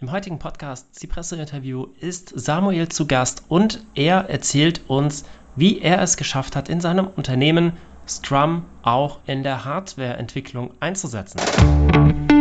Im 0.00 0.12
heutigen 0.12 0.38
Podcast 0.38 0.94
Cipresso 0.94 1.34
Interview 1.34 1.88
ist 1.98 2.32
Samuel 2.32 2.88
zu 2.88 3.08
Gast 3.08 3.42
und 3.48 3.84
er 3.96 4.30
erzählt 4.30 4.82
uns, 4.86 5.24
wie 5.56 5.80
er 5.80 6.00
es 6.00 6.16
geschafft 6.16 6.54
hat, 6.54 6.68
in 6.68 6.80
seinem 6.80 7.08
Unternehmen 7.08 7.72
Scrum 8.06 8.64
auch 8.82 9.18
in 9.26 9.42
der 9.42 9.64
Hardwareentwicklung 9.64 10.70
einzusetzen. 10.78 11.40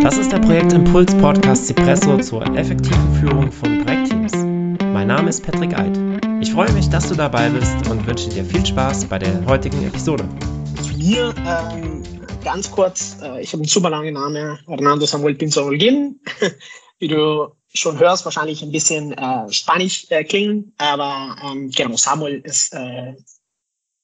Das 0.04 0.20
ist 0.20 0.32
der 0.32 0.38
Projektimpuls 0.38 1.16
Podcast 1.16 1.66
Cipresso 1.66 2.20
zur 2.20 2.46
effektiven 2.56 3.16
Führung 3.16 3.52
von 3.52 3.84
Projektteams. 3.84 4.34
Mein 4.94 5.08
Name 5.08 5.30
ist 5.30 5.42
Patrick 5.44 5.76
Eid. 5.76 6.00
Ich 6.40 6.52
freue 6.52 6.72
mich, 6.74 6.90
dass 6.90 7.10
du 7.10 7.16
dabei 7.16 7.50
bist 7.50 7.90
und 7.90 8.06
wünsche 8.06 8.30
dir 8.30 8.46
viel 8.46 8.64
Spaß 8.64 9.06
bei 9.06 9.18
der 9.18 9.44
heutigen 9.48 9.82
Episode. 9.84 10.30
Zu 10.84 10.96
mir 10.96 11.34
ähm, 11.48 12.04
ganz 12.44 12.70
kurz, 12.70 13.18
äh, 13.20 13.42
ich 13.42 13.52
habe 13.52 13.64
einen 13.64 13.68
super 13.68 13.90
langen 13.90 14.14
Namen, 14.14 14.60
Hernando 14.68 15.08
Samuel 15.08 15.34
Pinzo 15.34 15.66
Holguin. 15.66 16.20
Wie 17.00 17.08
du 17.08 17.56
schon 17.74 18.00
hörst, 18.00 18.26
wahrscheinlich 18.26 18.62
ein 18.62 18.72
bisschen 18.72 19.14
äh, 19.14 19.52
spanisch 19.52 20.08
äh, 20.10 20.24
klingen, 20.24 20.74
aber 20.78 21.36
ähm, 21.44 21.70
genau, 21.70 21.96
Samuel 21.96 22.42
ist 22.42 22.74
äh, 22.74 23.14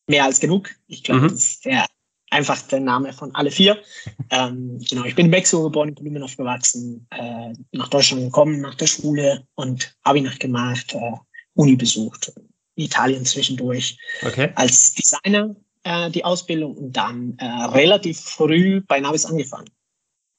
mehr 0.07 0.25
als 0.25 0.39
genug. 0.39 0.69
Ich 0.87 1.03
glaube, 1.03 1.21
mhm. 1.21 1.29
das 1.29 1.43
ist 1.43 1.65
der, 1.65 1.85
einfach 2.29 2.61
der 2.63 2.81
Name 2.81 3.13
von 3.13 3.33
alle 3.35 3.51
vier. 3.51 3.81
ähm, 4.29 4.79
genau, 4.89 5.05
ich 5.05 5.15
bin 5.15 5.25
in 5.25 5.31
Mexiko 5.31 5.63
geboren, 5.63 5.89
in 5.89 5.95
Kolumbien 5.95 6.23
aufgewachsen, 6.23 7.07
äh, 7.11 7.53
nach 7.71 7.87
Deutschland 7.87 8.23
gekommen, 8.23 8.61
nach 8.61 8.75
der 8.75 8.87
Schule 8.87 9.47
und 9.55 9.95
Abi 10.03 10.21
nachgemacht, 10.21 10.93
äh, 10.93 11.13
Uni 11.55 11.75
besucht, 11.75 12.33
Italien 12.75 13.25
zwischendurch. 13.25 13.97
Okay. 14.23 14.51
Als 14.55 14.93
Designer 14.93 15.55
äh, 15.83 16.09
die 16.09 16.25
Ausbildung 16.25 16.75
und 16.75 16.93
dann 16.93 17.37
äh, 17.37 17.45
relativ 17.45 18.19
früh 18.19 18.81
bei 18.81 18.99
Navis 18.99 19.25
angefangen. 19.25 19.69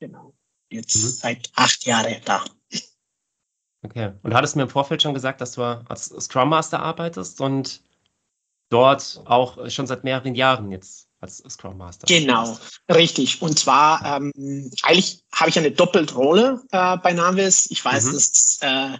Genau. 0.01 0.34
Jetzt 0.75 0.97
mhm. 0.97 1.09
seit 1.09 1.51
acht 1.55 1.87
Jahren 1.87 2.17
da. 2.25 2.45
Okay. 3.83 4.13
Und 4.23 4.31
du 4.31 4.37
hattest 4.37 4.57
mir 4.57 4.63
im 4.63 4.69
Vorfeld 4.69 5.03
schon 5.03 5.15
gesagt, 5.15 5.41
dass 5.41 5.53
du 5.53 5.63
als 5.63 6.07
Scrum 6.07 6.49
Master 6.49 6.81
arbeitest 6.81 7.41
und 7.41 7.83
dort 8.71 9.23
auch 9.27 9.69
schon 9.71 9.87
seit 9.87 10.05
mehreren 10.05 10.35
Jahren 10.35 10.71
jetzt 10.73 11.09
als 11.21 11.43
Scrum 11.49 11.77
Master. 11.77 12.07
Genau, 12.07 12.59
richtig. 12.91 13.41
Und 13.43 13.59
zwar, 13.59 14.05
ähm, 14.05 14.71
eigentlich 14.83 15.25
habe 15.33 15.51
ich 15.51 15.59
eine 15.59 15.71
Doppelrolle 15.71 16.63
äh, 16.73 16.97
bei 16.99 17.13
Navis. 17.13 17.71
Ich 17.71 17.85
weiß, 17.85 18.07
mhm. 18.07 18.13
dass 18.13 18.59
äh, 18.63 18.99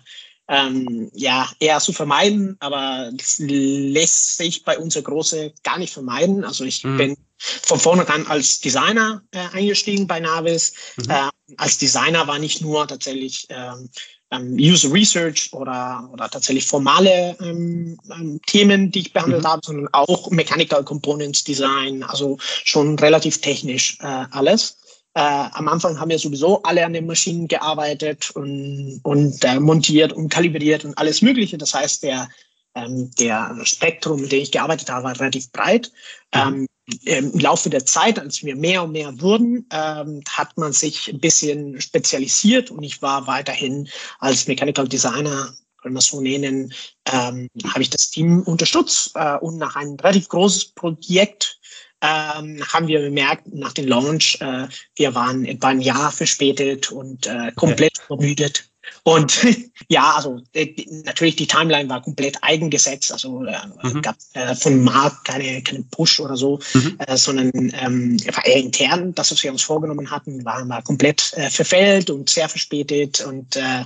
ähm, 0.49 1.11
ja, 1.15 1.51
eher 1.59 1.81
zu 1.81 1.93
vermeiden, 1.93 2.57
aber 2.61 3.11
das 3.15 3.39
lässt 3.39 4.37
sich 4.37 4.65
bei 4.65 4.79
unserer 4.79 5.05
Große 5.05 5.55
gar 5.63 5.79
nicht 5.79 5.93
vermeiden. 5.93 6.45
Also 6.45 6.65
ich 6.65 6.85
mhm. 6.85 6.97
bin 6.97 7.17
von 7.63 7.79
vornherein 7.79 8.27
als 8.27 8.61
Designer 8.61 9.23
äh, 9.33 9.39
eingestiegen 9.53 10.07
bei 10.07 10.21
Navis. 10.21 10.75
Mhm. 10.97 11.11
Äh, 11.11 11.29
als 11.57 11.79
Designer 11.79 12.27
war 12.27 12.39
nicht 12.39 12.61
nur 12.61 12.87
tatsächlich 12.89 13.47
ähm, 13.51 13.91
ähm, 14.31 14.57
User 14.59 14.93
Research 14.93 15.53
oder, 15.53 16.09
oder 16.13 16.29
tatsächlich 16.29 16.67
formale 16.67 17.37
ähm, 17.41 17.99
ähm, 18.11 18.41
Themen, 18.47 18.91
die 18.91 19.01
ich 19.01 19.13
behandelt 19.13 19.43
mhm. 19.43 19.49
habe, 19.49 19.61
sondern 19.65 19.89
auch 19.93 20.31
Mechanical 20.31 20.85
Components 20.85 21.45
Design, 21.45 22.03
also 22.03 22.39
schon 22.41 22.99
relativ 22.99 23.41
technisch 23.41 23.99
äh, 24.01 24.25
alles. 24.31 24.79
Äh, 25.15 25.21
am 25.21 25.69
Anfang 25.69 26.01
haben 26.01 26.11
wir 26.11 26.19
sowieso 26.19 26.63
alle 26.63 26.85
an 26.85 26.93
den 26.93 27.07
Maschinen 27.07 27.47
gearbeitet 27.47 28.31
und, 28.33 29.01
und 29.05 29.45
äh, 29.45 29.61
montiert 29.61 30.13
und 30.13 30.29
kalibriert 30.29 30.85
und 30.85 30.99
alles 30.99 31.23
Mögliche. 31.23 31.57
Das 31.57 31.73
heißt, 31.73 32.03
der, 32.03 32.29
ähm, 32.75 33.11
der 33.19 33.57
Spektrum, 33.63 34.23
mit 34.23 34.33
dem 34.33 34.41
ich 34.41 34.51
gearbeitet 34.51 34.91
habe, 34.91 35.05
war 35.05 35.21
relativ 35.21 35.53
breit. 35.53 35.93
Mhm. 36.35 36.41
Ähm, 36.41 36.67
Im 37.05 37.39
Laufe 37.39 37.71
der 37.71 37.87
Zeit, 37.87 38.19
als 38.19 38.43
wir 38.43 38.57
mehr 38.57 38.83
und 38.83 38.93
mehr 38.93 39.21
wurden, 39.21 39.67
ähm, 39.73 40.23
hat 40.29 40.57
man 40.59 40.73
sich 40.73 41.09
ein 41.09 41.19
bisschen 41.19 41.81
spezialisiert 41.81 42.71
und 42.71 42.83
ich 42.83 43.01
war 43.01 43.27
weiterhin 43.27 43.89
als 44.19 44.47
Mechanical 44.47 44.87
Designer 44.87 45.55
können 45.85 45.97
wir 45.97 46.01
so 46.01 46.21
nennen, 46.23 46.73
ähm, 47.13 47.49
habe 47.69 47.83
ich 47.83 47.91
das 47.91 48.11
Team 48.11 48.41
unterstützt 48.43 49.13
äh, 49.15 49.37
und 49.37 49.59
nach 49.59 49.77
einem 49.77 49.97
relativ 49.97 50.29
großes 50.31 50.73
Projekt 50.73 51.61
ähm, 52.01 52.63
haben 52.73 52.87
wir 52.87 53.01
bemerkt, 53.01 53.53
nach 53.53 53.73
dem 53.73 53.87
Launch, 53.89 54.39
äh, 54.41 54.67
wir 54.97 55.15
waren 55.15 55.45
etwa 55.45 55.69
ein 55.69 55.81
Jahr 55.81 56.11
verspätet 56.11 56.91
und 56.91 57.27
äh, 57.27 57.53
komplett 57.55 57.99
okay. 57.99 58.07
vermüdet. 58.07 58.71
Und 59.03 59.45
ja, 59.89 60.15
also 60.17 60.41
äh, 60.55 60.75
natürlich 61.05 61.37
die 61.37 61.47
Timeline 61.47 61.89
war 61.89 62.03
komplett 62.03 62.39
eigengesetzt, 62.43 63.13
also 63.13 63.45
äh, 63.45 63.57
mhm. 63.83 64.03
gab 64.03 64.17
äh, 64.35 64.55
vom 64.55 64.83
Markt 64.83 65.25
keine, 65.25 65.63
keine 65.63 65.85
Push 65.91 66.21
oder 66.21 66.37
so, 66.37 66.59
mhm. 66.75 66.97
äh, 66.99 67.17
sondern 67.17 67.51
ähm, 67.55 68.17
war 68.35 68.45
eher 68.45 68.57
intern, 68.57 69.15
das, 69.15 69.31
was 69.31 69.43
wir 69.43 69.53
uns 69.53 69.63
vorgenommen 69.63 70.11
hatten, 70.11 70.45
war, 70.45 70.67
war 70.69 70.83
komplett 70.83 71.33
äh, 71.37 71.51
verfällt 71.51 72.11
und 72.11 72.31
sehr 72.31 72.49
verspätet 72.49 73.21
und 73.25 73.57
äh, 73.57 73.85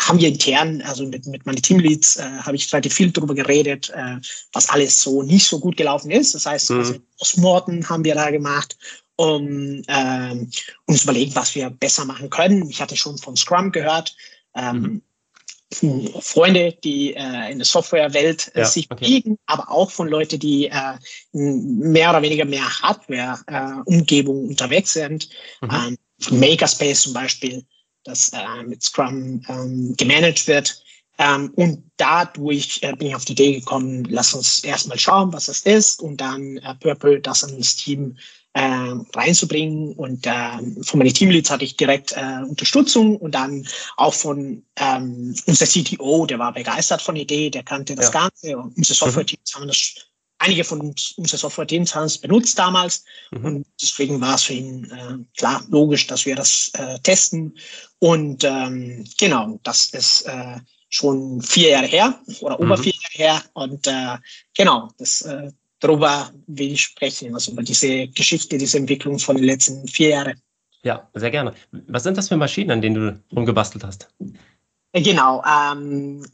haben 0.00 0.18
wir 0.18 0.28
intern, 0.28 0.82
also 0.82 1.06
mit, 1.06 1.26
mit 1.26 1.46
meinen 1.46 1.62
Teamleads, 1.62 2.16
äh, 2.16 2.22
habe 2.22 2.56
ich 2.56 2.72
relativ 2.72 2.94
viel 2.94 3.12
darüber 3.12 3.34
geredet, 3.34 3.90
äh, 3.90 4.16
was 4.52 4.68
alles 4.68 5.00
so 5.00 5.22
nicht 5.22 5.46
so 5.46 5.60
gut 5.60 5.76
gelaufen 5.76 6.10
ist. 6.10 6.34
Das 6.34 6.46
heißt, 6.46 6.70
mhm. 6.70 6.78
also 6.78 6.94
Postmortem 7.18 7.88
haben 7.88 8.04
wir 8.04 8.14
da 8.14 8.30
gemacht, 8.30 8.76
um 9.18 9.82
äh, 9.88 10.46
uns 10.86 11.02
überlegen, 11.02 11.34
was 11.34 11.54
wir 11.54 11.70
besser 11.70 12.04
machen 12.04 12.30
können. 12.30 12.70
Ich 12.70 12.80
hatte 12.80 12.96
schon 12.96 13.18
von 13.18 13.36
Scrum 13.36 13.72
gehört. 13.72 14.14
Ähm, 14.54 15.02
mhm. 15.82 16.08
Freunde, 16.20 16.78
die 16.84 17.14
äh, 17.14 17.50
in 17.50 17.58
der 17.58 17.64
Softwarewelt 17.64 18.52
äh, 18.54 18.60
ja, 18.60 18.64
sich 18.64 18.88
okay. 18.90 19.04
bewegen, 19.04 19.38
aber 19.46 19.70
auch 19.70 19.90
von 19.90 20.08
Leuten, 20.08 20.38
die 20.38 20.68
äh, 20.68 20.98
mehr 21.32 22.10
oder 22.10 22.22
weniger 22.22 22.44
mehr 22.44 22.64
Hardware-Umgebung 22.80 24.44
äh, 24.44 24.48
unterwegs 24.50 24.92
sind. 24.92 25.28
Mhm. 25.62 25.96
Ähm, 26.30 26.38
Makerspace 26.38 27.02
zum 27.02 27.12
Beispiel 27.12 27.64
das 28.04 28.30
äh, 28.30 28.62
mit 28.66 28.82
Scrum 28.84 29.42
ähm, 29.48 29.94
gemanagt 29.96 30.46
wird. 30.46 30.80
Ähm, 31.18 31.50
und 31.56 31.90
dadurch 31.96 32.78
äh, 32.82 32.94
bin 32.94 33.08
ich 33.08 33.16
auf 33.16 33.24
die 33.24 33.32
Idee 33.32 33.58
gekommen, 33.58 34.04
lass 34.08 34.32
uns 34.34 34.60
erstmal 34.60 34.98
schauen, 34.98 35.32
was 35.32 35.46
das 35.46 35.62
ist 35.62 36.00
und 36.00 36.20
dann 36.20 36.58
äh, 36.58 36.74
peu 36.76 36.92
à 36.92 36.94
peu 36.94 37.18
das 37.18 37.44
Team 37.76 38.16
äh, 38.58 38.94
reinzubringen. 39.14 39.92
Und 39.92 40.26
äh, 40.26 40.82
von 40.82 40.98
meinen 40.98 41.14
Teamleads 41.14 41.50
hatte 41.50 41.64
ich 41.64 41.76
direkt 41.76 42.12
äh, 42.12 42.42
Unterstützung 42.48 43.16
und 43.16 43.34
dann 43.34 43.66
auch 43.96 44.14
von 44.14 44.62
ähm, 44.76 45.34
unser 45.46 45.66
CTO, 45.66 46.26
der 46.26 46.38
war 46.38 46.52
begeistert 46.52 47.00
von 47.00 47.14
der 47.14 47.22
Idee, 47.22 47.50
der 47.50 47.62
kannte 47.62 47.94
das 47.94 48.12
ja. 48.12 48.28
Ganze 48.28 48.58
und 48.58 48.76
unsere 48.76 48.94
mhm. 48.94 48.98
Software-Teams 48.98 49.54
haben 49.54 49.68
das 49.68 49.94
einige 50.38 50.64
von 50.64 50.80
uns, 50.80 51.14
unsere 51.16 51.38
Software-Teams 51.38 51.94
haben 51.94 52.04
es 52.04 52.18
benutzt 52.18 52.58
damals 52.58 53.04
mhm. 53.30 53.44
und 53.44 53.66
deswegen 53.80 54.20
war 54.20 54.34
es 54.34 54.44
für 54.44 54.54
ihn 54.54 54.84
äh, 54.90 55.36
klar 55.36 55.64
logisch, 55.68 56.06
dass 56.06 56.26
wir 56.26 56.34
das 56.34 56.70
äh, 56.74 56.98
testen 57.00 57.56
und 58.00 58.42
ähm, 58.44 59.04
genau, 59.18 59.58
das 59.62 59.90
ist 59.90 60.22
äh, 60.22 60.56
schon 60.90 61.42
vier 61.42 61.70
Jahre 61.70 61.86
her 61.86 62.20
oder 62.40 62.58
über 62.58 62.76
mhm. 62.76 62.82
vier 62.82 62.94
Jahre 62.94 63.32
her 63.32 63.42
und 63.54 63.86
äh, 63.86 64.16
genau, 64.56 64.90
das 64.98 65.22
äh, 65.22 65.52
darüber 65.80 66.30
will 66.46 66.72
ich 66.72 66.82
sprechen, 66.82 67.34
also 67.34 67.52
über 67.52 67.62
diese 67.62 68.08
Geschichte, 68.08 68.58
diese 68.58 68.78
Entwicklung 68.78 69.18
von 69.18 69.36
den 69.36 69.44
letzten 69.44 69.86
vier 69.88 70.08
Jahren. 70.10 70.42
Ja, 70.82 71.08
sehr 71.14 71.30
gerne. 71.30 71.54
Was 71.88 72.04
sind 72.04 72.16
das 72.16 72.28
für 72.28 72.36
Maschinen, 72.36 72.70
an 72.70 72.80
denen 72.80 72.94
du 72.94 73.22
rumgebastelt 73.34 73.84
hast? 73.84 74.08
Äh, 74.92 75.02
genau, 75.02 75.42
ähm, 75.44 76.24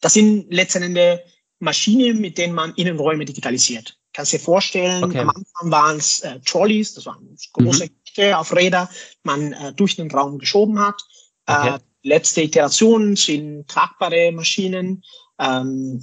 das 0.00 0.14
sind 0.14 0.46
letztendlich 0.52 1.20
Maschinen, 1.58 2.20
mit 2.20 2.38
denen 2.38 2.54
man 2.54 2.74
Innenräume 2.74 3.24
digitalisiert. 3.24 3.98
Kannst 4.12 4.32
dir 4.32 4.40
vorstellen, 4.40 5.04
okay. 5.04 5.20
am 5.20 5.30
Anfang 5.30 5.70
waren 5.70 5.96
es 5.98 6.20
äh, 6.20 6.40
Trolleys, 6.40 6.94
das 6.94 7.06
waren 7.06 7.36
große 7.52 7.90
mhm. 8.16 8.34
auf 8.34 8.54
Räder, 8.54 8.88
man 9.24 9.52
äh, 9.52 9.72
durch 9.74 9.96
den 9.96 10.10
Raum 10.10 10.38
geschoben 10.38 10.78
hat. 10.78 11.02
Okay. 11.46 11.76
Äh, 11.76 11.78
letzte 12.02 12.42
Iterationen 12.42 13.16
sind 13.16 13.68
tragbare 13.68 14.32
Maschinen 14.32 15.02
ähm, 15.38 16.02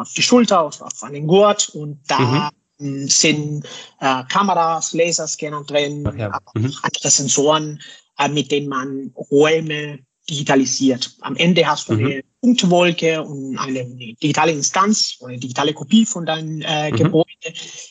auf 0.00 0.12
die 0.12 0.22
Schulter, 0.22 0.62
auf, 0.62 0.80
auf 0.80 1.02
einen 1.02 1.26
Gurt 1.26 1.68
und 1.70 2.00
da 2.08 2.50
mhm. 2.78 3.08
sind 3.08 3.66
äh, 4.00 4.22
Kameras, 4.28 4.92
Laserscanner 4.92 5.64
drin, 5.64 6.06
aber 6.06 6.40
mhm. 6.54 6.72
andere 6.82 7.10
Sensoren, 7.10 7.80
äh, 8.18 8.28
mit 8.28 8.50
denen 8.50 8.68
man 8.68 9.12
Räume 9.30 10.00
digitalisiert. 10.28 11.16
Am 11.20 11.36
Ende 11.36 11.66
hast 11.66 11.88
du 11.88 11.94
mhm. 11.94 12.06
eine 12.06 12.22
Punktwolke 12.40 13.22
und 13.22 13.58
eine 13.58 13.84
digitale 13.86 14.52
Instanz 14.52 15.16
oder 15.20 15.30
eine 15.30 15.38
digitale 15.38 15.72
Kopie 15.72 16.04
von 16.04 16.26
deinem 16.26 16.60
äh, 16.62 16.90
mhm. 16.90 16.96
Gebäude. 16.96 17.26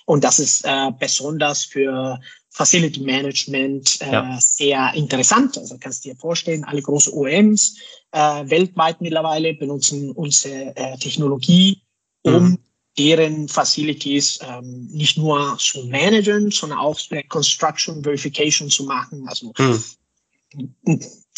Und 0.06 0.24
das 0.24 0.40
ist 0.40 0.64
äh, 0.66 0.92
besonders 1.00 1.64
für 1.64 2.20
Facility 2.50 3.02
Management 3.02 4.02
äh, 4.02 4.12
ja. 4.12 4.38
sehr 4.42 4.94
interessant. 4.96 5.58
Also 5.58 5.78
kannst 5.80 6.04
du 6.04 6.10
dir 6.10 6.16
vorstellen, 6.16 6.64
alle 6.64 6.82
großen 6.82 7.14
OEMs 7.14 7.78
äh, 8.12 8.20
weltweit 8.50 9.00
mittlerweile 9.00 9.54
benutzen 9.54 10.12
unsere 10.12 10.76
äh, 10.76 10.98
Technologie, 10.98 11.82
um 12.28 12.44
mhm. 12.44 12.58
deren 12.98 13.48
Facilities 13.48 14.40
ähm, 14.42 14.88
nicht 14.92 15.18
nur 15.18 15.58
zu 15.60 15.86
managen, 15.86 16.52
sondern 16.52 16.80
auch 16.80 17.00
Construction 17.30 18.04
Verification 18.04 18.70
zu 18.70 18.84
machen. 18.84 19.28
Also 19.28 19.54
mhm 19.58 19.84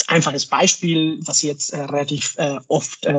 einfaches 0.08 0.46
Beispiel, 0.46 1.20
was 1.26 1.42
jetzt 1.42 1.72
äh, 1.74 1.82
relativ 1.82 2.36
äh, 2.38 2.60
oft 2.68 3.06
äh, 3.06 3.14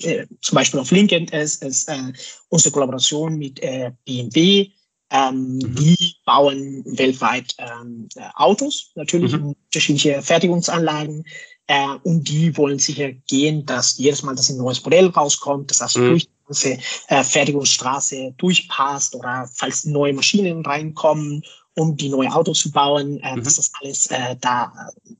äh, 0.00 0.26
zum 0.40 0.54
Beispiel 0.54 0.80
auf 0.80 0.90
LinkedIn 0.90 1.28
ist, 1.28 1.62
ist 1.62 1.88
äh, 1.88 2.12
unsere 2.48 2.72
Kollaboration 2.72 3.36
mit 3.36 3.62
äh, 3.62 3.92
BMW. 4.04 4.70
Ähm, 5.10 5.58
mhm. 5.58 5.74
Die 5.76 6.14
bauen 6.24 6.82
weltweit 6.84 7.54
ähm, 7.58 8.08
äh, 8.16 8.22
Autos, 8.34 8.90
natürlich 8.96 9.32
mhm. 9.32 9.54
unterschiedliche 9.54 10.20
Fertigungsanlagen. 10.22 11.24
Äh, 11.68 11.94
und 12.02 12.28
die 12.28 12.56
wollen 12.56 12.78
sicher 12.78 13.12
gehen, 13.12 13.64
dass 13.66 13.98
jedes 13.98 14.22
Mal, 14.22 14.34
dass 14.34 14.50
ein 14.50 14.56
neues 14.56 14.82
Modell 14.84 15.06
rauskommt, 15.06 15.70
dass 15.70 15.78
das 15.78 15.96
mhm. 15.96 16.10
durch 16.10 16.28
ganze 16.46 16.78
äh, 17.08 17.24
Fertigungsstraße 17.24 18.34
durchpasst 18.36 19.14
oder 19.14 19.48
falls 19.54 19.84
neue 19.84 20.12
Maschinen 20.12 20.64
reinkommen 20.64 21.42
um 21.76 21.96
die 21.96 22.08
neue 22.08 22.34
Autos 22.34 22.60
zu 22.60 22.70
bauen, 22.70 23.20
äh, 23.20 23.36
mhm. 23.36 23.44
dass 23.44 23.56
das 23.56 23.70
alles 23.80 24.06
äh, 24.06 24.36
da 24.40 24.72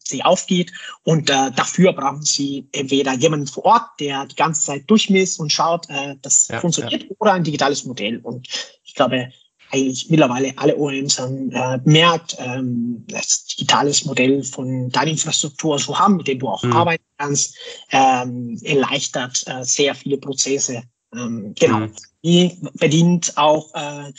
sie 0.03 0.25
aufgeht. 0.25 0.73
Und 1.05 1.29
äh, 1.29 1.51
dafür 1.55 1.93
brauchen 1.93 2.23
sie 2.23 2.67
entweder 2.73 3.13
jemanden 3.15 3.47
vor 3.47 3.65
Ort, 3.67 3.89
der 4.01 4.25
die 4.27 4.37
ganze 4.37 4.63
Zeit 4.63 4.85
durchmisst 4.87 5.39
und 5.39 5.53
schaut, 5.53 5.89
äh, 5.91 6.17
das 6.23 6.49
ja, 6.49 6.61
funktioniert, 6.61 7.03
ja. 7.03 7.09
oder 7.19 7.35
ein 7.35 7.45
digitales 7.45 7.85
Modell. 7.85 8.19
Und 8.23 8.49
ich 8.85 8.95
glaube, 8.95 9.31
eigentlich 9.71 10.09
mittlerweile 10.09 10.55
alle 10.57 10.77
OEMs 10.77 11.19
haben 11.19 11.53
äh, 11.53 11.79
merkt, 11.85 12.37
ähm, 12.39 13.05
das 13.09 13.45
digitales 13.47 14.07
Modell 14.07 14.43
von 14.43 14.89
deiner 14.89 15.11
Infrastruktur 15.11 15.77
zu 15.77 15.99
haben, 15.99 16.17
mit 16.17 16.29
dem 16.29 16.39
du 16.39 16.49
auch 16.49 16.63
mhm. 16.63 16.73
arbeiten 16.73 17.05
kannst, 17.19 17.57
ähm, 17.91 18.59
erleichtert 18.63 19.43
äh, 19.47 19.63
sehr 19.63 19.95
viele 19.95 20.17
Prozesse. 20.17 20.85
Ähm, 21.17 21.55
genau. 21.59 21.81
Mhm. 21.81 21.93
Die 22.25 22.59
bedient 22.75 23.33
auch 23.37 23.73
äh, 23.75 24.13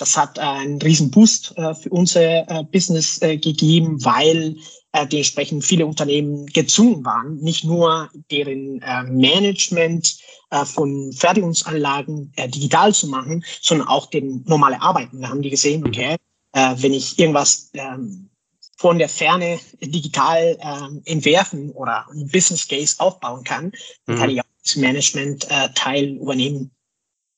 das 0.00 0.16
hat 0.16 0.38
einen 0.38 0.80
riesen 0.80 1.10
Boost 1.10 1.52
äh, 1.56 1.74
für 1.74 1.90
unser 1.90 2.48
äh, 2.48 2.64
Business 2.64 3.20
äh, 3.20 3.36
gegeben, 3.36 4.02
weil 4.02 4.56
äh, 4.92 5.06
dementsprechend 5.06 5.64
viele 5.64 5.84
Unternehmen 5.86 6.46
gezwungen 6.46 7.04
waren, 7.04 7.36
nicht 7.36 7.64
nur 7.64 8.10
deren 8.30 8.80
äh, 8.80 9.02
Management 9.04 10.16
äh, 10.50 10.64
von 10.64 11.12
Fertigungsanlagen 11.12 12.32
äh, 12.36 12.48
digital 12.48 12.94
zu 12.94 13.08
machen, 13.08 13.44
sondern 13.60 13.88
auch 13.88 14.06
den 14.06 14.42
normale 14.46 14.80
Arbeiten. 14.80 15.20
Da 15.20 15.28
haben 15.28 15.42
die 15.42 15.50
gesehen, 15.50 15.86
okay, 15.86 16.16
äh, 16.52 16.74
wenn 16.78 16.94
ich 16.94 17.18
irgendwas 17.18 17.70
ähm, 17.74 18.29
von 18.80 18.98
der 18.98 19.10
Ferne 19.10 19.60
digital 19.82 20.56
ähm, 20.62 21.02
entwerfen 21.04 21.70
oder 21.72 22.08
ein 22.08 22.26
Business 22.28 22.66
Case 22.66 22.96
aufbauen 22.98 23.44
kann, 23.44 23.72
dann 24.06 24.16
kann 24.16 24.30
mhm. 24.30 24.36
ich 24.36 24.40
auch 24.40 24.46
das 24.64 24.76
Management-Teil 24.76 26.04
äh, 26.04 26.16
übernehmen. 26.16 26.70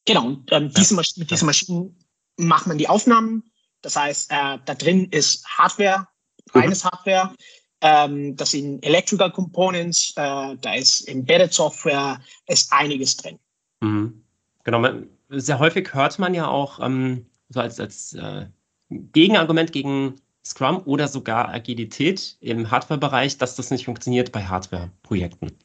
Genau, 0.04 0.26
und 0.26 0.52
ähm, 0.52 0.72
diese, 0.72 0.94
Masch 0.94 1.14
diese 1.16 1.44
Maschinen 1.44 1.98
macht 2.36 2.68
man 2.68 2.78
die 2.78 2.88
Aufnahmen. 2.88 3.42
Das 3.80 3.96
heißt, 3.96 4.30
äh, 4.30 4.58
da 4.64 4.74
drin 4.76 5.08
ist 5.10 5.44
Hardware, 5.48 6.06
reines 6.52 6.84
mhm. 6.84 6.88
Hardware. 6.90 7.34
Ähm, 7.80 8.36
das 8.36 8.52
sind 8.52 8.80
Electrical 8.84 9.32
Components, 9.32 10.12
äh, 10.14 10.56
da 10.60 10.74
ist 10.74 11.08
Embedded 11.08 11.52
Software, 11.52 12.20
ist 12.46 12.72
einiges 12.72 13.16
drin. 13.16 13.40
Mhm. 13.80 14.22
Genau, 14.62 14.78
man, 14.78 15.08
sehr 15.28 15.58
häufig 15.58 15.92
hört 15.92 16.20
man 16.20 16.34
ja 16.34 16.46
auch 16.46 16.78
ähm, 16.78 17.26
so 17.48 17.58
als, 17.58 17.80
als 17.80 18.12
äh, 18.12 18.46
Gegenargument 18.90 19.72
gegen 19.72 20.20
Scrum 20.44 20.82
oder 20.86 21.08
sogar 21.08 21.48
Agilität 21.48 22.36
im 22.40 22.70
Hardware-Bereich, 22.70 23.38
dass 23.38 23.54
das 23.56 23.70
nicht 23.70 23.84
funktioniert 23.84 24.32
bei 24.32 24.44
Hardware-Projekten. 24.44 25.56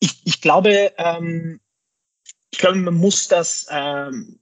Ich, 0.00 0.20
ich 0.24 0.40
glaube, 0.40 0.92
ähm, 0.98 1.60
ich 2.50 2.58
glaube, 2.58 2.78
man 2.78 2.94
muss 2.94 3.28
das 3.28 3.66
ähm, 3.70 4.38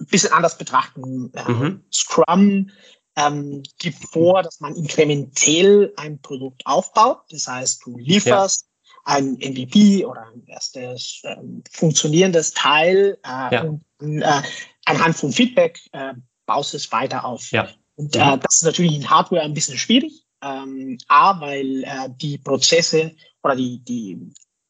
ein 0.00 0.06
bisschen 0.06 0.32
anders 0.32 0.58
betrachten. 0.58 1.32
Ähm, 1.34 1.58
mhm. 1.58 1.84
Scrum 1.92 2.70
ähm, 3.16 3.62
gibt 3.78 4.04
vor, 4.04 4.42
dass 4.42 4.60
man 4.60 4.74
inkrementell 4.74 5.92
ein 5.96 6.20
Produkt 6.20 6.66
aufbaut. 6.66 7.22
Das 7.30 7.46
heißt, 7.46 7.86
du 7.86 7.96
lieferst 7.96 8.66
ja. 9.06 9.14
ein 9.14 9.34
MVP 9.34 10.04
oder 10.04 10.26
ein 10.26 10.44
erstes 10.46 11.22
ähm, 11.24 11.62
funktionierendes 11.70 12.52
Teil 12.52 13.18
äh, 13.24 13.54
ja. 13.54 13.62
und 13.62 13.84
äh, 14.00 14.42
anhand 14.86 15.16
von 15.16 15.32
Feedback 15.32 15.80
äh, 15.92 16.14
baust 16.46 16.74
es 16.74 16.90
weiter 16.92 17.24
auf. 17.24 17.50
Ja. 17.50 17.68
Und 17.96 18.16
äh, 18.16 18.38
das 18.38 18.56
ist 18.56 18.64
natürlich 18.64 18.94
in 18.94 19.08
Hardware 19.08 19.42
ein 19.42 19.54
bisschen 19.54 19.78
schwierig. 19.78 20.24
Ähm, 20.42 20.98
A, 21.08 21.40
weil 21.40 21.84
äh, 21.84 22.08
die 22.16 22.38
Prozesse 22.38 23.12
oder 23.42 23.56
die, 23.56 23.78
die 23.78 24.18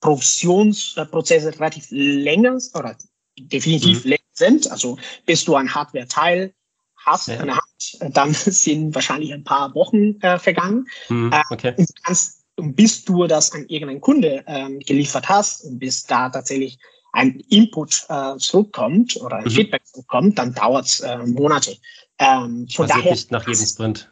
Produktionsprozesse 0.00 1.58
relativ 1.58 1.86
länger 1.90 2.58
oder 2.74 2.96
definitiv 3.38 4.04
mhm. 4.04 4.10
länger 4.10 4.22
sind. 4.32 4.70
Also 4.70 4.98
bis 5.26 5.44
du 5.44 5.56
ein 5.56 5.74
Hardware-Teil 5.74 6.54
hast 6.96 7.28
ja. 7.28 7.40
in 7.40 7.46
der 7.46 7.56
Hand, 7.56 8.16
dann 8.16 8.34
sind 8.34 8.94
wahrscheinlich 8.94 9.32
ein 9.32 9.44
paar 9.44 9.74
Wochen 9.74 10.20
äh, 10.20 10.38
vergangen. 10.38 10.86
Mhm. 11.08 11.32
Äh, 11.32 11.42
okay. 11.50 11.74
und, 11.76 11.88
kannst, 12.04 12.44
und 12.56 12.74
bis 12.76 13.04
du 13.04 13.26
das 13.26 13.52
an 13.52 13.66
irgendeinen 13.66 14.00
Kunde 14.00 14.44
ähm, 14.46 14.78
geliefert 14.80 15.28
hast 15.28 15.64
und 15.64 15.78
bis 15.78 16.04
da 16.04 16.28
tatsächlich 16.28 16.78
ein 17.14 17.40
Input 17.48 18.06
äh, 18.08 18.36
zurückkommt 18.38 19.16
oder 19.16 19.36
ein 19.36 19.44
mhm. 19.44 19.50
Feedback 19.50 19.86
zurückkommt, 19.86 20.38
dann 20.38 20.52
dauert 20.52 20.86
es 20.86 21.00
äh, 21.00 21.18
Monate. 21.18 21.76
Ähm, 22.18 22.66
von 22.68 22.86
daher 22.86 23.10
nicht 23.10 23.30
nach 23.30 23.46
jedem 23.46 23.66
Sprint. 23.66 24.10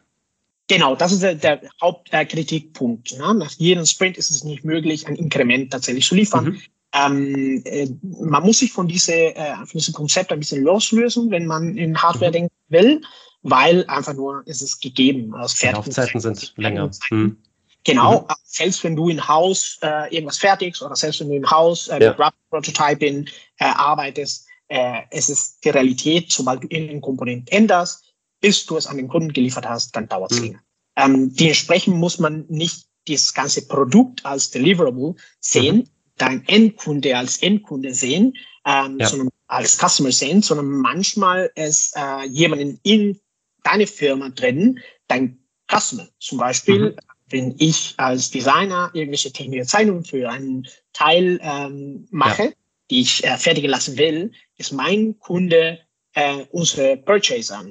Genau, 0.67 0.95
das 0.95 1.11
ist 1.11 1.21
der, 1.21 1.35
der 1.35 1.61
Hauptkritikpunkt. 1.81 3.17
Ne? 3.17 3.33
Nach 3.33 3.51
jedem 3.51 3.85
Sprint 3.85 4.17
ist 4.17 4.31
es 4.31 4.43
nicht 4.43 4.63
möglich, 4.63 5.07
ein 5.07 5.15
Inkrement 5.15 5.71
tatsächlich 5.71 6.05
zu 6.05 6.15
liefern. 6.15 6.45
Mhm. 6.45 6.61
Ähm, 6.95 7.61
äh, 7.65 7.89
man 8.01 8.43
muss 8.43 8.59
sich 8.59 8.71
von, 8.71 8.87
diese, 8.87 9.35
äh, 9.35 9.55
von 9.55 9.73
diesem 9.73 9.93
Konzept 9.93 10.31
ein 10.31 10.39
bisschen 10.39 10.63
loslösen, 10.63 11.29
wenn 11.31 11.45
man 11.45 11.75
in 11.75 12.01
Hardware 12.01 12.29
mhm. 12.29 12.33
denken 12.33 12.55
will, 12.69 13.01
weil 13.41 13.85
einfach 13.87 14.13
nur 14.13 14.43
ist 14.45 14.61
es 14.61 14.79
gegeben. 14.79 15.35
Also 15.35 15.55
Die 15.61 15.73
Laufzeiten 15.73 16.21
sind 16.21 16.53
länger. 16.55 16.89
Mhm. 17.09 17.37
Genau, 17.83 18.21
mhm. 18.21 18.27
selbst 18.43 18.83
wenn 18.83 18.95
du 18.95 19.09
in 19.09 19.27
Haus 19.27 19.77
äh, 19.81 20.13
irgendwas 20.13 20.37
fertigst 20.37 20.81
oder 20.81 20.95
selbst 20.95 21.19
wenn 21.19 21.29
du 21.29 21.35
in 21.35 21.49
Haus 21.49 21.87
äh, 21.87 22.01
ja. 22.01 22.09
mit 22.09 22.19
Rapid 22.19 22.49
Prototyping 22.49 23.27
äh, 23.59 23.65
arbeitest, 23.65 24.47
äh, 24.69 25.01
es 25.11 25.29
ist 25.29 25.63
die 25.63 25.69
Realität, 25.69 26.31
sobald 26.31 26.63
du 26.63 26.67
irgendeinen 26.67 27.01
Komponent 27.01 27.51
änderst, 27.51 28.13
bis 28.39 28.65
du 28.65 28.77
es 28.77 28.87
an 28.87 28.97
den 28.97 29.07
Kunden 29.07 29.33
geliefert 29.33 29.67
hast, 29.67 29.95
dann 29.95 30.07
dauert 30.07 30.31
es 30.31 30.39
mhm. 30.39 30.45
länger. 30.45 30.59
Ähm, 30.95 31.35
dementsprechend 31.35 31.97
muss 31.97 32.19
man 32.19 32.45
nicht 32.47 32.85
das 33.07 33.33
ganze 33.33 33.67
Produkt 33.67 34.25
als 34.25 34.51
Deliverable 34.51 35.15
sehen, 35.39 35.77
mhm. 35.77 35.87
dein 36.17 36.47
Endkunde 36.47 37.17
als 37.17 37.37
Endkunde 37.41 37.93
sehen, 37.93 38.37
ähm, 38.65 38.97
ja. 38.99 39.07
sondern 39.07 39.29
als 39.47 39.77
Customer 39.77 40.11
sehen, 40.11 40.41
sondern 40.41 40.67
manchmal 40.67 41.51
ist 41.55 41.95
äh, 41.95 42.25
jemanden 42.27 42.79
in 42.83 43.19
deine 43.63 43.87
Firma 43.87 44.29
drin, 44.29 44.79
dein 45.07 45.39
Customer. 45.71 46.07
Zum 46.19 46.37
Beispiel, 46.37 46.91
mhm. 46.91 46.95
Wenn 47.33 47.55
ich 47.57 47.95
als 47.97 48.29
Designer 48.29 48.91
irgendwelche 48.93 49.33
technische 49.33 49.65
Zeichnungen 49.65 50.05
für 50.05 50.29
einen 50.29 50.67
Teil 50.93 51.39
ähm, 51.41 52.07
mache, 52.11 52.43
ja. 52.43 52.51
die 52.91 53.01
ich 53.01 53.23
äh, 53.23 53.37
fertigen 53.37 53.71
lassen 53.71 53.97
will, 53.97 54.31
ist 54.57 54.71
mein 54.71 55.17
Kunde 55.17 55.79
äh, 56.13 56.45
unsere 56.51 56.95
Purchaser 56.95 57.65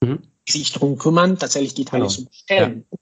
mhm. 0.00 0.18
sich 0.48 0.72
darum 0.72 0.98
kümmern, 0.98 1.38
tatsächlich 1.38 1.74
die 1.74 1.84
Teile 1.84 2.02
genau. 2.02 2.12
zu 2.12 2.24
bestellen. 2.24 2.84
Ja. 2.90 2.98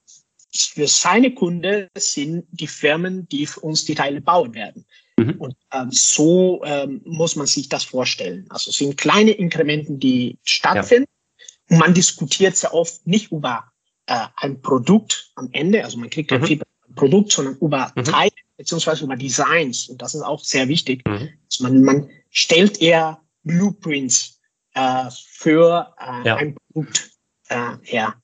Für 0.55 0.87
seine 0.87 1.33
Kunden 1.33 1.89
sind 1.97 2.45
die 2.51 2.67
Firmen, 2.67 3.27
die 3.31 3.47
für 3.47 3.61
uns 3.61 3.87
die 3.87 3.95
Teile 3.95 4.21
bauen 4.21 4.53
werden. 4.53 4.85
Mhm. 5.17 5.37
Und 5.39 5.57
ähm, 5.73 5.89
so 5.91 6.63
ähm, 6.67 7.01
muss 7.07 7.37
man 7.37 7.47
sich 7.47 7.71
das 7.71 7.85
vorstellen. 7.85 8.45
Also 8.51 8.69
es 8.69 8.77
sind 8.77 8.99
kleine 8.99 9.31
Inkrementen, 9.31 9.99
die 9.99 10.39
stattfinden. 10.43 11.09
Ja. 11.39 11.77
Und 11.77 11.79
man 11.79 11.95
diskutiert 11.95 12.55
sehr 12.55 12.75
oft 12.75 13.07
nicht 13.07 13.33
über 13.33 13.72
äh, 14.07 14.27
ein 14.37 14.61
Produkt 14.63 15.31
am 15.37 15.49
Ende, 15.53 15.85
also 15.85 15.99
man 15.99 16.11
kriegt 16.11 16.31
kein 16.31 16.41
mhm. 16.41 16.63
Produkt, 16.95 17.33
sondern 17.33 17.57
über 17.59 17.93
mhm. 17.95 18.05
Teile 18.05 18.33
beziehungsweise 18.57 19.05
über 19.05 19.17
Designs. 19.17 19.89
Und 19.89 20.03
das 20.03 20.15
ist 20.15 20.23
auch 20.23 20.43
sehr 20.45 20.69
wichtig. 20.69 21.03
Mhm. 21.07 21.31
Also 21.51 21.65
man, 21.65 21.83
man 21.83 22.11
stellt 22.31 22.81
eher 22.81 23.21
Blueprints 23.45 24.41
äh, 24.75 25.05
für 25.11 25.95
äh, 25.99 26.27
ja. 26.27 26.37
ein 26.37 26.55
Produkt 26.55 27.11
äh, 27.49 27.77
her. 27.83 28.15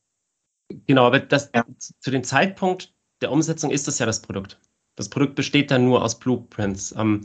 Genau, 0.87 1.07
aber 1.07 1.21
das, 1.21 1.51
ja. 1.55 1.65
zu 1.99 2.11
dem 2.11 2.25
Zeitpunkt 2.25 2.93
der 3.21 3.33
Umsetzung 3.33 3.71
ist 3.71 3.89
das 3.89 3.99
ja 3.99 4.07
das 4.07 4.21
Produkt. 4.23 4.59
Das 4.97 5.09
Produkt 5.09 5.35
besteht 5.35 5.71
dann 5.71 5.85
nur 5.85 6.03
aus 6.03 6.19
Blueprints. 6.19 6.95
Ähm, 6.97 7.25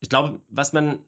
ich 0.00 0.08
glaube, 0.08 0.40
was 0.48 0.72
man 0.72 1.04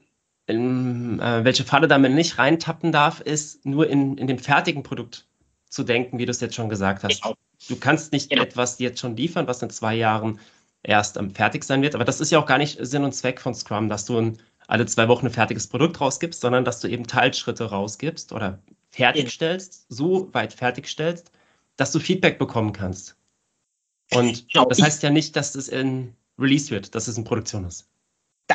in 0.46 1.20
äh, 1.20 1.44
welche 1.44 1.64
Falle 1.64 1.88
da 1.88 1.98
man 1.98 2.14
nicht 2.14 2.38
reintappen 2.38 2.92
darf, 2.92 3.20
ist 3.20 3.64
nur 3.64 3.88
in, 3.88 4.18
in 4.18 4.26
dem 4.26 4.38
fertigen 4.38 4.82
Produkt 4.82 5.26
zu 5.72 5.84
denken, 5.84 6.18
wie 6.18 6.26
du 6.26 6.30
es 6.30 6.40
jetzt 6.40 6.54
schon 6.54 6.68
gesagt 6.68 7.02
hast. 7.02 7.22
Genau. 7.22 7.34
Du 7.68 7.76
kannst 7.76 8.12
nicht 8.12 8.30
genau. 8.30 8.42
etwas 8.42 8.78
jetzt 8.78 9.00
schon 9.00 9.16
liefern, 9.16 9.46
was 9.46 9.62
in 9.62 9.70
zwei 9.70 9.94
Jahren 9.94 10.38
erst 10.82 11.16
ähm, 11.16 11.30
fertig 11.30 11.64
sein 11.64 11.80
wird. 11.82 11.94
Aber 11.94 12.04
das 12.04 12.20
ist 12.20 12.30
ja 12.30 12.38
auch 12.38 12.46
gar 12.46 12.58
nicht 12.58 12.78
Sinn 12.80 13.04
und 13.04 13.12
Zweck 13.12 13.40
von 13.40 13.54
Scrum, 13.54 13.88
dass 13.88 14.04
du 14.04 14.18
ein 14.18 14.38
alle 14.68 14.86
zwei 14.86 15.08
Wochen 15.08 15.26
ein 15.26 15.32
fertiges 15.32 15.66
Produkt 15.66 16.00
rausgibst, 16.00 16.40
sondern 16.40 16.64
dass 16.64 16.80
du 16.80 16.88
eben 16.88 17.06
Teilschritte 17.06 17.64
rausgibst 17.64 18.32
oder 18.32 18.58
fertigstellst, 18.90 19.86
so 19.88 20.32
weit 20.32 20.52
fertigstellst, 20.52 21.30
dass 21.76 21.92
du 21.92 21.98
Feedback 21.98 22.38
bekommen 22.38 22.72
kannst. 22.72 23.16
Und 24.12 24.48
genau, 24.52 24.66
das 24.66 24.80
heißt 24.80 25.02
ja 25.02 25.10
nicht, 25.10 25.36
dass 25.36 25.54
es 25.54 25.68
in 25.68 26.14
Release 26.38 26.70
wird, 26.70 26.94
dass 26.94 27.08
es 27.08 27.16
in 27.16 27.24
Produktion 27.24 27.64
ist. 27.64 27.88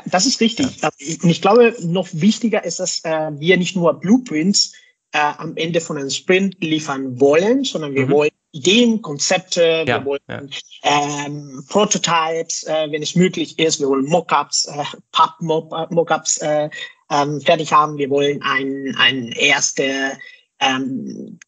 Das 0.05 0.25
ist 0.25 0.39
richtig. 0.39 0.81
Ja. 0.81 0.89
Und 0.89 1.29
ich 1.29 1.41
glaube, 1.41 1.75
noch 1.81 2.07
wichtiger 2.11 2.63
ist, 2.63 2.79
dass 2.79 3.03
äh, 3.03 3.31
wir 3.33 3.57
nicht 3.57 3.75
nur 3.75 3.99
Blueprints 3.99 4.73
äh, 5.11 5.33
am 5.37 5.55
Ende 5.55 5.81
von 5.81 5.97
einem 5.97 6.09
Sprint 6.09 6.57
liefern 6.59 7.19
wollen, 7.19 7.63
sondern 7.63 7.93
wir 7.95 8.05
mhm. 8.05 8.11
wollen 8.11 8.31
Ideen, 8.51 9.01
Konzepte, 9.01 9.85
ja, 9.87 9.99
wir 9.99 10.05
wollen 10.05 10.19
ja. 10.27 10.41
ähm, 10.83 11.63
Prototypes, 11.69 12.63
äh, 12.63 12.91
wenn 12.91 13.03
es 13.03 13.15
möglich 13.15 13.59
ist, 13.59 13.79
wir 13.79 13.87
wollen 13.87 14.05
Mockups, 14.05 14.65
äh, 14.65 14.83
Pub-Mockups 15.11 16.37
äh, 16.37 16.69
ähm, 17.09 17.41
fertig 17.41 17.71
haben, 17.71 17.97
wir 17.97 18.09
wollen 18.09 18.41
ein, 18.41 18.95
ein 18.97 19.31
erste 19.33 20.17
ähm, 20.59 21.39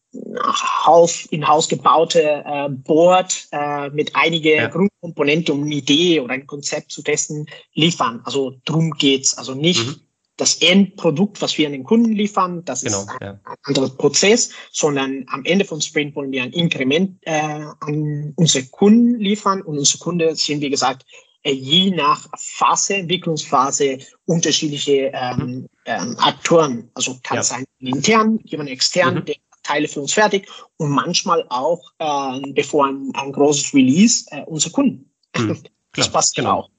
Haus, 0.84 1.26
in 1.26 1.46
Haus 1.46 1.68
gebaute 1.68 2.42
äh, 2.44 2.68
Board 2.68 3.48
äh, 3.52 3.90
mit 3.90 4.14
einigen 4.14 4.56
ja. 4.56 4.68
Grundkomponenten, 4.68 5.54
um 5.54 5.64
eine 5.64 5.74
Idee 5.74 6.20
oder 6.20 6.34
ein 6.34 6.46
Konzept 6.46 6.92
zu 6.92 7.02
testen, 7.02 7.46
liefern. 7.74 8.20
Also 8.24 8.54
drum 8.64 8.90
geht's. 8.92 9.36
Also 9.36 9.54
nicht 9.54 9.86
mhm. 9.86 10.00
Das 10.40 10.56
Endprodukt, 10.56 11.42
was 11.42 11.58
wir 11.58 11.66
an 11.66 11.72
den 11.72 11.84
Kunden 11.84 12.12
liefern, 12.12 12.64
das 12.64 12.82
genau, 12.82 13.02
ist 13.02 13.08
ein, 13.10 13.18
ja. 13.20 13.40
ein 13.44 13.56
anderer 13.64 13.90
Prozess, 13.90 14.50
sondern 14.72 15.24
am 15.28 15.44
Ende 15.44 15.64
von 15.64 15.80
Sprint 15.80 16.16
wollen 16.16 16.32
wir 16.32 16.42
ein 16.42 16.52
Inkrement 16.52 17.18
äh, 17.22 17.64
an 17.80 18.32
unsere 18.36 18.64
Kunden 18.66 19.20
liefern 19.20 19.60
und 19.62 19.78
unsere 19.78 19.98
Kunden 19.98 20.34
sind, 20.34 20.62
wie 20.62 20.70
gesagt, 20.70 21.04
äh, 21.42 21.52
je 21.52 21.90
nach 21.90 22.26
Phase, 22.38 22.96
Entwicklungsphase 22.96 23.98
unterschiedliche 24.26 25.10
ähm, 25.12 25.38
mhm. 25.38 25.68
ähm, 25.84 26.16
Aktoren. 26.18 26.90
Also 26.94 27.18
kann 27.22 27.36
ja. 27.38 27.42
sein 27.42 27.64
intern, 27.78 28.38
jemand 28.44 28.70
extern, 28.70 29.16
mhm. 29.16 29.24
der 29.26 29.36
Teile 29.62 29.88
für 29.88 30.00
uns 30.00 30.14
fertig 30.14 30.48
und 30.78 30.90
manchmal 30.90 31.44
auch, 31.50 31.92
äh, 31.98 32.40
bevor 32.52 32.86
ein, 32.86 33.10
ein 33.14 33.32
großes 33.32 33.74
Release, 33.74 34.24
äh, 34.30 34.42
unsere 34.46 34.72
Kunden. 34.72 35.10
Mhm. 35.36 35.58
das 35.94 36.10
passt 36.10 36.34
genau. 36.34 36.60
auch. 36.60 36.70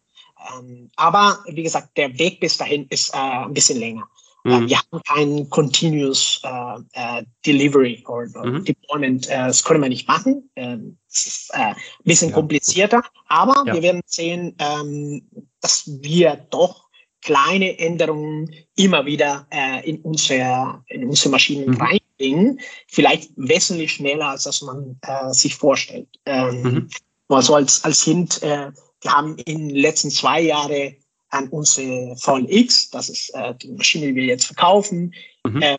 Ähm, 0.58 0.90
aber 0.96 1.40
wie 1.48 1.64
gesagt, 1.64 1.98
der 1.98 2.18
Weg 2.18 2.40
bis 2.40 2.58
dahin 2.58 2.88
ist 2.90 3.14
äh, 3.14 3.18
ein 3.18 3.54
bisschen 3.54 3.80
länger. 3.80 4.08
Äh, 4.44 4.60
mhm. 4.60 4.70
wir 4.70 4.78
haben 4.78 5.02
kein 5.08 5.50
Continuous 5.50 6.42
äh, 6.44 6.80
äh, 6.94 7.24
Delivery 7.46 8.04
oder 8.08 8.46
mhm. 8.46 8.66
Deployment. 8.66 9.30
Äh, 9.30 9.48
das 9.48 9.64
können 9.64 9.82
wir 9.82 9.90
nicht 9.90 10.08
machen. 10.08 10.50
Ähm, 10.56 10.98
das 11.08 11.26
ist 11.26 11.54
ein 11.54 11.76
bisschen 12.04 12.30
ja. 12.30 12.36
komplizierter. 12.36 13.04
Aber 13.28 13.64
ja. 13.68 13.76
wir 13.76 13.82
werden 13.84 14.02
sehen, 14.06 14.56
ähm, 14.60 15.22
dass 15.60 15.84
wir 16.02 16.48
doch 16.50 16.90
kleine 17.22 17.78
Änderungen 17.78 18.52
immer 18.76 19.06
wieder 19.06 19.46
äh, 19.52 19.88
in, 19.88 20.02
unsere, 20.02 20.84
in 20.88 21.08
unsere 21.08 21.30
Maschinen 21.30 21.72
mhm. 21.72 21.82
reinbringen. 21.82 22.60
Vielleicht 22.88 23.32
wesentlich 23.36 23.94
schneller, 23.94 24.30
als 24.30 24.44
das 24.44 24.62
man 24.64 25.00
äh, 25.04 25.32
sich 25.32 25.56
vorstellt. 25.56 26.08
Ähm, 26.26 26.62
mhm. 26.64 26.90
Also 27.28 27.56
als, 27.56 27.84
als 27.84 28.04
Hint, 28.04 28.42
äh, 28.42 28.72
wir 29.02 29.12
haben 29.12 29.38
in 29.38 29.70
den 29.70 29.76
letzten 29.76 30.12
zwei 30.12 30.42
Jahren 30.42 30.96
an 31.30 31.48
unsere 31.50 32.16
VLX, 32.18 32.90
das 32.92 33.10
ist 33.10 33.30
äh, 33.34 33.56
die 33.56 33.72
Maschine, 33.72 34.08
die 34.08 34.16
wir 34.16 34.26
jetzt 34.26 34.46
verkaufen, 34.46 35.14
mhm. 35.46 35.62
äh, 35.62 35.78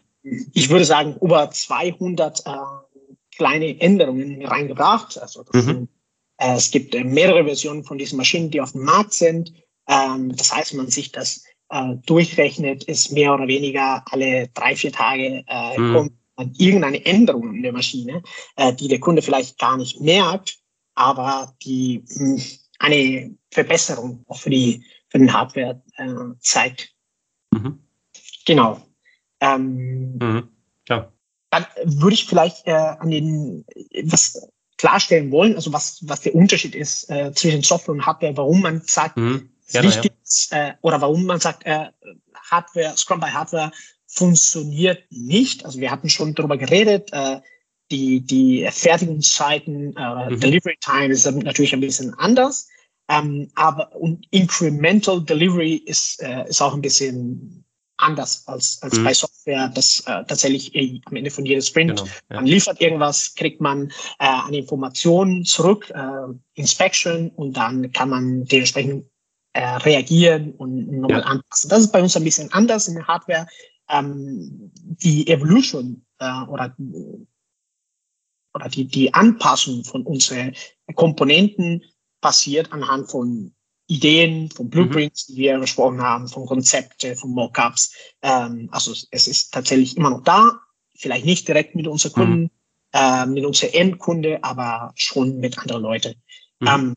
ich 0.53 0.69
würde 0.71 0.85
sagen, 0.85 1.17
über 1.21 1.51
200 1.51 2.47
äh, 2.47 2.51
kleine 3.37 3.81
Änderungen 3.81 4.45
reingebracht. 4.45 5.19
Also 5.19 5.45
mhm. 5.53 5.61
sind, 5.61 5.89
äh, 6.39 6.55
es 6.55 6.71
gibt 6.71 6.95
äh, 6.95 7.05
mehrere 7.05 7.45
Versionen 7.45 7.85
von 7.85 7.99
diesen 7.99 8.17
Maschinen, 8.17 8.51
die 8.51 8.61
auf 8.61 8.73
dem 8.73 8.85
Markt 8.85 9.13
sind. 9.13 9.53
Ähm, 9.89 10.35
das 10.37 10.55
heißt, 10.55 10.73
wenn 10.73 10.79
man 10.79 10.91
sich 10.91 11.13
das 11.13 11.45
äh, 11.71 11.97
durchrechnet, 12.07 12.85
ist 12.85 13.13
mehr 13.13 13.35
oder 13.35 13.49
weniger 13.49 14.05
alle 14.11 14.49
drei, 14.55 14.77
vier 14.77 14.93
Tage 14.93 15.45
äh, 15.47 15.79
mhm. 15.79 15.95
kommt 15.95 16.13
irgendeine 16.59 17.05
Änderung 17.05 17.55
in 17.55 17.63
der 17.63 17.73
Maschine, 17.73 18.23
äh, 18.57 18.73
die 18.73 18.89
der 18.89 19.01
Kunde 19.01 19.23
vielleicht 19.23 19.59
gar 19.59 19.77
nicht 19.77 20.01
merkt, 20.01 20.59
aber 20.95 21.55
die 21.63 22.05
hm, 22.09 22.43
eine 22.83 23.35
Verbesserung 23.51 24.25
auch 24.29 24.39
für 24.39 24.51
die 24.51 24.85
für 25.09 25.19
den 25.19 25.33
Hardware 25.33 25.83
äh, 25.97 26.09
zeigt. 26.41 26.95
Mhm. 27.53 27.79
Genau. 28.45 28.83
Ähm, 29.41 30.19
mhm. 30.19 30.49
Klar. 30.85 31.13
Dann 31.51 31.67
würde 31.85 32.15
ich 32.15 32.27
vielleicht 32.27 32.67
äh, 32.67 32.73
an 32.73 33.11
den 33.11 33.65
was 34.05 34.49
klarstellen 34.79 35.31
wollen, 35.31 35.55
also 35.55 35.73
was 35.73 36.01
was 36.09 36.23
der 36.23 36.35
Unterschied 36.35 36.75
ist 36.75 37.09
äh, 37.09 37.33
zwischen 37.33 37.63
Software 37.63 37.95
und 37.95 38.07
Hardware, 38.07 38.37
warum 38.37 38.63
man 38.63 38.83
sagt, 38.83 39.17
mhm. 39.17 39.51
Gerne, 39.71 39.89
wichtig 39.89 40.13
ja. 40.51 40.69
äh, 40.69 40.75
oder 40.83 41.01
warum 41.01 41.25
man 41.25 41.41
sagt, 41.41 41.65
äh, 41.65 41.87
Hardware, 42.51 42.97
Scrum 42.97 43.21
by 43.21 43.29
Hardware 43.29 43.71
funktioniert 44.07 45.05
nicht. 45.11 45.65
Also 45.65 45.79
wir 45.81 45.91
hatten 45.91 46.09
schon 46.09 46.35
darüber 46.35 46.59
geredet, 46.59 47.11
äh, 47.13 47.41
die, 47.91 48.21
die 48.21 48.69
Fertigungszeiten, 48.71 49.97
äh, 49.97 50.31
mhm. 50.31 50.41
Delivery 50.41 50.77
Time 50.81 51.09
ist 51.09 51.31
natürlich 51.31 51.73
ein 51.75 51.81
bisschen 51.81 52.13
anders. 52.19 52.69
Ähm, 53.09 53.51
aber 53.55 53.95
und 53.97 54.27
Incremental 54.31 55.23
Delivery 55.23 55.75
ist, 55.75 56.23
äh, 56.23 56.49
ist 56.49 56.63
auch 56.63 56.75
ein 56.75 56.81
bisschen 56.81 57.65
anders 57.97 58.47
als, 58.47 58.81
als 58.83 58.99
mhm. 58.99 59.05
bei 59.05 59.15
Software, 59.15 59.69
das 59.69 60.01
äh, 60.01 60.25
tatsächlich 60.25 60.75
äh, 60.75 61.01
am 61.05 61.17
Ende 61.17 61.31
von 61.31 61.47
jedem 61.47 61.63
Sprint, 61.63 61.97
genau, 61.97 62.11
ja. 62.31 62.37
man 62.37 62.47
liefert 62.47 62.81
irgendwas, 62.81 63.35
kriegt 63.35 63.61
man 63.61 63.89
äh, 64.19 64.27
eine 64.47 64.59
Information 64.59 65.45
zurück, 65.45 65.91
äh, 65.95 66.33
Inspection 66.55 67.31
und 67.31 67.57
dann 67.57 67.93
kann 67.93 68.11
man 68.11 68.45
dementsprechend 68.45 69.07
äh, 69.53 69.65
reagieren 69.65 70.53
und 70.53 70.91
nochmal 70.91 71.21
ja. 71.21 71.27
anpassen. 71.27 71.71
Das 71.71 71.81
ist 71.81 71.93
bei 71.93 72.03
uns 72.03 72.17
ein 72.17 72.25
bisschen 72.25 72.53
anders 72.53 72.89
in 72.89 72.95
der 72.95 73.07
Hardware. 73.07 73.47
Ähm, 73.89 74.71
die 74.75 75.29
Evolution 75.29 76.05
äh, 76.19 76.43
oder 76.49 76.75
oder 78.55 78.69
die, 78.69 78.85
die 78.85 79.13
Anpassung 79.15 79.83
von 79.85 80.03
unseren 80.03 80.55
Komponenten 80.95 81.83
passiert 82.23 82.73
anhand 82.73 83.11
von 83.11 83.53
Ideen, 83.89 84.51
von 84.51 84.71
Blueprints, 84.71 85.29
mhm. 85.29 85.35
die 85.35 85.41
wir 85.41 85.59
besprochen 85.59 86.01
haben, 86.01 86.27
von 86.29 86.47
Konzepte, 86.47 87.15
von 87.15 87.33
Mockups. 87.33 87.93
Ähm, 88.23 88.69
also 88.73 88.95
es 89.11 89.27
ist 89.27 89.53
tatsächlich 89.53 89.99
immer 89.99 90.09
noch 90.09 90.23
da, 90.23 90.61
vielleicht 90.97 91.27
nicht 91.27 91.47
direkt 91.47 91.75
mit 91.75 91.87
unseren 91.87 92.13
Kunden, 92.13 92.41
mhm. 92.43 92.51
äh, 92.95 93.27
mit 93.27 93.45
unserer 93.45 93.75
Endkunde, 93.75 94.43
aber 94.43 94.93
schon 94.95 95.39
mit 95.39 95.59
anderen 95.59 95.83
Leuten. 95.83 96.15
Mhm. 96.61 96.69
Ähm, 96.69 96.97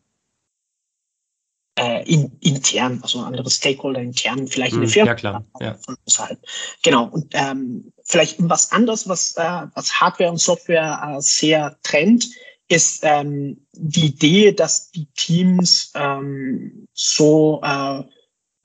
äh, 1.77 2.09
in, 2.09 2.37
intern, 2.39 2.99
also 3.01 3.19
andere 3.19 3.49
Stakeholder 3.49 3.99
intern, 3.99 4.47
vielleicht 4.47 4.73
in 4.73 4.81
der 4.81 4.87
mhm. 4.87 4.93
Firma. 4.93 5.11
Ja, 5.11 5.15
klar. 5.15 5.45
Ja. 5.59 5.73
Von 5.73 5.97
außerhalb. 6.05 6.39
Genau. 6.83 7.07
Und 7.07 7.33
ähm, 7.33 7.91
vielleicht 8.05 8.37
was 8.39 8.71
anderes, 8.71 9.09
was, 9.09 9.35
äh, 9.35 9.67
was 9.73 9.99
Hardware 9.99 10.31
und 10.31 10.37
Software 10.37 11.17
äh, 11.17 11.21
sehr 11.21 11.77
trennt, 11.83 12.25
ist 12.67 13.01
ähm, 13.03 13.65
die 13.73 14.07
Idee, 14.07 14.51
dass 14.51 14.91
die 14.91 15.05
Teams 15.15 15.91
ähm, 15.95 16.87
so 16.93 17.61
äh, 17.63 18.03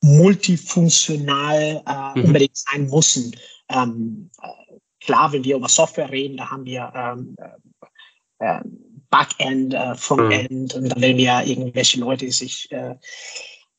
multifunktional 0.03 1.83
äh, 1.87 2.19
mhm. 2.19 2.25
unbedingt 2.25 2.57
sein 2.57 2.89
müssen. 2.89 3.37
Ähm, 3.69 4.31
äh, 4.43 4.79
klar, 5.05 5.33
wenn 5.33 5.45
wir 5.45 5.57
über 5.57 5.69
Software 5.69 6.11
reden, 6.11 6.39
da 6.39 6.51
haben 6.51 6.65
wir 6.65 6.93
ähm, 6.95 7.37
äh, 8.39 8.47
äh 8.47 8.61
Backend, 9.11 9.75
äh, 9.75 9.97
Frontend 9.97 10.75
mhm. 10.77 10.83
und 10.83 10.89
dann 10.89 11.03
werden 11.03 11.17
wir 11.17 11.43
irgendwelche 11.45 11.99
Leute, 11.99 12.27
die 12.27 12.31
sich 12.31 12.71
äh, 12.71 12.95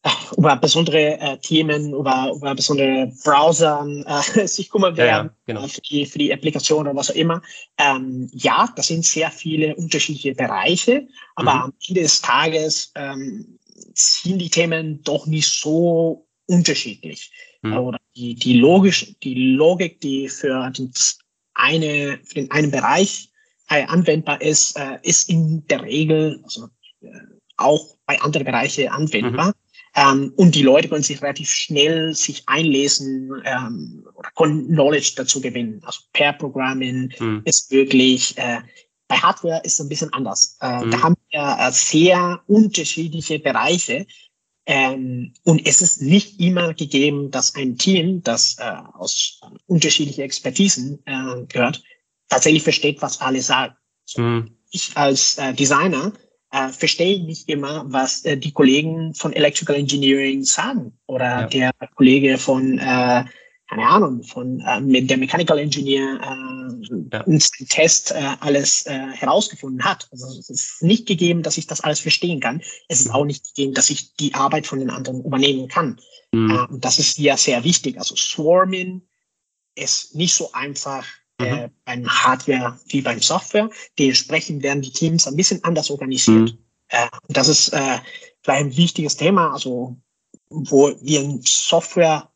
über 0.38 0.56
besondere 0.56 1.20
äh, 1.20 1.38
Themen, 1.38 1.94
über, 1.94 2.32
über 2.36 2.56
besondere 2.56 3.12
Browser 3.24 3.86
äh, 4.06 4.48
sich 4.48 4.70
kümmern 4.70 4.98
werden, 4.98 5.08
ja, 5.08 5.24
ja, 5.24 5.36
genau. 5.46 5.68
für, 5.68 5.82
die, 5.82 6.06
für 6.06 6.20
die 6.20 6.34
Applikation 6.34 6.88
oder 6.88 6.96
was 6.96 7.12
auch 7.12 7.16
immer. 7.16 7.42
Ähm, 7.78 8.30
ja, 8.34 8.68
das 8.76 8.88
sind 8.88 9.06
sehr 9.06 9.30
viele 9.30 9.76
unterschiedliche 9.76 10.34
Bereiche, 10.34 11.08
aber 11.36 11.54
mhm. 11.54 11.62
am 11.62 11.74
Ende 11.88 12.02
des 12.02 12.22
Tages 12.22 12.92
ähm, 12.96 13.60
sind 13.94 14.40
die 14.40 14.50
Themen 14.50 15.04
doch 15.04 15.28
nicht 15.28 15.48
so 15.48 16.28
unterschiedlich. 16.48 17.32
Mhm. 17.62 17.78
Oder 17.78 18.00
die, 18.16 18.36
die, 18.36 18.54
Logisch, 18.54 19.16
die 19.24 19.54
Logik, 19.54 20.02
die 20.02 20.30
für 20.30 20.70
den, 20.72 20.92
eine, 21.54 22.20
für 22.24 22.36
den 22.36 22.52
einen 22.52 22.72
Bereich 22.72 23.30
äh, 23.70 23.86
anwendbar 23.86 24.42
ist, 24.42 24.78
äh, 24.78 24.98
ist 25.04 25.30
in 25.30 25.66
der 25.68 25.84
Regel 25.84 26.42
also, 26.44 26.70
äh, 27.02 27.08
auch 27.58 27.96
bei 28.06 28.20
anderen 28.20 28.46
Bereichen 28.46 28.90
anwendbar. 28.90 29.48
Mhm. 29.48 29.54
Ähm, 29.94 30.32
und 30.38 30.56
die 30.56 30.64
Leute 30.64 30.88
können 30.88 31.04
sich 31.04 31.22
relativ 31.22 31.50
schnell 31.50 32.14
sich 32.14 32.44
einlesen 32.46 33.42
ähm, 33.44 34.08
oder 34.16 34.30
können 34.36 34.68
Knowledge 34.68 35.14
dazu 35.18 35.42
gewinnen. 35.42 35.82
Also 35.86 36.02
Pair 36.14 36.34
Programming 36.34 37.14
mhm. 37.20 37.42
ist 37.44 37.72
wirklich, 37.72 38.38
äh, 38.38 38.60
bei 39.08 39.18
Hardware 39.18 39.62
ist 39.66 39.74
es 39.74 39.82
ein 39.82 39.90
bisschen 39.90 40.14
anders. 40.14 40.58
Äh, 40.62 40.86
mhm. 40.86 40.92
Da 40.92 41.02
haben 41.02 41.16
wir 41.32 41.58
äh, 41.60 41.72
sehr 41.72 42.42
unterschiedliche 42.48 43.40
Bereiche. 43.40 44.06
Ähm, 44.66 45.34
und 45.44 45.66
es 45.66 45.82
ist 45.82 46.02
nicht 46.02 46.40
immer 46.40 46.74
gegeben, 46.74 47.30
dass 47.30 47.56
ein 47.56 47.78
Team, 47.78 48.24
das 48.24 48.58
äh, 48.60 48.76
aus 48.94 49.42
unterschiedlichen 49.66 50.22
Expertisen 50.22 51.00
äh, 51.06 51.46
gehört, 51.48 51.84
tatsächlich 52.30 52.64
versteht, 52.64 53.02
was 53.02 53.20
alle 53.20 53.42
sagen. 53.42 53.76
Mhm. 54.16 54.56
Ich 54.70 54.96
als 54.96 55.38
äh, 55.38 55.54
Designer 55.54 56.14
äh, 56.52 56.70
verstehe 56.70 57.24
nicht 57.24 57.50
immer, 57.50 57.86
was 57.88 58.26
äh, 58.26 58.38
die 58.38 58.52
Kollegen 58.52 59.14
von 59.14 59.34
Electrical 59.34 59.76
Engineering 59.76 60.44
sagen 60.44 60.94
oder 61.08 61.42
ja. 61.42 61.48
der 61.48 61.72
Kollege 61.96 62.38
von, 62.38 62.78
äh, 62.78 63.24
keine 63.70 63.88
Ahnung, 63.88 64.24
von 64.24 64.60
äh, 64.60 65.02
der 65.02 65.18
Mechanical 65.18 65.60
Engineer 65.60 66.20
äh, 66.22 66.98
ja. 67.12 67.26
Test 67.70 68.12
äh, 68.12 68.36
alles 68.42 68.86
äh, 68.86 69.00
herausgefunden 69.14 69.84
hat. 69.84 70.08
Also 70.12 70.28
es 70.40 70.50
ist 70.50 70.84
nicht 70.84 71.08
gegeben, 71.08 71.42
dass 71.42 71.58
ich 71.58 71.68
das 71.68 71.82
alles 71.82 72.02
verstehen 72.02 72.42
kann. 72.42 72.62
Es 72.90 73.00
ist 73.00 73.08
mhm. 73.08 73.16
auch 73.16 73.26
nicht 73.26 73.56
gegeben, 73.56 73.74
dass 73.74 73.90
ich 73.90 74.14
die 74.16 74.34
Arbeit 74.34 74.68
von 74.68 74.80
den 74.80 74.90
anderen 74.90 75.24
übernehmen 75.24 75.70
kann. 75.70 76.00
Mhm. 76.34 76.52
Äh, 76.52 76.74
und 76.74 76.84
das 76.84 77.00
ist 77.00 77.18
ja 77.18 77.38
sehr 77.38 77.64
wichtig. 77.64 77.98
Also 77.98 78.16
Swarming 78.16 79.02
ist 79.76 80.16
nicht 80.16 80.34
so 80.34 80.52
einfach 80.52 81.06
äh, 81.46 81.68
mhm. 81.68 81.72
beim 81.86 82.08
Hardware 82.08 82.80
wie 82.88 83.02
beim 83.02 83.22
Software. 83.22 83.70
Dementsprechend 83.98 84.64
werden 84.64 84.82
die 84.82 84.92
Teams 84.92 85.28
ein 85.28 85.36
bisschen 85.36 85.64
anders 85.64 85.90
organisiert. 85.90 86.52
Mhm. 86.52 86.58
Äh, 86.90 87.08
das 87.30 87.48
ist 87.48 87.70
äh, 87.70 88.00
vielleicht 88.42 88.66
ein 88.66 88.78
wichtiges 88.78 89.18
Thema, 89.18 89.54
also 89.54 89.98
wo 90.50 90.94
wir 91.02 91.22
in 91.22 91.42
Software 91.44 92.30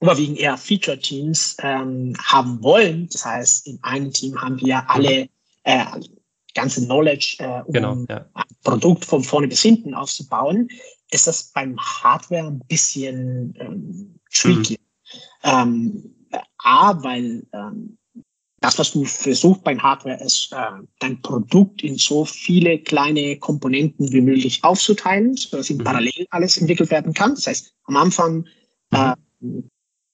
überwiegend 0.00 0.38
eher 0.38 0.56
Feature-Teams 0.56 1.56
ähm, 1.62 2.14
haben 2.22 2.62
wollen. 2.62 3.08
Das 3.12 3.24
heißt, 3.24 3.66
in 3.66 3.78
einem 3.82 4.12
Team 4.12 4.40
haben 4.40 4.60
wir 4.60 4.88
alle 4.88 5.28
äh, 5.64 5.84
ganze 6.54 6.84
Knowledge, 6.84 7.36
äh, 7.38 7.62
um 7.66 7.72
genau, 7.72 8.04
ja. 8.08 8.26
ein 8.34 8.44
Produkt 8.62 9.04
von 9.04 9.22
vorne 9.22 9.48
bis 9.48 9.62
hinten 9.62 9.94
aufzubauen, 9.94 10.68
ist 11.10 11.26
das 11.26 11.52
beim 11.52 11.78
Hardware 11.78 12.46
ein 12.46 12.60
bisschen 12.68 13.54
ähm, 13.58 14.20
tricky. 14.32 14.78
Mhm. 15.42 15.50
Ähm, 15.50 16.14
A, 16.58 17.02
weil 17.02 17.46
ähm, 17.52 17.98
das, 18.60 18.78
was 18.78 18.92
du 18.92 19.04
versuchst 19.04 19.64
beim 19.64 19.82
Hardware, 19.82 20.22
ist, 20.22 20.52
äh, 20.52 20.82
dein 20.98 21.20
Produkt 21.22 21.82
in 21.82 21.96
so 21.96 22.26
viele 22.26 22.78
kleine 22.78 23.38
Komponenten 23.38 24.12
wie 24.12 24.20
möglich 24.20 24.62
aufzuteilen, 24.62 25.34
sodass 25.34 25.70
in 25.70 25.78
mhm. 25.78 25.84
parallel 25.84 26.26
alles 26.30 26.58
entwickelt 26.58 26.90
werden 26.90 27.14
kann. 27.14 27.34
Das 27.34 27.46
heißt, 27.46 27.74
am 27.84 27.96
Anfang 27.96 28.46
äh, 28.90 29.14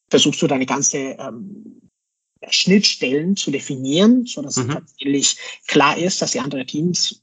versuchst 0.08 0.40
du 0.40 0.46
deine 0.46 0.66
ganze 0.66 0.98
ähm, 0.98 1.90
Schnittstellen 2.48 3.36
zu 3.36 3.50
definieren, 3.50 4.26
so 4.26 4.42
dass 4.42 4.56
mhm. 4.56 4.70
tatsächlich 4.70 5.36
klar 5.66 5.98
ist, 5.98 6.22
dass 6.22 6.32
die 6.32 6.40
anderen 6.40 6.66
Teams 6.66 7.22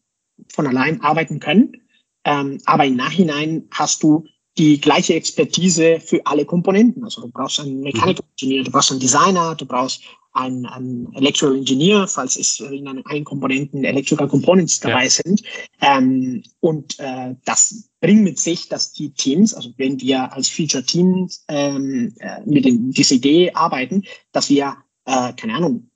von 0.49 0.67
allein 0.67 0.99
arbeiten 1.01 1.39
können. 1.39 1.81
Ähm, 2.25 2.59
aber 2.65 2.85
im 2.85 2.97
Nachhinein 2.97 3.65
hast 3.71 4.03
du 4.03 4.25
die 4.57 4.79
gleiche 4.79 5.15
Expertise 5.15 5.99
für 5.99 6.25
alle 6.25 6.45
Komponenten. 6.45 7.03
Also 7.03 7.21
du 7.21 7.29
brauchst 7.29 7.59
einen 7.61 7.79
Mechanical 7.79 8.25
Engineer, 8.31 8.63
du 8.63 8.71
brauchst 8.71 8.91
einen 8.91 8.99
Designer, 8.99 9.55
du 9.55 9.65
brauchst 9.65 10.03
einen, 10.33 10.65
einen 10.65 11.13
Electrical 11.13 11.55
Engineer, 11.55 12.07
falls 12.07 12.35
es 12.37 12.59
in 12.59 12.87
einem 12.87 13.23
Komponenten 13.23 13.83
Electrical 13.83 14.27
Components 14.27 14.79
dabei 14.79 15.05
ja. 15.05 15.09
sind. 15.09 15.43
Ähm, 15.81 16.43
und 16.59 16.99
äh, 16.99 17.35
das 17.45 17.89
bringt 18.01 18.23
mit 18.23 18.39
sich, 18.39 18.67
dass 18.67 18.93
die 18.93 19.11
Teams, 19.11 19.53
also 19.53 19.71
wenn 19.77 20.01
wir 20.01 20.33
als 20.33 20.49
Feature 20.49 20.83
Team 20.83 21.29
ähm, 21.47 22.13
äh, 22.19 22.41
mit 22.45 22.65
den, 22.65 22.91
dieser 22.91 23.15
Idee 23.15 23.51
arbeiten, 23.53 24.03
dass 24.31 24.49
wir, 24.49 24.75
äh, 25.05 25.33
keine 25.33 25.55
Ahnung, 25.55 25.89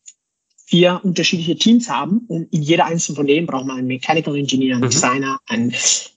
vier 0.67 1.00
unterschiedliche 1.03 1.56
Teams 1.56 1.89
haben 1.89 2.25
und 2.27 2.53
in 2.53 2.62
jeder 2.62 2.86
einzelnen 2.86 3.15
von 3.15 3.27
denen 3.27 3.48
braucht 3.48 3.65
man 3.65 3.77
einen 3.77 3.88
Mechanical 3.88 4.36
Engineer, 4.36 4.75
einen 4.75 4.86
mhm. 4.86 4.89
Designer. 4.89 5.39
Einen, 5.48 5.74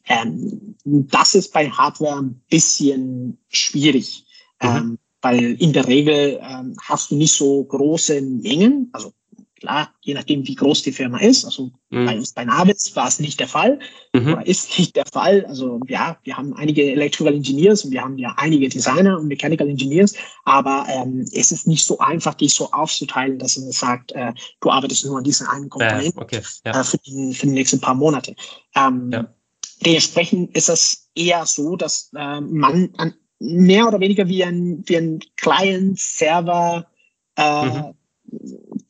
ähm, 0.09 0.75
das 0.85 1.37
ist 1.37 1.53
bei 1.53 1.71
Hardware 1.71 2.21
ein 2.21 2.41
bisschen 2.51 3.39
schwierig. 3.49 4.27
Mhm. 4.61 4.69
Ähm, 4.69 4.99
weil 5.23 5.55
in 5.61 5.73
der 5.73 5.87
Regel 5.87 6.41
ähm, 6.43 6.77
hast 6.83 7.11
du 7.11 7.17
nicht 7.17 7.35
so 7.35 7.65
große 7.65 8.21
Mengen. 8.21 8.89
Also 8.93 9.13
klar, 9.61 9.93
je 10.01 10.15
nachdem, 10.15 10.47
wie 10.47 10.55
groß 10.55 10.83
die 10.83 10.93
Firma 10.93 11.19
ist. 11.19 11.45
Also 11.45 11.71
mhm. 11.91 12.07
bei 12.07 12.17
uns 12.17 12.33
bei 12.33 12.45
Navis 12.45 12.97
war 12.97 13.07
es 13.07 13.21
nicht 13.21 13.39
der 13.39 13.47
Fall 13.47 13.79
mhm. 14.15 14.33
oder 14.33 14.47
ist 14.47 14.79
nicht 14.79 14.97
der 14.97 15.05
Fall. 15.13 15.45
Also 15.47 15.81
ja, 15.87 16.19
wir 16.25 16.37
haben 16.37 16.55
einige 16.55 16.91
Electrical 16.91 17.35
Engineers 17.35 17.85
und 17.85 17.93
wir 17.93 18.03
haben 18.03 18.19
ja 18.19 18.35
einige 18.39 18.69
Designer 18.69 19.19
und 19.19 19.29
Mechanical 19.29 19.69
Engineers, 19.69 20.15
aber 20.45 20.87
ähm, 20.89 21.27
es 21.33 21.53
ist 21.53 21.67
nicht 21.67 21.85
so 21.85 21.99
einfach, 21.99 22.35
die 22.35 22.49
so 22.49 22.71
aufzuteilen, 22.73 23.39
dass 23.39 23.59
man 23.59 23.71
sagt, 23.73 24.13
äh, 24.13 24.33
du 24.61 24.71
arbeitest 24.71 25.05
nur 25.05 25.19
an 25.19 25.25
diesen 25.25 25.47
einen 25.47 25.69
Komponenten 25.69 26.19
äh, 26.19 26.25
okay. 26.25 26.41
ja. 26.65 26.81
äh, 26.81 26.85
für, 26.85 26.99
die, 26.99 27.35
für 27.35 27.47
die 27.47 27.53
nächsten 27.53 27.81
paar 27.81 27.95
Monate. 27.95 28.35
Ähm, 28.75 29.11
ja. 29.13 29.27
Dementsprechend 29.85 30.55
ist 30.57 30.69
es 30.69 31.09
eher 31.15 31.47
so, 31.47 31.77
dass 31.77 32.11
äh, 32.15 32.41
man 32.41 32.91
an 32.97 33.15
mehr 33.41 33.89
oder 33.89 34.01
weniger 34.01 34.29
wie 34.29 34.45
ein, 34.45 34.83
wie 34.87 34.97
ein 34.97 35.21
Client-Server 35.37 36.87
äh, 37.37 37.65
mhm. 37.67 37.95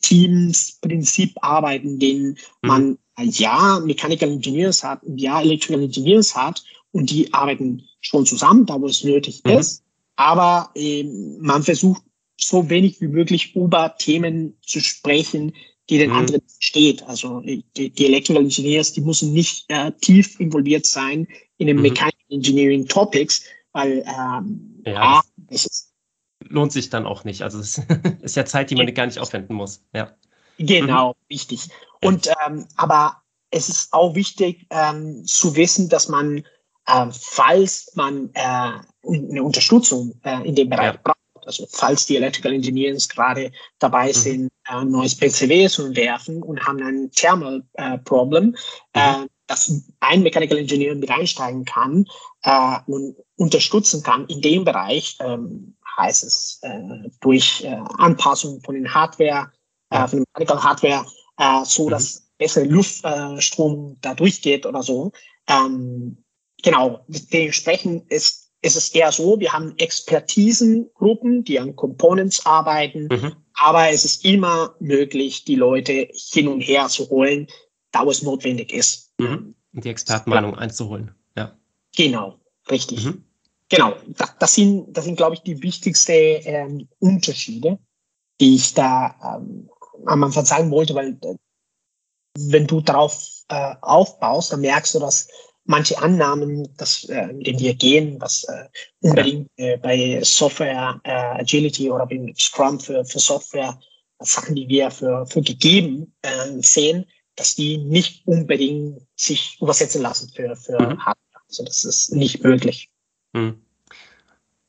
Teams-Prinzip 0.02 1.34
arbeiten, 1.40 1.98
den 1.98 2.28
mhm. 2.28 2.36
man 2.62 2.98
ja 3.18 3.80
Mechanical 3.84 4.30
Engineers 4.30 4.82
hat, 4.82 5.00
ja 5.16 5.40
Electrical 5.40 5.82
Engineers 5.82 6.34
hat 6.34 6.62
und 6.92 7.10
die 7.10 7.32
arbeiten 7.32 7.82
schon 8.00 8.26
zusammen, 8.26 8.66
da 8.66 8.80
wo 8.80 8.86
es 8.86 9.04
nötig 9.04 9.42
mhm. 9.44 9.52
ist. 9.52 9.84
Aber 10.16 10.70
äh, 10.74 11.04
man 11.40 11.62
versucht 11.62 12.02
so 12.36 12.68
wenig 12.68 13.00
wie 13.00 13.08
möglich 13.08 13.54
über 13.54 13.94
Themen 13.98 14.56
zu 14.62 14.80
sprechen, 14.80 15.52
die 15.88 15.98
den 15.98 16.10
mhm. 16.10 16.16
anderen 16.16 16.42
steht. 16.58 17.02
Also 17.04 17.40
die, 17.40 17.64
die 17.76 18.06
Electrical 18.06 18.42
Engineers, 18.42 18.92
die 18.92 19.00
müssen 19.00 19.32
nicht 19.32 19.64
äh, 19.68 19.92
tief 20.00 20.38
involviert 20.40 20.86
sein 20.86 21.26
in 21.58 21.66
den 21.66 21.76
mhm. 21.76 21.82
Mechanical 21.82 22.20
Engineering 22.30 22.86
Topics, 22.86 23.42
weil 23.72 24.04
ähm, 24.06 24.82
ja, 24.84 25.20
lohnt 26.48 26.72
sich 26.72 26.90
dann 26.90 27.06
auch 27.06 27.24
nicht. 27.24 27.42
Also 27.42 27.58
es 27.60 27.78
ist 28.22 28.36
ja 28.36 28.44
Zeit, 28.44 28.70
die 28.70 28.76
man 28.76 28.92
gar 28.94 29.06
nicht 29.06 29.18
aufwenden 29.18 29.54
muss. 29.54 29.82
Ja. 29.92 30.14
Genau, 30.58 31.10
mhm. 31.10 31.14
wichtig. 31.28 31.68
Und 32.02 32.28
ähm, 32.46 32.66
aber 32.76 33.22
es 33.50 33.68
ist 33.68 33.92
auch 33.92 34.14
wichtig 34.14 34.66
ähm, 34.70 35.24
zu 35.24 35.56
wissen, 35.56 35.88
dass 35.88 36.08
man, 36.08 36.44
äh, 36.86 37.06
falls 37.10 37.90
man 37.94 38.30
äh, 38.34 38.72
eine 39.06 39.42
Unterstützung 39.42 40.14
äh, 40.24 40.46
in 40.46 40.54
dem 40.54 40.70
Bereich 40.70 40.94
ja. 40.94 41.00
braucht, 41.02 41.46
also 41.46 41.66
falls 41.70 42.06
die 42.06 42.16
Electrical 42.16 42.52
Engineers 42.52 43.08
gerade 43.08 43.50
dabei 43.78 44.08
mhm. 44.08 44.12
sind, 44.12 44.52
äh, 44.68 44.84
neues 44.84 45.16
PCW 45.16 45.68
zu 45.68 45.86
entwerfen 45.86 46.42
und 46.42 46.64
haben 46.64 46.82
ein 46.82 47.10
Thermal 47.12 47.64
äh, 47.74 47.98
Problem, 47.98 48.46
mhm. 48.46 48.54
äh, 48.94 49.26
dass 49.46 49.82
ein 50.00 50.22
Mechanical 50.22 50.58
Engineer 50.58 50.94
mit 50.94 51.10
einsteigen 51.10 51.64
kann 51.64 52.06
äh, 52.42 52.78
und 52.86 53.16
unterstützen 53.40 54.02
kann 54.02 54.26
in 54.26 54.42
dem 54.42 54.64
Bereich, 54.64 55.16
ähm, 55.20 55.74
heißt 55.96 56.24
es 56.24 56.60
äh, 56.60 57.08
durch 57.20 57.64
äh, 57.64 57.78
Anpassung 57.96 58.60
von 58.60 58.74
den 58.74 58.92
Hardware, 58.92 59.50
äh, 59.88 60.06
von 60.06 60.18
dem 60.18 60.24
Mechanical 60.34 60.62
Hardware, 60.62 61.06
äh, 61.38 61.64
so 61.64 61.86
mhm. 61.86 61.90
dass 61.90 62.28
bessere 62.36 62.64
Luftstrom 62.64 63.96
da 64.02 64.14
durchgeht 64.14 64.66
oder 64.66 64.82
so. 64.82 65.12
Ähm, 65.48 66.18
genau, 66.62 67.02
dementsprechend 67.08 68.10
ist, 68.12 68.50
ist 68.60 68.76
es 68.76 68.90
eher 68.90 69.10
so, 69.10 69.40
wir 69.40 69.54
haben 69.54 69.74
Expertisengruppen, 69.78 71.42
die 71.42 71.58
an 71.58 71.76
Components 71.76 72.44
arbeiten, 72.44 73.08
mhm. 73.10 73.32
aber 73.54 73.88
es 73.88 74.04
ist 74.04 74.22
immer 74.22 74.74
möglich, 74.80 75.44
die 75.44 75.56
Leute 75.56 76.08
hin 76.12 76.46
und 76.46 76.60
her 76.60 76.88
zu 76.88 77.08
holen, 77.08 77.46
da 77.90 78.04
wo 78.04 78.10
es 78.10 78.22
notwendig 78.22 78.70
ist. 78.70 79.14
Mhm. 79.18 79.54
Die 79.72 79.88
Expertenmeinung 79.88 80.52
ja. 80.52 80.58
einzuholen. 80.58 81.14
Ja. 81.36 81.56
Genau, 81.96 82.38
richtig. 82.70 83.06
Mhm. 83.06 83.24
Genau, 83.70 83.94
das, 84.08 84.34
das, 84.38 84.54
sind, 84.54 84.92
das 84.96 85.04
sind, 85.04 85.16
glaube 85.16 85.36
ich, 85.36 85.42
die 85.42 85.62
wichtigsten 85.62 86.12
ähm, 86.12 86.88
Unterschiede, 86.98 87.78
die 88.40 88.56
ich 88.56 88.74
da 88.74 89.14
ähm, 89.36 89.70
am 90.06 90.24
Anfang 90.24 90.44
sagen 90.44 90.70
wollte, 90.70 90.94
weil 90.94 91.16
äh, 91.22 91.36
wenn 92.36 92.66
du 92.66 92.80
darauf 92.80 93.44
äh, 93.48 93.74
aufbaust, 93.80 94.52
dann 94.52 94.60
merkst 94.60 94.94
du, 94.94 94.98
dass 94.98 95.28
manche 95.64 95.96
Annahmen, 95.98 96.74
dass, 96.76 97.04
äh, 97.04 97.28
mit 97.28 97.46
denen 97.46 97.60
wir 97.60 97.74
gehen, 97.74 98.20
was 98.20 98.44
äh, 98.44 98.68
unbedingt 99.02 99.48
äh, 99.56 99.76
bei 99.76 100.20
Software 100.22 101.00
äh, 101.04 101.10
Agility 101.10 101.90
oder 101.90 102.06
beim 102.06 102.34
Scrum 102.36 102.80
für, 102.80 103.04
für 103.04 103.20
Software, 103.20 103.78
Sachen, 104.18 104.54
die 104.54 104.68
wir 104.68 104.90
für, 104.90 105.26
für 105.26 105.42
gegeben 105.42 106.14
äh, 106.22 106.60
sehen, 106.60 107.06
dass 107.36 107.54
die 107.54 107.78
nicht 107.78 108.26
unbedingt 108.26 109.06
sich 109.16 109.56
übersetzen 109.60 110.02
lassen 110.02 110.30
für, 110.34 110.56
für 110.56 110.78
mhm. 110.78 110.98
Hardware. 110.98 111.42
Also 111.48 111.64
das 111.64 111.84
ist 111.84 112.12
nicht 112.12 112.42
möglich. 112.42 112.90
Mhm. 113.32 113.60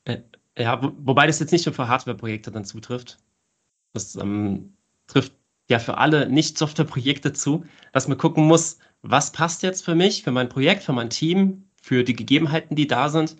Äh, 0.06 0.19
ja, 0.58 0.82
wo, 0.84 0.91
wobei 0.97 1.28
das 1.28 1.39
jetzt 1.39 1.52
nicht 1.52 1.65
nur 1.65 1.74
für 1.76 1.88
Hardware-Projekte 1.88 2.52
dann 2.52 2.65
zutrifft. 2.65 3.17
Das 3.93 4.15
ähm, 4.15 4.74
trifft 5.08 5.34
ja 5.69 5.80
für 5.80 5.97
alle 5.97 6.30
Nicht-Software-Projekte 6.30 7.34
zu, 7.34 7.65
dass 7.93 8.08
man 8.08 8.17
gucken 8.17 8.45
muss, 8.45 8.80
was 9.02 9.32
passt 9.32 9.63
jetzt 9.63 9.84
für 9.86 9.95
mich, 9.95 10.24
für 10.24 10.32
mein 10.32 10.50
Projekt, 10.50 10.84
für 10.84 10.93
mein 10.93 11.10
Team, 11.10 11.69
für 11.82 12.04
die 12.04 12.15
Gegebenheiten, 12.15 12.76
die 12.76 12.88
da 12.88 13.10
sind 13.10 13.38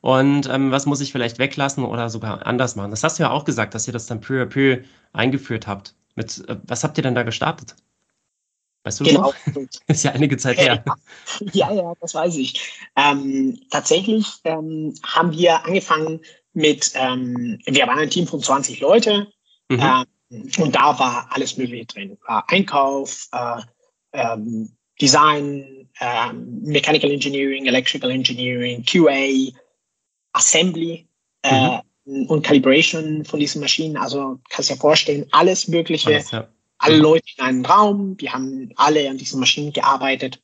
und 0.00 0.48
ähm, 0.48 0.70
was 0.72 0.86
muss 0.86 1.00
ich 1.00 1.12
vielleicht 1.12 1.38
weglassen 1.38 1.84
oder 1.84 2.10
sogar 2.10 2.46
anders 2.46 2.76
machen. 2.76 2.90
Das 2.90 3.04
hast 3.04 3.18
du 3.18 3.24
ja 3.24 3.30
auch 3.30 3.44
gesagt, 3.44 3.74
dass 3.74 3.86
ihr 3.86 3.92
das 3.92 4.06
dann 4.06 4.20
peu 4.20 4.42
à 4.42 4.46
peu 4.46 4.84
eingeführt 5.12 5.66
habt. 5.66 5.94
Mit, 6.16 6.46
äh, 6.48 6.58
was 6.64 6.84
habt 6.84 6.98
ihr 6.98 7.02
denn 7.02 7.14
da 7.14 7.22
gestartet? 7.24 7.76
Weißt 8.84 9.00
du 9.00 9.04
genau. 9.04 9.32
das 9.86 9.98
ist 9.98 10.04
ja 10.04 10.12
einige 10.12 10.36
Zeit 10.36 10.58
her. 10.58 10.84
Ja, 11.52 11.72
ja, 11.72 11.94
das 12.00 12.14
weiß 12.14 12.36
ich. 12.36 12.80
Ähm, 12.96 13.60
tatsächlich 13.70 14.26
ähm, 14.44 14.94
haben 15.04 15.32
wir 15.32 15.64
angefangen 15.64 16.20
mit, 16.52 16.92
ähm, 16.94 17.58
wir 17.64 17.86
waren 17.86 17.98
ein 17.98 18.10
Team 18.10 18.26
von 18.26 18.40
20 18.40 18.80
Leute 18.80 19.28
mhm. 19.68 19.80
ähm, 20.30 20.50
und 20.58 20.74
da 20.74 20.98
war 20.98 21.28
alles 21.30 21.56
Mögliche 21.56 21.86
drin. 21.86 22.18
Äh, 22.26 22.40
Einkauf, 22.48 23.28
äh, 23.32 23.60
ähm, 24.12 24.76
Design, 25.00 25.88
äh, 26.00 26.32
Mechanical 26.32 27.10
Engineering, 27.10 27.66
Electrical 27.66 28.10
Engineering, 28.10 28.84
QA, 28.84 29.52
Assembly 30.32 31.06
äh, 31.42 31.78
mhm. 32.04 32.26
und 32.26 32.42
Calibration 32.42 33.24
von 33.24 33.38
diesen 33.38 33.60
Maschinen. 33.60 33.96
Also 33.96 34.40
kannst 34.50 34.70
du 34.70 34.74
dir 34.74 34.80
vorstellen, 34.80 35.26
alles 35.30 35.68
Mögliche. 35.68 36.08
Alles, 36.08 36.30
ja 36.32 36.48
alle. 36.82 36.96
Leute 36.98 37.26
in 37.36 37.44
einem 37.44 37.64
Raum, 37.64 38.16
die 38.16 38.30
haben 38.30 38.70
alle 38.76 39.08
an 39.08 39.18
diesen 39.18 39.40
Maschinen 39.40 39.72
gearbeitet. 39.72 40.40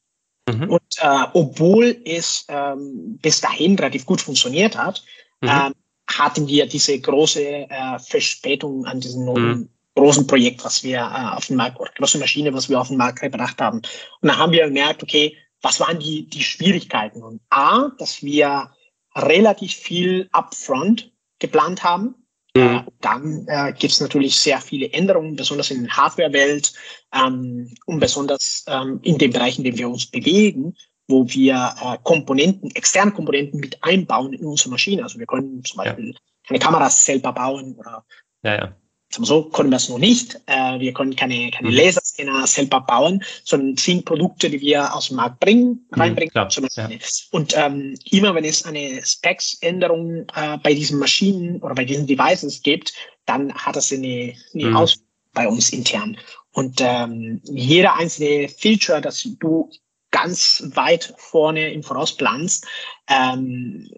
Mhm. 0.49 0.71
Und 0.71 0.99
äh, 1.01 1.25
obwohl 1.35 2.01
es 2.05 2.45
ähm, 2.49 3.19
bis 3.21 3.41
dahin 3.41 3.77
relativ 3.77 4.07
gut 4.07 4.21
funktioniert 4.21 4.77
hat, 4.77 5.03
mhm. 5.41 5.49
ähm, 5.49 5.75
hatten 6.09 6.49
wir 6.49 6.67
diese 6.67 6.99
große 6.99 7.43
äh, 7.43 7.99
Verspätung 7.99 8.87
an 8.87 9.01
diesem 9.01 9.25
mhm. 9.25 9.69
großen 9.95 10.27
Projekt, 10.27 10.65
was 10.65 10.83
wir 10.83 10.99
äh, 10.99 11.37
auf 11.37 11.47
den 11.47 11.57
Markt, 11.57 11.79
oder 11.79 11.91
große 11.97 12.19
Maschine, 12.19 12.53
was 12.55 12.69
wir 12.69 12.81
auf 12.81 12.89
den 12.89 12.97
Markt 12.97 13.21
gebracht 13.21 13.61
haben. 13.61 13.79
Und 13.79 14.29
dann 14.29 14.39
haben 14.39 14.53
wir 14.53 14.65
gemerkt, 14.65 15.03
okay, 15.03 15.37
was 15.61 15.81
waren 15.81 15.99
die, 15.99 16.29
die 16.29 16.43
Schwierigkeiten? 16.43 17.23
Und 17.23 17.41
A, 17.51 17.91
dass 17.99 18.23
wir 18.23 18.71
relativ 19.15 19.75
viel 19.75 20.29
upfront 20.33 21.13
geplant 21.39 21.83
haben. 21.83 22.15
Mhm. 22.65 22.87
dann 23.01 23.47
äh, 23.49 23.73
gibt 23.73 23.93
es 23.93 24.01
natürlich 24.01 24.39
sehr 24.39 24.61
viele 24.61 24.93
Änderungen, 24.93 25.37
besonders 25.37 25.71
in 25.71 25.85
der 25.85 25.97
Hardware-Welt 25.97 26.73
ähm, 27.13 27.75
und 27.87 28.01
besonders 28.01 28.65
ähm, 28.69 29.01
in 29.03 29.19
den 29.19 29.33
Bereichen, 29.33 29.61
in 29.61 29.65
denen 29.65 29.79
wir 29.79 29.89
uns 29.89 30.07
bewegen, 30.07 30.75
wo 31.09 31.27
wir 31.29 31.75
äh, 31.83 31.99
Komponenten, 32.03 32.71
externe 32.73 33.13
Komponenten 33.13 33.61
mit 33.61 33.83
einbauen 33.83 34.33
in 34.33 34.45
unsere 34.45 34.71
Maschine. 34.71 35.03
Also 35.03 35.19
wir 35.19 35.27
können 35.27 35.65
zum 35.65 35.79
Beispiel 35.79 36.11
ja. 36.11 36.19
eine 36.49 36.59
Kamera 36.59 36.91
selber 36.91 37.33
bauen 37.33 37.75
oder 37.77 38.05
ja, 38.43 38.55
ja 38.55 38.77
so 39.11 39.45
können 39.45 39.71
wir 39.71 39.77
es 39.77 39.89
noch 39.89 39.99
nicht. 39.99 40.41
Äh, 40.47 40.79
wir 40.81 40.93
können 40.93 41.17
keine, 41.17 41.51
keine 41.51 41.71
mhm. 41.71 41.77
Laserscanner 41.77 42.47
selber 42.47 42.81
bauen, 42.83 43.23
sondern 43.45 43.77
sind 43.77 44.05
Produkte, 44.05 44.51
die 44.51 44.61
wir 44.61 44.95
aus 44.95 45.09
dem 45.09 45.17
Markt 45.17 45.41
bringen, 45.41 45.87
mhm, 45.91 46.01
reinbringen. 46.01 46.31
Mhm, 46.35 46.49
klar, 46.49 46.91
ja. 46.91 46.91
Und 47.31 47.55
ähm, 47.57 47.99
immer 48.11 48.35
wenn 48.35 48.45
es 48.45 48.65
eine 48.65 49.01
Specs-Änderung 49.05 50.27
äh, 50.35 50.59
bei 50.63 50.75
diesen 50.75 50.99
Maschinen 50.99 51.61
oder 51.63 51.75
bei 51.75 51.85
diesen 51.85 52.07
Devices 52.07 52.63
gibt, 52.63 52.93
dann 53.27 53.53
hat 53.55 53.77
das 53.77 53.93
eine, 53.93 54.35
eine 54.55 54.65
mhm. 54.67 54.77
Auswirkung 54.77 55.09
bei 55.33 55.49
uns 55.49 55.71
intern. 55.71 56.17
Und 56.53 56.81
ähm, 56.81 57.41
jeder 57.45 57.95
einzelne 57.97 58.49
Feature, 58.49 59.01
das 59.01 59.23
du 59.39 59.71
ganz 60.11 60.63
weit 60.75 61.15
vorne 61.17 61.73
im 61.73 61.83
Voraus 61.83 62.17
planst, 62.17 62.67
ähm, 63.09 63.89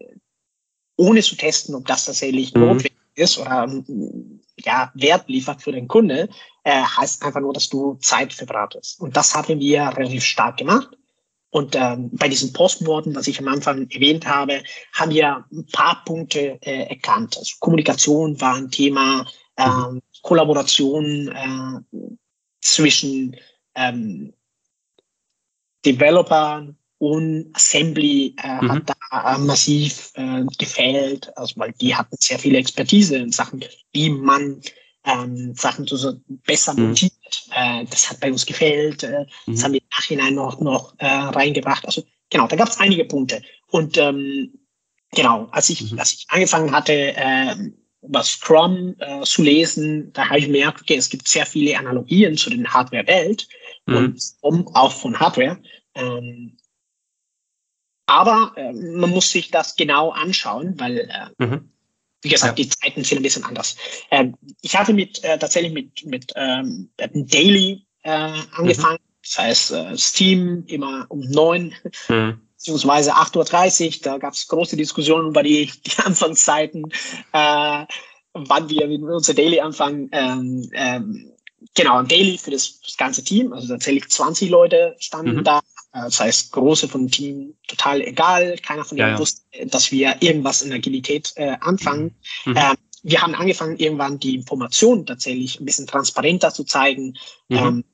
ohne 0.96 1.22
zu 1.22 1.36
testen, 1.36 1.74
ob 1.74 1.86
das 1.86 2.04
tatsächlich 2.04 2.52
mhm. 2.54 2.60
notwendig 2.60 2.92
ist 3.14 3.38
oder 3.38 3.66
ja, 4.64 4.90
Wert 4.94 5.28
liefert 5.28 5.62
für 5.62 5.72
den 5.72 5.88
Kunde, 5.88 6.28
äh, 6.64 6.82
heißt 6.82 7.22
einfach 7.22 7.40
nur, 7.40 7.52
dass 7.52 7.68
du 7.68 7.94
Zeit 8.00 8.32
verbratest. 8.32 9.00
Und 9.00 9.16
das 9.16 9.34
haben 9.34 9.60
wir 9.60 9.82
relativ 9.96 10.24
stark 10.24 10.56
gemacht. 10.58 10.88
Und 11.50 11.74
ähm, 11.74 12.10
bei 12.12 12.28
diesen 12.28 12.52
Postworten, 12.52 13.14
was 13.14 13.26
ich 13.26 13.40
am 13.40 13.48
Anfang 13.48 13.88
erwähnt 13.90 14.26
habe, 14.26 14.62
haben 14.92 15.10
wir 15.10 15.44
ein 15.50 15.66
paar 15.72 16.04
Punkte 16.04 16.58
äh, 16.62 16.88
erkannt. 16.88 17.36
Also 17.36 17.56
Kommunikation 17.58 18.40
war 18.40 18.54
ein 18.54 18.70
Thema, 18.70 19.26
ähm, 19.56 20.00
Kollaboration 20.22 21.28
äh, 21.28 21.98
zwischen 22.60 23.36
ähm, 23.74 24.32
Developern 25.84 26.76
und 27.00 27.50
Assembly 27.54 28.34
äh, 28.42 28.62
mhm. 28.62 28.72
hat 28.72 28.82
da 28.90 29.34
äh, 29.34 29.38
massiv 29.38 30.12
äh, 30.16 30.44
gefällt, 30.58 31.34
also 31.36 31.54
weil 31.56 31.72
die 31.80 31.94
hatten 31.94 32.14
sehr 32.20 32.38
viel 32.38 32.54
Expertise 32.54 33.16
in 33.16 33.32
Sachen, 33.32 33.64
wie 33.92 34.10
man 34.10 34.60
ähm, 35.06 35.54
Sachen 35.54 35.86
so 35.86 36.12
besser 36.44 36.74
mhm. 36.74 36.88
montiert. 36.88 37.12
Äh, 37.52 37.86
das 37.86 38.10
hat 38.10 38.20
bei 38.20 38.30
uns 38.30 38.44
gefällt. 38.44 39.02
Äh, 39.02 39.24
mhm. 39.46 39.54
Das 39.54 39.64
haben 39.64 39.72
wir 39.72 39.80
im 39.80 39.86
Nachhinein 39.90 40.34
noch, 40.34 40.60
noch 40.60 40.94
äh, 40.98 41.06
reingebracht. 41.06 41.86
Also 41.86 42.02
genau, 42.28 42.46
da 42.46 42.56
gab 42.56 42.68
es 42.68 42.78
einige 42.78 43.06
Punkte. 43.06 43.40
Und 43.68 43.96
ähm, 43.96 44.52
genau, 45.12 45.48
als 45.52 45.70
ich, 45.70 45.90
mhm. 45.90 45.98
als 45.98 46.12
ich 46.12 46.26
angefangen 46.28 46.70
hatte, 46.70 47.16
äh, 47.16 47.54
über 48.02 48.22
Scrum 48.22 48.94
äh, 48.98 49.22
zu 49.22 49.42
lesen, 49.42 50.12
da 50.12 50.28
habe 50.28 50.40
ich 50.40 50.46
gemerkt, 50.46 50.82
okay, 50.82 50.96
es 50.96 51.08
gibt 51.08 51.26
sehr 51.26 51.46
viele 51.46 51.78
Analogien 51.78 52.36
zu 52.36 52.50
den 52.50 52.70
Hardware-Welt 52.70 53.48
mhm. 53.86 53.96
und 53.96 54.22
um 54.42 54.68
auch 54.74 54.92
von 54.92 55.18
Hardware. 55.18 55.58
Ähm, 55.94 56.58
aber 58.10 58.52
äh, 58.56 58.72
man 58.72 59.10
muss 59.10 59.30
sich 59.30 59.50
das 59.50 59.76
genau 59.76 60.10
anschauen, 60.10 60.74
weil, 60.78 60.98
äh, 60.98 61.44
mhm. 61.44 61.70
wie 62.22 62.28
gesagt, 62.28 62.58
ja. 62.58 62.64
die 62.64 62.68
Zeiten 62.68 63.04
sind 63.04 63.18
ein 63.18 63.22
bisschen 63.22 63.44
anders. 63.44 63.76
Ähm, 64.10 64.36
ich 64.62 64.76
hatte 64.76 64.92
mit 64.92 65.22
äh, 65.22 65.38
tatsächlich 65.38 65.72
mit, 65.72 66.04
mit 66.04 66.32
ähm, 66.34 66.90
Daily 66.96 67.86
äh, 68.02 68.32
angefangen. 68.52 68.98
Mhm. 68.98 69.20
Das 69.22 69.38
heißt, 69.38 69.70
äh, 69.70 69.96
Steam 69.96 70.64
immer 70.66 71.06
um 71.08 71.20
neun. 71.20 71.72
Mhm 72.08 72.40
beziehungsweise 72.60 73.14
8.30 73.14 73.86
Uhr. 73.86 74.02
Da 74.02 74.18
gab 74.18 74.34
es 74.34 74.46
große 74.46 74.76
Diskussionen 74.76 75.28
über 75.28 75.42
die, 75.42 75.72
die 75.86 75.98
Anfangszeiten, 76.04 76.84
äh, 77.32 77.86
wann 78.34 78.68
wir 78.68 78.86
mit 78.86 79.02
unser 79.02 79.32
Daily 79.32 79.60
anfangen. 79.60 80.10
Ähm, 80.12 80.70
ähm, 80.74 81.32
genau, 81.74 82.00
ein 82.00 82.08
Daily 82.08 82.36
für 82.36 82.50
das, 82.50 82.78
das 82.82 82.98
ganze 82.98 83.24
Team, 83.24 83.54
also 83.54 83.68
tatsächlich 83.68 84.10
20 84.10 84.50
Leute 84.50 84.94
standen 84.98 85.36
mhm. 85.36 85.44
da. 85.44 85.60
Äh, 85.92 86.02
das 86.02 86.20
heißt, 86.20 86.52
große 86.52 86.88
von 86.88 87.08
Team 87.08 87.54
total 87.66 88.00
egal. 88.00 88.56
Keiner 88.58 88.84
von 88.84 88.96
denen 88.96 89.08
ja, 89.08 89.14
ja. 89.14 89.18
wusste, 89.18 89.42
dass 89.66 89.90
wir 89.92 90.16
irgendwas 90.20 90.62
in 90.62 90.72
Agilität 90.72 91.32
äh, 91.36 91.56
anfangen. 91.60 92.14
Mhm. 92.44 92.56
Ähm, 92.56 92.76
wir 93.02 93.22
haben 93.22 93.34
angefangen, 93.34 93.78
irgendwann 93.78 94.18
die 94.18 94.34
Informationen 94.34 95.06
tatsächlich 95.06 95.58
ein 95.58 95.64
bisschen 95.64 95.86
transparenter 95.86 96.52
zu 96.52 96.64
zeigen. 96.64 97.16
Mhm. 97.48 97.56
Ähm, 97.56 97.84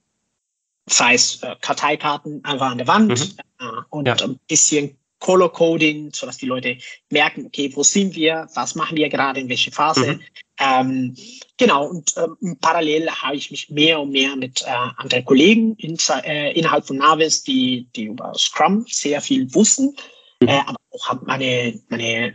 das 0.86 1.00
heißt, 1.00 1.44
äh, 1.44 1.56
Karteikarten 1.60 2.44
einfach 2.44 2.70
an 2.70 2.78
der 2.78 2.86
Wand 2.86 3.08
mhm. 3.08 3.38
äh, 3.58 3.82
und 3.90 4.06
ja. 4.06 4.14
ein 4.14 4.38
bisschen 4.48 4.98
Color 5.18 5.52
Coding, 5.52 6.12
sodass 6.12 6.38
die 6.38 6.46
Leute 6.46 6.78
merken, 7.10 7.46
okay, 7.46 7.70
wo 7.74 7.82
sind 7.82 8.14
wir, 8.14 8.48
was 8.54 8.74
machen 8.74 8.96
wir 8.96 9.08
gerade, 9.08 9.40
in 9.40 9.48
welche 9.48 9.70
Phase. 9.70 10.14
Mhm. 10.14 10.20
Ähm, 10.58 11.16
genau, 11.56 11.88
und 11.88 12.14
ähm, 12.16 12.56
parallel 12.60 13.10
habe 13.10 13.36
ich 13.36 13.50
mich 13.50 13.70
mehr 13.70 14.00
und 14.00 14.10
mehr 14.10 14.36
mit 14.36 14.62
äh, 14.62 14.66
anderen 14.96 15.24
Kollegen 15.24 15.74
in, 15.76 15.96
äh, 16.24 16.52
innerhalb 16.52 16.86
von 16.86 16.98
Navis, 16.98 17.42
die, 17.42 17.88
die 17.94 18.04
über 18.04 18.32
Scrum 18.36 18.86
sehr 18.88 19.20
viel 19.20 19.52
wussten, 19.54 19.94
mhm. 20.40 20.48
äh, 20.48 20.60
aber 20.66 20.78
auch 20.90 21.08
habe 21.08 21.26
meine, 21.26 21.80
meine 21.88 22.34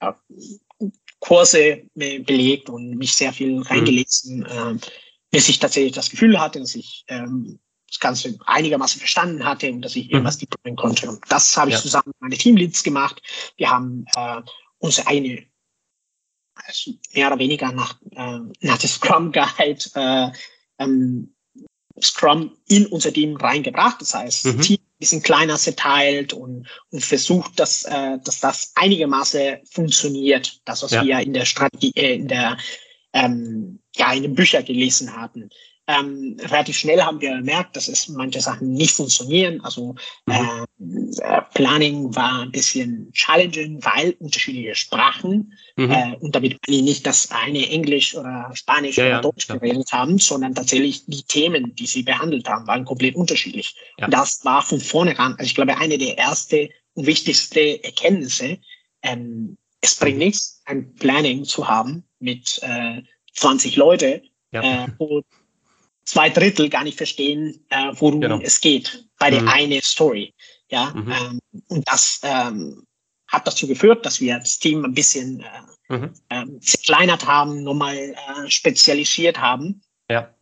äh, 0.00 0.12
Kurse 1.20 1.82
belegt 1.94 2.68
und 2.68 2.96
mich 2.96 3.14
sehr 3.14 3.32
viel 3.32 3.56
mhm. 3.56 3.62
reingelesen, 3.62 4.38
mhm. 4.40 4.80
bis 5.30 5.48
ich 5.48 5.58
tatsächlich 5.58 5.92
das 5.92 6.10
Gefühl 6.10 6.38
hatte, 6.38 6.60
dass 6.60 6.74
ich 6.74 7.04
ähm, 7.08 7.58
das 7.88 8.00
Ganze 8.00 8.38
einigermaßen 8.46 8.98
verstanden 8.98 9.44
hatte 9.44 9.70
und 9.70 9.82
dass 9.82 9.96
ich 9.96 10.10
irgendwas 10.10 10.36
mhm. 10.36 10.40
deployen 10.40 10.76
konnte. 10.76 11.08
Und 11.08 11.20
das 11.28 11.56
habe 11.56 11.70
ich 11.70 11.76
ja. 11.76 11.82
zusammen 11.82 12.06
mit 12.06 12.20
meinen 12.20 12.38
Teamleads 12.38 12.82
gemacht. 12.82 13.22
Wir 13.56 13.70
haben 13.70 14.04
äh, 14.16 14.42
unsere 14.78 15.06
eine, 15.06 15.46
also 16.54 16.92
mehr 17.12 17.28
oder 17.28 17.38
weniger 17.38 17.72
nach, 17.72 18.00
äh, 18.10 18.40
nach 18.60 18.78
dem 18.78 18.90
Scrum 18.90 19.32
Guide 19.32 19.84
äh, 19.94 20.30
ähm, 20.78 21.32
Scrum 22.02 22.56
in 22.68 22.86
unser 22.86 23.12
Team 23.12 23.36
reingebracht. 23.36 24.00
Das 24.00 24.14
heißt, 24.14 24.46
mhm. 24.46 24.60
Team 24.60 24.78
ein 24.78 24.98
bisschen 24.98 25.22
kleiner 25.22 25.56
zerteilt 25.56 26.32
und, 26.32 26.68
und 26.90 27.04
versucht, 27.04 27.58
dass, 27.58 27.84
äh, 27.84 28.18
dass 28.24 28.40
das 28.40 28.72
einigermaßen 28.74 29.58
funktioniert. 29.70 30.60
Das, 30.64 30.82
was 30.82 30.90
ja. 30.90 31.04
wir 31.04 31.20
in 31.20 31.32
der 31.32 31.44
Strategie, 31.44 31.92
äh, 31.94 32.16
in 32.16 32.28
der 32.28 32.58
ähm, 33.12 33.80
ja, 33.94 34.12
in 34.12 34.24
den 34.24 34.34
Büchern 34.34 34.64
gelesen 34.64 35.16
hatten 35.16 35.48
ähm, 35.88 36.36
relativ 36.40 36.78
schnell 36.78 37.00
haben 37.00 37.20
wir 37.20 37.36
gemerkt, 37.36 37.76
dass 37.76 37.88
es 37.88 38.08
manche 38.08 38.40
Sachen 38.40 38.72
nicht 38.72 38.94
funktionieren. 38.94 39.60
Also 39.62 39.94
mhm. 40.26 40.66
äh, 41.20 41.42
Planning 41.54 42.14
war 42.14 42.42
ein 42.42 42.50
bisschen 42.50 43.10
challenging, 43.12 43.84
weil 43.84 44.16
unterschiedliche 44.18 44.74
Sprachen 44.74 45.52
mhm. 45.76 45.90
äh, 45.90 46.16
und 46.20 46.34
damit 46.34 46.58
meine 46.66 46.78
ich 46.78 46.82
nicht, 46.82 47.06
dass 47.06 47.30
eine 47.30 47.68
Englisch 47.70 48.16
oder 48.16 48.50
Spanisch 48.54 48.96
ja, 48.96 49.06
oder 49.06 49.20
Deutsch 49.20 49.48
ja, 49.48 49.56
geredet 49.56 49.92
haben, 49.92 50.18
sondern 50.18 50.54
tatsächlich 50.54 51.06
die 51.06 51.22
Themen, 51.22 51.74
die 51.76 51.86
sie 51.86 52.02
behandelt 52.02 52.48
haben, 52.48 52.66
waren 52.66 52.84
komplett 52.84 53.14
unterschiedlich. 53.14 53.76
Und 54.00 54.12
das 54.12 54.44
war 54.44 54.62
von 54.62 54.80
vornherein, 54.80 55.32
also 55.32 55.44
ich 55.44 55.54
glaube, 55.54 55.76
eine 55.76 55.98
der 55.98 56.18
ersten 56.18 56.68
und 56.94 57.06
wichtigsten 57.06 57.80
Erkenntnisse. 57.82 58.58
Ähm, 59.02 59.56
es 59.80 59.94
bringt 59.94 60.16
mhm. 60.16 60.24
nichts, 60.24 60.62
ein 60.64 60.94
Planning 60.94 61.44
zu 61.44 61.68
haben 61.68 62.04
mit 62.18 62.58
äh, 62.62 63.02
20 63.34 63.76
Leute, 63.76 64.22
äh, 64.50 64.86
wo 64.98 65.22
zwei 66.06 66.30
Drittel 66.30 66.70
gar 66.70 66.84
nicht 66.84 66.96
verstehen, 66.96 67.66
äh, 67.68 67.92
worum 67.94 68.20
genau. 68.20 68.40
es 68.40 68.60
geht 68.60 69.04
bei 69.18 69.30
der 69.30 69.42
mhm. 69.42 69.48
eine 69.48 69.82
Story. 69.82 70.32
Ja, 70.70 70.92
mhm. 70.94 71.12
ähm, 71.12 71.40
und 71.68 71.88
das 71.88 72.20
ähm, 72.22 72.86
hat 73.28 73.46
dazu 73.46 73.66
geführt, 73.66 74.06
dass 74.06 74.20
wir 74.20 74.38
das 74.38 74.58
Team 74.58 74.84
ein 74.84 74.94
bisschen 74.94 75.40
äh, 75.88 75.96
mhm. 75.96 76.14
ähm, 76.30 76.60
zerkleinert 76.60 77.26
haben, 77.26 77.62
nochmal 77.62 77.96
äh, 77.96 78.14
spezialisiert 78.48 79.38
haben. 79.38 79.82
Ja. 80.10 80.32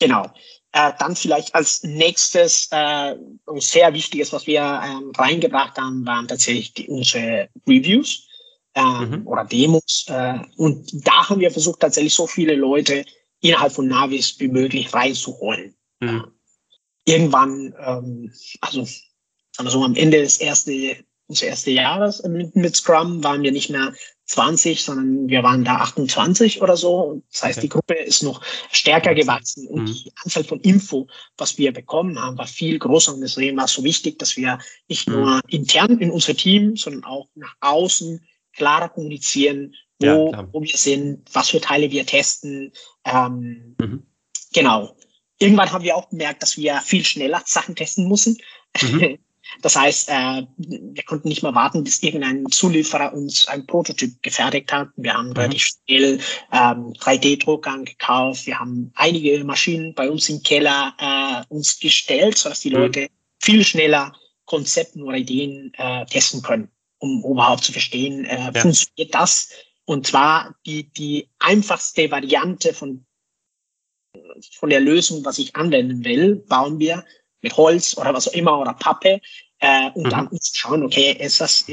Genau. 0.00 0.30
Äh, 0.72 0.92
dann 0.98 1.14
vielleicht 1.14 1.54
als 1.54 1.82
nächstes 1.82 2.68
äh, 2.70 3.14
sehr 3.56 3.92
wichtiges, 3.92 4.32
was 4.32 4.46
wir 4.46 4.82
ähm, 4.84 5.12
reingebracht 5.16 5.76
haben, 5.78 6.04
waren 6.06 6.26
tatsächlich 6.26 6.72
die, 6.72 6.88
unsere 6.88 7.48
Reviews 7.68 8.26
äh, 8.74 8.82
mhm. 8.82 9.26
oder 9.26 9.44
Demos. 9.44 10.06
Äh, 10.08 10.38
und 10.56 11.06
da 11.06 11.28
haben 11.28 11.40
wir 11.40 11.50
versucht, 11.50 11.80
tatsächlich 11.80 12.14
so 12.14 12.26
viele 12.26 12.54
Leute 12.54 13.04
innerhalb 13.42 13.72
von 13.72 13.88
Navis 13.88 14.38
wie 14.40 14.48
möglich 14.48 14.94
reinzuholen. 14.94 15.74
Mhm. 16.00 16.24
Irgendwann, 17.04 17.74
ähm, 17.78 18.32
also 18.60 18.84
sagen 18.84 19.66
wir 19.66 19.70
so, 19.70 19.84
am 19.84 19.96
Ende 19.96 20.20
des, 20.20 20.38
erste, 20.38 20.96
des 21.28 21.42
ersten 21.42 21.70
Jahres 21.70 22.22
mit, 22.22 22.56
mit 22.56 22.76
Scrum 22.76 23.22
waren 23.22 23.42
wir 23.42 23.52
nicht 23.52 23.68
mehr 23.68 23.92
20, 24.26 24.82
sondern 24.82 25.28
wir 25.28 25.42
waren 25.42 25.64
da 25.64 25.78
28 25.78 26.62
oder 26.62 26.76
so. 26.76 27.22
Das 27.32 27.42
heißt, 27.42 27.58
okay. 27.58 27.66
die 27.66 27.68
Gruppe 27.68 27.94
ist 27.94 28.22
noch 28.22 28.40
stärker 28.70 29.14
gewachsen 29.14 29.66
und 29.66 29.82
mhm. 29.82 29.86
die 29.86 30.12
Anzahl 30.24 30.44
von 30.44 30.60
Info, 30.60 31.08
was 31.36 31.58
wir 31.58 31.72
bekommen 31.72 32.18
haben, 32.18 32.38
war 32.38 32.46
viel 32.46 32.78
größer. 32.78 33.12
Und 33.12 33.20
deswegen 33.20 33.56
war 33.56 33.64
es 33.64 33.72
so 33.72 33.84
wichtig, 33.84 34.18
dass 34.18 34.36
wir 34.36 34.58
nicht 34.88 35.08
mhm. 35.08 35.14
nur 35.14 35.40
intern 35.48 35.98
in 35.98 36.10
unser 36.10 36.34
Team, 36.34 36.76
sondern 36.76 37.04
auch 37.04 37.28
nach 37.34 37.54
außen 37.60 38.24
klarer 38.54 38.88
kommunizieren, 38.88 39.74
wo, 40.00 40.32
ja, 40.32 40.48
wo 40.52 40.62
wir 40.62 40.76
sind, 40.76 41.22
was 41.32 41.50
für 41.50 41.60
Teile 41.60 41.90
wir 41.90 42.06
testen. 42.06 42.72
Ähm, 43.04 43.76
mhm. 43.80 44.02
Genau. 44.52 44.96
Irgendwann 45.38 45.72
haben 45.72 45.84
wir 45.84 45.96
auch 45.96 46.08
gemerkt, 46.10 46.42
dass 46.42 46.56
wir 46.56 46.80
viel 46.80 47.04
schneller 47.04 47.42
Sachen 47.44 47.74
testen 47.74 48.08
müssen. 48.08 48.38
Mhm. 48.80 49.18
Das 49.60 49.76
heißt, 49.76 50.08
äh, 50.08 50.46
wir 50.56 51.02
konnten 51.04 51.28
nicht 51.28 51.42
mehr 51.42 51.54
warten, 51.54 51.84
bis 51.84 52.02
irgendein 52.02 52.46
Zulieferer 52.50 53.12
uns 53.12 53.46
ein 53.48 53.66
Prototyp 53.66 54.22
gefertigt 54.22 54.72
hat. 54.72 54.88
Wir 54.96 55.14
haben 55.14 55.28
mhm. 55.28 55.36
relativ 55.36 55.66
schnell 55.66 56.20
ähm, 56.52 56.92
3D-Drucker 56.94 57.82
gekauft. 57.84 58.46
Wir 58.46 58.58
haben 58.58 58.92
einige 58.94 59.44
Maschinen 59.44 59.94
bei 59.94 60.08
uns 60.08 60.28
im 60.30 60.42
Keller 60.42 60.94
äh, 60.98 61.54
uns 61.54 61.78
gestellt, 61.78 62.38
sodass 62.38 62.60
die 62.60 62.70
mhm. 62.70 62.76
Leute 62.76 63.08
viel 63.40 63.64
schneller 63.64 64.14
Konzepten 64.46 65.02
oder 65.02 65.16
Ideen 65.16 65.72
äh, 65.76 66.06
testen 66.06 66.42
können, 66.42 66.70
um 66.98 67.22
überhaupt 67.24 67.64
zu 67.64 67.72
verstehen, 67.72 68.24
äh, 68.24 68.52
ja. 68.54 68.60
funktioniert 68.60 69.14
das? 69.14 69.50
Und 69.84 70.06
zwar 70.06 70.54
die, 70.64 70.84
die 70.84 71.28
einfachste 71.38 72.10
Variante 72.10 72.72
von, 72.72 73.04
von 74.52 74.70
der 74.70 74.80
Lösung, 74.80 75.24
was 75.24 75.38
ich 75.38 75.56
anwenden 75.56 76.04
will, 76.04 76.36
bauen 76.36 76.78
wir 76.78 77.04
mit 77.40 77.56
Holz 77.56 77.96
oder 77.96 78.14
was 78.14 78.28
auch 78.28 78.32
immer 78.32 78.58
oder 78.58 78.74
Pappe 78.74 79.20
äh, 79.58 79.90
und 79.90 80.04
mhm. 80.04 80.10
dann 80.10 80.38
schauen, 80.52 80.84
okay, 80.84 81.12
ist 81.12 81.40
das 81.40 81.64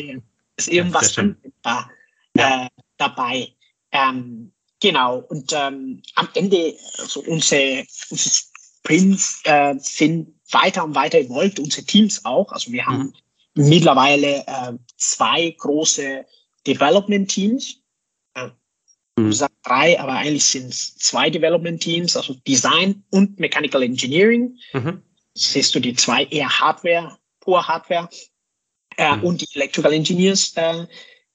ist 0.58 0.68
irgendwas 0.68 1.18
anwendbar 1.18 1.90
äh, 2.34 2.68
dabei. 2.98 3.54
Ähm, 3.92 4.52
genau, 4.80 5.20
und 5.30 5.54
ähm, 5.54 6.02
am 6.16 6.30
Ende, 6.34 6.76
also 6.98 7.22
unsere, 7.22 7.86
unsere 8.10 8.30
Sprints 8.30 9.42
äh, 9.46 9.76
sind 9.80 10.34
weiter 10.52 10.84
und 10.84 10.96
weiter 10.96 11.20
evolved, 11.20 11.60
unsere 11.60 11.86
Teams 11.86 12.24
auch. 12.26 12.52
Also 12.52 12.72
wir 12.72 12.86
haben 12.86 13.14
mhm. 13.56 13.70
mittlerweile 13.70 14.46
äh, 14.48 14.74
zwei 14.98 15.56
große 15.58 16.26
Development-Teams. 16.66 17.74
Äh, 17.74 17.79
mhm. 19.28 19.48
drei, 19.64 20.00
aber 20.00 20.14
eigentlich 20.14 20.46
sind 20.46 20.70
es 20.70 20.96
zwei 20.98 21.30
Development-Teams, 21.30 22.16
also 22.16 22.34
Design 22.48 23.04
und 23.10 23.40
Mechanical 23.40 23.84
Engineering. 23.84 24.58
Mhm. 24.74 25.02
Siehst 25.34 25.76
du 25.76 25.80
die 25.80 25.96
zwei 25.96 26.26
eher 26.26 26.50
Hardware, 26.50 27.18
pure 27.40 27.68
Hardware 27.68 28.10
äh, 28.98 29.16
mhm. 29.16 29.24
und 29.24 29.42
die 29.42 29.48
Electrical 29.56 29.94
Engineers. 29.94 30.54
Äh, 30.56 30.86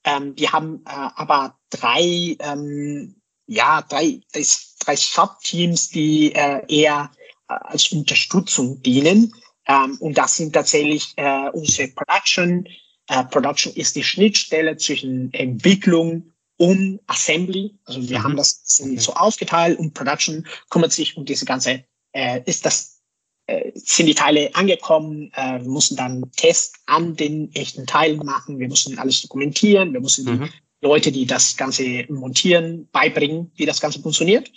ähm, 0.03 0.33
wir 0.37 0.51
haben 0.51 0.83
äh, 0.85 1.09
aber 1.15 1.57
drei, 1.69 2.37
ähm, 2.39 3.15
ja, 3.47 3.81
drei, 3.81 4.21
drei, 4.31 4.43
drei 4.79 4.95
Subteams, 4.95 5.89
die 5.89 6.33
äh, 6.33 6.61
eher 6.67 7.11
äh, 7.49 7.53
als 7.53 7.91
Unterstützung 7.91 8.81
dienen. 8.81 9.33
Ähm, 9.67 9.97
und 9.99 10.17
das 10.17 10.37
sind 10.37 10.53
tatsächlich 10.53 11.13
äh, 11.15 11.49
unsere 11.49 11.89
Production. 11.89 12.67
Äh, 13.07 13.23
Production 13.25 13.73
ist 13.73 13.95
die 13.95 14.03
Schnittstelle 14.03 14.77
zwischen 14.77 15.33
Entwicklung 15.33 16.34
und 16.57 16.99
Assembly. 17.07 17.77
Also 17.85 18.07
wir 18.07 18.19
mhm. 18.19 18.23
haben 18.23 18.37
das 18.37 18.61
so 18.65 19.13
aufgeteilt 19.13 19.79
und 19.79 19.93
Production 19.93 20.47
kümmert 20.69 20.91
sich 20.91 21.17
um 21.17 21.25
diese 21.25 21.45
ganze, 21.45 21.83
äh, 22.13 22.41
ist 22.45 22.65
das, 22.65 23.01
äh, 23.47 23.71
sind 23.75 24.07
die 24.07 24.15
Teile 24.15 24.53
angekommen, 24.55 25.31
äh, 25.33 25.59
wir 25.61 25.69
mussten 25.69 25.95
dann 25.95 26.31
Tests 26.35 26.79
an 26.85 27.15
den 27.15 27.53
echten 27.53 27.85
Teilen 27.85 28.25
machen, 28.25 28.59
wir 28.59 28.67
mussten 28.67 28.97
alles 28.97 29.21
dokumentieren, 29.21 29.93
wir 29.93 30.01
mussten 30.01 30.23
mhm. 30.23 30.49
die 30.81 30.85
Leute, 30.85 31.11
die 31.11 31.25
das 31.25 31.57
Ganze 31.57 32.05
montieren, 32.09 32.87
beibringen, 32.91 33.51
wie 33.55 33.65
das 33.65 33.81
Ganze 33.81 34.01
funktioniert. 34.01 34.51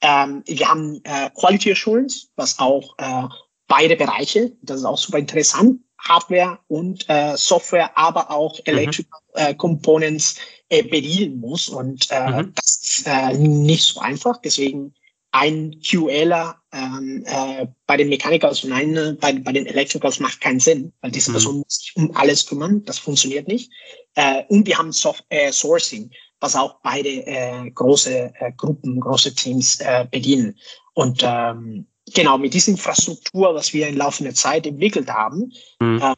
Ähm, 0.00 0.42
wir 0.46 0.68
haben 0.68 1.00
äh, 1.04 1.30
Quality 1.30 1.72
Assurance, 1.72 2.28
was 2.36 2.58
auch 2.58 2.94
äh, 2.98 3.28
beide 3.66 3.96
Bereiche, 3.96 4.52
das 4.62 4.80
ist 4.80 4.84
auch 4.84 4.98
super 4.98 5.18
interessant, 5.18 5.80
Hardware 5.98 6.58
und 6.68 7.08
äh, 7.08 7.36
Software, 7.36 7.96
aber 7.96 8.30
auch 8.30 8.58
mhm. 8.58 8.62
Electrical 8.64 9.20
mhm. 9.34 9.40
äh, 9.40 9.54
Components 9.54 10.36
äh, 10.68 10.82
bedienen 10.82 11.38
muss. 11.38 11.68
Und 11.68 12.08
äh, 12.10 12.42
mhm. 12.42 12.52
das 12.54 12.80
ist 12.82 13.06
äh, 13.06 13.34
nicht 13.36 13.84
so 13.84 14.00
einfach. 14.00 14.38
Deswegen 14.42 14.94
ein 15.32 15.78
QLer 15.86 16.56
ähm, 16.72 17.24
äh, 17.26 17.66
bei 17.86 17.96
den 17.96 18.08
Mechanicals 18.08 18.64
und 18.64 18.72
ein 18.72 19.18
bei, 19.20 19.32
bei 19.34 19.52
den 19.52 19.66
Electricals 19.66 20.18
macht 20.20 20.40
keinen 20.40 20.60
Sinn, 20.60 20.92
weil 21.00 21.10
diese 21.10 21.30
mhm. 21.30 21.34
Person 21.34 21.56
muss 21.58 21.78
sich 21.78 21.96
um 21.96 22.14
alles 22.16 22.46
kümmern. 22.46 22.82
Das 22.84 22.98
funktioniert 22.98 23.48
nicht. 23.48 23.70
Äh, 24.14 24.44
und 24.48 24.66
wir 24.66 24.78
haben 24.78 24.92
Soft 24.92 25.24
äh, 25.28 25.52
Sourcing 25.52 26.10
was 26.40 26.56
auch 26.56 26.80
beide 26.82 27.08
äh, 27.26 27.70
große 27.70 28.32
äh, 28.34 28.52
Gruppen, 28.56 29.00
große 29.00 29.34
Teams 29.34 29.80
äh, 29.80 30.06
bedienen. 30.10 30.56
Und 30.94 31.22
ähm, 31.24 31.86
genau 32.14 32.38
mit 32.38 32.54
dieser 32.54 32.72
Infrastruktur, 32.72 33.54
was 33.54 33.72
wir 33.72 33.88
in 33.88 33.96
laufender 33.96 34.34
Zeit 34.34 34.66
entwickelt 34.66 35.08
haben, 35.08 35.52
mhm. 35.80 36.00
äh, 36.02 36.14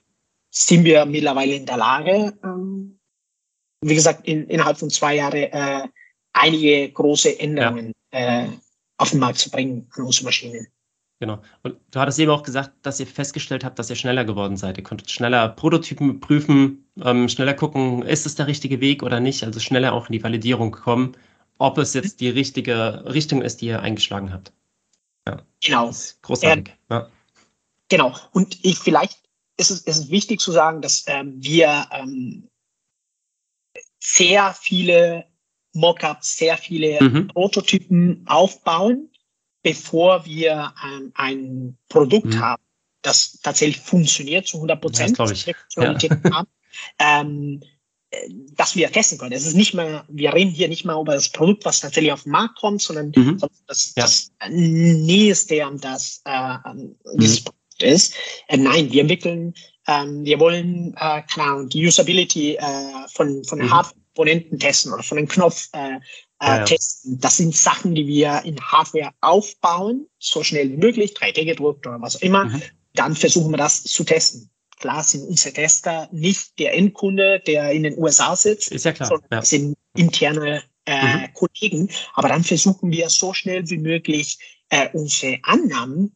sind 0.50 0.84
wir 0.84 1.04
mittlerweile 1.04 1.54
in 1.54 1.66
der 1.66 1.76
Lage, 1.76 2.36
ähm, 2.42 2.97
wie 3.80 3.94
gesagt, 3.94 4.26
in, 4.26 4.46
innerhalb 4.48 4.78
von 4.78 4.90
zwei 4.90 5.16
Jahren 5.16 5.34
äh, 5.34 5.88
einige 6.32 6.90
große 6.90 7.38
Änderungen 7.38 7.92
ja. 8.12 8.44
äh, 8.44 8.48
auf 8.96 9.10
den 9.10 9.20
Markt 9.20 9.38
zu 9.38 9.50
bringen 9.50 9.88
an 9.96 10.04
unsere 10.04 10.26
Maschinen. 10.26 10.66
Genau. 11.20 11.40
Und 11.62 11.76
du 11.90 11.98
hattest 11.98 12.18
eben 12.20 12.30
auch 12.30 12.44
gesagt, 12.44 12.72
dass 12.82 13.00
ihr 13.00 13.06
festgestellt 13.06 13.64
habt, 13.64 13.78
dass 13.78 13.90
ihr 13.90 13.96
schneller 13.96 14.24
geworden 14.24 14.56
seid. 14.56 14.78
Ihr 14.78 14.84
konntet 14.84 15.10
schneller 15.10 15.48
Prototypen 15.48 16.20
prüfen, 16.20 16.84
ähm, 17.02 17.28
schneller 17.28 17.54
gucken, 17.54 18.02
ist 18.02 18.24
es 18.24 18.36
der 18.36 18.46
richtige 18.46 18.80
Weg 18.80 19.02
oder 19.02 19.18
nicht. 19.18 19.42
Also 19.42 19.58
schneller 19.58 19.92
auch 19.92 20.08
in 20.08 20.12
die 20.12 20.22
Validierung 20.22 20.70
kommen, 20.70 21.16
ob 21.58 21.78
es 21.78 21.94
jetzt 21.94 22.20
die 22.20 22.28
richtige 22.28 23.04
Richtung 23.04 23.42
ist, 23.42 23.60
die 23.60 23.66
ihr 23.66 23.82
eingeschlagen 23.82 24.32
habt. 24.32 24.52
Ja. 25.26 25.42
Genau. 25.62 25.90
großartig. 26.22 26.68
Äh, 26.88 26.94
ja. 26.94 27.08
Genau. 27.88 28.14
Und 28.32 28.64
ich 28.64 28.78
vielleicht 28.78 29.18
ist 29.56 29.70
es, 29.70 29.80
ist 29.82 29.96
es 29.96 30.10
wichtig 30.10 30.38
zu 30.40 30.52
sagen, 30.52 30.82
dass 30.82 31.04
ähm, 31.08 31.34
wir 31.42 31.88
ähm, 31.90 32.47
sehr 34.14 34.54
viele 34.54 35.26
Mockups, 35.72 36.38
sehr 36.38 36.56
viele 36.56 37.02
mhm. 37.02 37.28
Prototypen 37.28 38.24
aufbauen 38.26 39.10
bevor 39.62 40.24
wir 40.24 40.72
ähm, 40.84 41.12
ein 41.14 41.78
Produkt 41.88 42.26
mhm. 42.34 42.40
haben, 42.40 42.62
das 43.02 43.38
tatsächlich 43.42 43.78
funktioniert 43.78 44.46
zu 44.46 44.56
100 44.56 44.80
Prozent, 44.80 45.18
ja, 45.18 46.44
ähm, 46.98 47.60
äh, 48.10 48.28
dass 48.54 48.76
wir 48.76 48.90
testen 48.90 49.18
können. 49.18 49.32
Es 49.32 49.46
ist 49.46 49.54
nicht 49.54 49.74
mehr, 49.74 50.04
wir 50.08 50.32
reden 50.32 50.50
hier 50.50 50.68
nicht 50.68 50.84
mal 50.84 51.00
über 51.00 51.14
das 51.14 51.28
Produkt, 51.28 51.64
was 51.64 51.80
tatsächlich 51.80 52.12
auf 52.12 52.22
den 52.22 52.32
Markt 52.32 52.58
kommt, 52.58 52.82
sondern 52.82 53.12
mhm. 53.14 53.40
das, 53.66 53.92
ja. 53.96 54.04
das 54.04 54.32
Nächste 54.48 55.64
an 55.64 55.78
das 55.78 56.22
äh, 56.24 56.56
dieses 57.14 57.40
mhm. 57.40 57.44
Produkt 57.44 57.82
ist. 57.82 58.14
Äh, 58.48 58.56
nein, 58.56 58.90
wir 58.90 59.02
entwickeln, 59.02 59.54
ähm, 59.88 60.24
wir 60.24 60.38
wollen, 60.38 60.94
äh, 60.98 61.22
Ahnung, 61.38 61.68
die 61.70 61.86
Usability 61.86 62.56
äh, 62.56 62.62
von, 63.12 63.42
von 63.44 63.58
mhm. 63.58 63.72
Hardware-Komponenten 63.72 64.58
testen 64.58 64.92
oder 64.92 65.02
von 65.02 65.16
dem 65.16 65.26
Knopf 65.26 65.68
äh, 65.72 65.98
äh, 66.40 66.64
testen. 66.64 67.18
Das 67.18 67.38
sind 67.38 67.56
Sachen, 67.56 67.94
die 67.94 68.06
wir 68.06 68.42
in 68.44 68.60
Hardware 68.60 69.12
aufbauen, 69.22 70.06
so 70.18 70.44
schnell 70.44 70.70
wie 70.70 70.76
möglich, 70.76 71.14
3D 71.16 71.46
gedruckt 71.46 71.86
oder 71.86 72.00
was 72.02 72.16
auch 72.16 72.20
immer. 72.20 72.44
Mhm. 72.44 72.62
Dann 72.94 73.16
versuchen 73.16 73.50
wir 73.50 73.56
das 73.56 73.82
zu 73.82 74.04
testen. 74.04 74.50
Klar 74.78 75.02
sind 75.02 75.26
unsere 75.26 75.54
Tester 75.54 76.08
nicht 76.12 76.58
der 76.58 76.74
Endkunde, 76.74 77.40
der 77.46 77.72
in 77.72 77.82
den 77.82 77.98
USA 77.98 78.36
sitzt, 78.36 78.70
ist 78.70 78.84
ja 78.84 78.92
klar. 78.92 79.08
sondern 79.08 79.28
ja. 79.32 79.42
sind 79.42 79.76
interne 79.96 80.62
äh, 80.84 81.16
mhm. 81.16 81.32
Kollegen. 81.32 81.90
Aber 82.14 82.28
dann 82.28 82.44
versuchen 82.44 82.92
wir 82.92 83.08
so 83.08 83.32
schnell 83.32 83.68
wie 83.70 83.78
möglich 83.78 84.38
äh, 84.68 84.88
unsere 84.92 85.38
Annahmen 85.42 86.14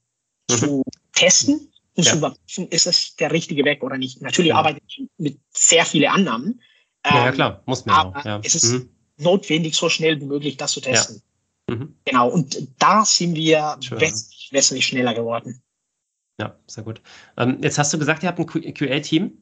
mhm. 0.51 0.55
zu 0.55 0.83
testen 1.15 1.72
und 1.97 2.05
ja. 2.05 2.13
zu 2.13 2.19
überprüfen, 2.19 2.69
ist 2.69 2.87
es 2.87 3.17
der 3.17 3.33
richtige 3.33 3.65
Weg 3.65 3.83
oder 3.83 3.99
nicht. 3.99 4.23
Natürlich 4.23 4.51
ja. 4.51 4.57
arbeiten 4.57 4.81
wir 4.97 5.07
mit 5.19 5.41
sehr 5.51 5.85
vielen 5.85 6.11
Annahmen. 6.11 6.61
Ähm, 7.05 7.15
ja, 7.17 7.25
ja, 7.27 7.33
klar, 7.33 7.63
muss 7.67 7.85
man 7.85 7.97
aber 7.97 8.19
auch. 8.19 8.25
Ja. 8.25 8.41
Es 8.43 8.55
ist 8.55 8.73
mhm 8.73 8.89
notwendig, 9.23 9.77
so 9.77 9.89
schnell 9.89 10.21
wie 10.21 10.27
möglich 10.27 10.57
das 10.57 10.73
zu 10.73 10.81
testen. 10.81 11.23
Mhm. 11.69 11.95
Genau, 12.05 12.29
und 12.29 12.69
da 12.79 13.05
sind 13.05 13.35
wir 13.35 13.77
wesentlich, 13.91 14.49
wesentlich 14.53 14.87
schneller 14.87 15.15
geworden. 15.15 15.63
Ja, 16.41 16.57
sehr 16.67 16.85
gut. 16.85 17.01
Ähm, 17.37 17.59
jetzt 17.63 17.79
hast 17.79 17.93
du 17.93 17.99
gesagt, 17.99 18.23
ihr 18.23 18.29
habt 18.29 18.39
ein 18.39 18.75
QA-Team. 18.75 19.39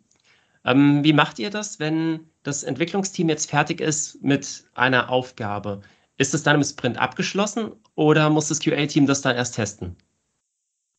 Ähm, 0.65 1.05
wie 1.05 1.13
macht 1.13 1.39
ihr 1.39 1.51
das, 1.51 1.79
wenn 1.79 2.29
das 2.43 2.63
Entwicklungsteam 2.63 3.29
jetzt 3.29 3.49
fertig 3.49 3.81
ist 3.81 4.23
mit 4.23 4.65
einer 4.75 5.09
Aufgabe? 5.09 5.81
Ist 6.19 6.35
es 6.35 6.43
dann 6.43 6.57
im 6.57 6.65
Sprint 6.65 6.99
abgeschlossen 6.99 7.73
oder 7.95 8.29
muss 8.29 8.49
das 8.49 8.61
QA-Team 8.61 9.07
das 9.07 9.23
dann 9.23 9.37
erst 9.37 9.55
testen? 9.55 9.97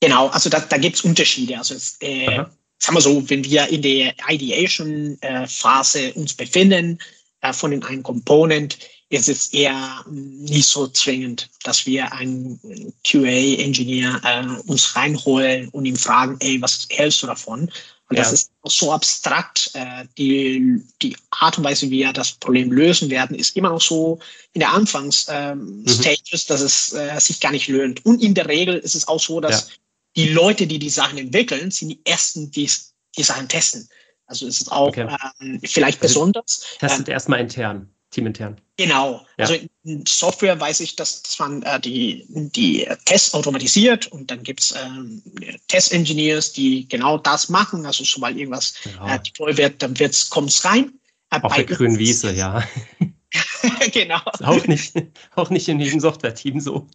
Genau, 0.01 0.27
also 0.27 0.49
da, 0.49 0.59
da 0.59 0.77
gibt 0.77 0.97
es 0.97 1.01
Unterschiede. 1.01 1.57
Also 1.57 1.75
äh, 1.99 2.43
sagen 2.79 2.97
wir 2.97 3.01
so, 3.01 3.29
wenn 3.29 3.43
wir 3.45 3.67
in 3.67 3.81
der 3.83 4.13
Ideation-Phase 4.27 5.99
äh, 5.99 6.11
uns 6.13 6.33
befinden, 6.33 6.99
äh, 7.41 7.53
von 7.53 7.71
den 7.71 7.83
einen 7.83 8.03
Component 8.03 8.77
ist 9.09 9.27
es 9.27 9.47
eher 9.47 10.05
nicht 10.09 10.67
so 10.67 10.87
zwingend, 10.87 11.49
dass 11.63 11.85
wir 11.85 12.11
einen 12.13 12.59
QA-Engineer 13.05 14.21
äh, 14.23 14.69
uns 14.69 14.95
reinholen 14.95 15.67
und 15.69 15.85
ihn 15.85 15.97
fragen, 15.97 16.37
ey, 16.39 16.61
was 16.61 16.87
hältst 16.89 17.21
du 17.21 17.27
davon? 17.27 17.69
Und 18.09 18.17
ja. 18.17 18.23
das 18.23 18.33
ist 18.33 18.51
so 18.63 18.91
abstrakt. 18.91 19.71
Äh, 19.73 20.05
die, 20.17 20.81
die 21.01 21.15
Art 21.29 21.57
und 21.57 21.63
Weise, 21.65 21.87
wie 21.87 21.99
wir 21.99 22.13
das 22.13 22.31
Problem 22.33 22.71
lösen 22.71 23.09
werden, 23.09 23.37
ist 23.37 23.55
immer 23.55 23.69
noch 23.69 23.81
so 23.81 24.19
in 24.53 24.59
der 24.59 24.73
Anfangsstages, 24.73 25.27
ähm, 25.29 25.83
mhm. 25.85 26.47
dass 26.47 26.61
es 26.61 26.93
äh, 26.93 27.19
sich 27.19 27.39
gar 27.41 27.51
nicht 27.51 27.67
löhnt. 27.67 28.05
Und 28.05 28.21
in 28.21 28.33
der 28.33 28.47
Regel 28.47 28.77
ist 28.77 28.95
es 28.95 29.07
auch 29.07 29.19
so, 29.19 29.39
dass 29.41 29.67
ja. 29.67 29.75
Die 30.15 30.29
Leute, 30.29 30.67
die 30.67 30.79
die 30.79 30.89
Sachen 30.89 31.17
entwickeln, 31.17 31.71
sind 31.71 31.89
die 31.89 32.01
ersten, 32.05 32.51
die 32.51 32.69
die 33.17 33.23
Sachen 33.23 33.47
testen. 33.47 33.87
Also 34.25 34.47
ist 34.47 34.61
es 34.61 34.67
auch 34.69 34.87
okay. 34.87 35.07
ähm, 35.41 35.59
vielleicht 35.63 36.01
also 36.01 36.13
besonders. 36.13 36.65
Testet 36.79 37.07
ähm, 37.09 37.13
erstmal 37.13 37.39
intern. 37.41 37.89
teamintern. 38.11 38.59
Genau. 38.77 39.25
Ja. 39.37 39.45
Also 39.45 39.55
in 39.83 40.05
Software 40.05 40.59
weiß 40.59 40.79
ich, 40.79 40.95
dass, 40.95 41.21
dass 41.21 41.37
man 41.39 41.61
äh, 41.63 41.79
die, 41.79 42.25
die 42.29 42.87
Tests 43.05 43.33
automatisiert 43.33 44.07
und 44.07 44.31
dann 44.31 44.43
gibt 44.43 44.61
es 44.61 44.73
ähm, 44.73 45.21
Test-Engineers, 45.67 46.53
die 46.53 46.87
genau 46.87 47.17
das 47.17 47.49
machen. 47.49 47.85
Also 47.85 48.03
sobald 48.05 48.37
irgendwas 48.37 48.75
ja. 48.85 49.15
äh, 49.15 49.19
deploy 49.19 49.57
wird, 49.57 49.81
dann 49.81 49.93
kommt 50.29 50.49
es 50.49 50.63
rein. 50.63 50.93
Äh, 51.29 51.41
Auf 51.41 51.53
der 51.53 51.65
grünen 51.65 51.99
Wiese, 51.99 52.31
ja. 52.33 52.63
genau. 53.91 54.21
Auch 54.43 54.65
nicht, 54.67 54.93
auch 55.35 55.49
nicht 55.49 55.67
in 55.67 55.79
jedem 55.79 55.99
Software-Team 55.99 56.59
so. 56.59 56.87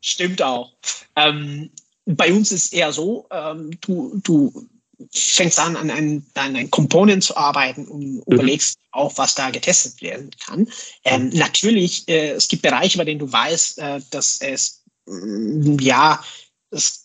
Stimmt 0.00 0.40
auch. 0.42 0.72
Ähm, 1.16 1.70
bei 2.16 2.32
uns 2.32 2.52
ist 2.52 2.66
es 2.66 2.72
eher 2.72 2.92
so, 2.92 3.26
ähm, 3.30 3.70
du, 3.80 4.20
du 4.22 4.68
fängst 5.12 5.58
an, 5.58 5.76
an 5.76 5.90
einem, 5.90 6.26
an 6.34 6.56
einem 6.56 6.70
Component 6.70 7.24
zu 7.24 7.36
arbeiten 7.36 7.86
und 7.86 8.00
mhm. 8.00 8.22
überlegst 8.26 8.78
auch, 8.92 9.16
was 9.16 9.34
da 9.34 9.50
getestet 9.50 10.00
werden 10.02 10.30
kann. 10.44 10.68
Ähm. 11.04 11.30
Natürlich, 11.30 12.08
äh, 12.08 12.30
es 12.32 12.48
gibt 12.48 12.62
Bereiche, 12.62 12.98
bei 12.98 13.04
denen 13.04 13.20
du 13.20 13.30
weißt, 13.30 13.78
äh, 13.78 14.00
dass 14.10 14.38
es, 14.40 14.82
mm, 15.06 15.78
ja, 15.78 16.22
es 16.70 16.99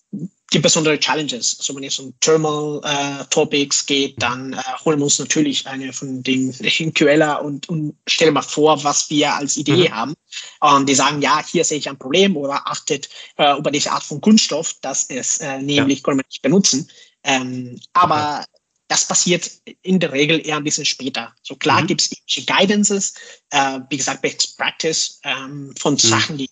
gibt 0.52 0.64
besondere 0.64 1.00
Challenges. 1.00 1.58
Also 1.60 1.76
wenn 1.76 1.84
es 1.84 2.00
um 2.00 2.14
Thermal 2.20 2.80
äh, 2.84 3.26
Topics 3.30 3.86
geht, 3.86 4.22
dann 4.22 4.54
äh, 4.54 4.62
holen 4.84 5.00
wir 5.00 5.06
uns 5.06 5.20
natürlich 5.20 5.66
eine 5.66 5.92
von 5.92 6.22
den 6.22 6.54
QLer 6.94 7.44
und, 7.44 7.68
und 7.68 7.96
stellen 8.08 8.34
mal 8.34 8.42
vor, 8.42 8.84
was 8.84 9.10
wir 9.10 9.34
als 9.34 9.58
Idee 9.58 9.90
mhm. 9.90 9.96
haben. 9.96 10.14
Und 10.60 10.88
die 10.88 10.96
sagen, 10.96 11.22
ja, 11.22 11.44
hier 11.46 11.66
sehe 11.66 11.80
ich 11.80 11.90
ein 11.90 11.98
Problem 11.98 12.38
oder 12.38 12.68
achtet 12.68 13.10
äh, 13.38 13.58
über 13.58 13.72
diese 13.72 13.92
Art 13.92 14.04
von 14.04 14.22
Kunststoff, 14.22 14.76
das 14.82 15.06
es 15.10 15.38
äh, 15.40 15.58
nämlich 15.60 16.00
ja. 16.00 16.04
können 16.04 16.20
wir 16.20 16.26
nicht 16.28 16.42
benutzen. 16.42 16.90
Ähm, 17.24 17.80
aber 17.94 18.42
okay. 18.42 18.62
das 18.88 19.08
passiert 19.08 19.50
in 19.82 20.00
der 20.00 20.12
Regel 20.12 20.46
eher 20.46 20.58
ein 20.58 20.64
bisschen 20.64 20.86
später. 20.86 21.34
So 21.42 21.56
klar 21.56 21.82
mhm. 21.82 21.88
gibt 21.88 22.02
es 22.02 22.46
Guidances, 22.46 23.16
äh, 23.50 23.80
wie 23.90 23.98
gesagt, 23.98 24.22
Best 24.22 24.58
Practice 24.58 25.20
ähm, 25.24 25.74
von 25.80 25.94
mhm. 25.94 26.00
Sachen, 26.00 26.38
die 26.38 26.50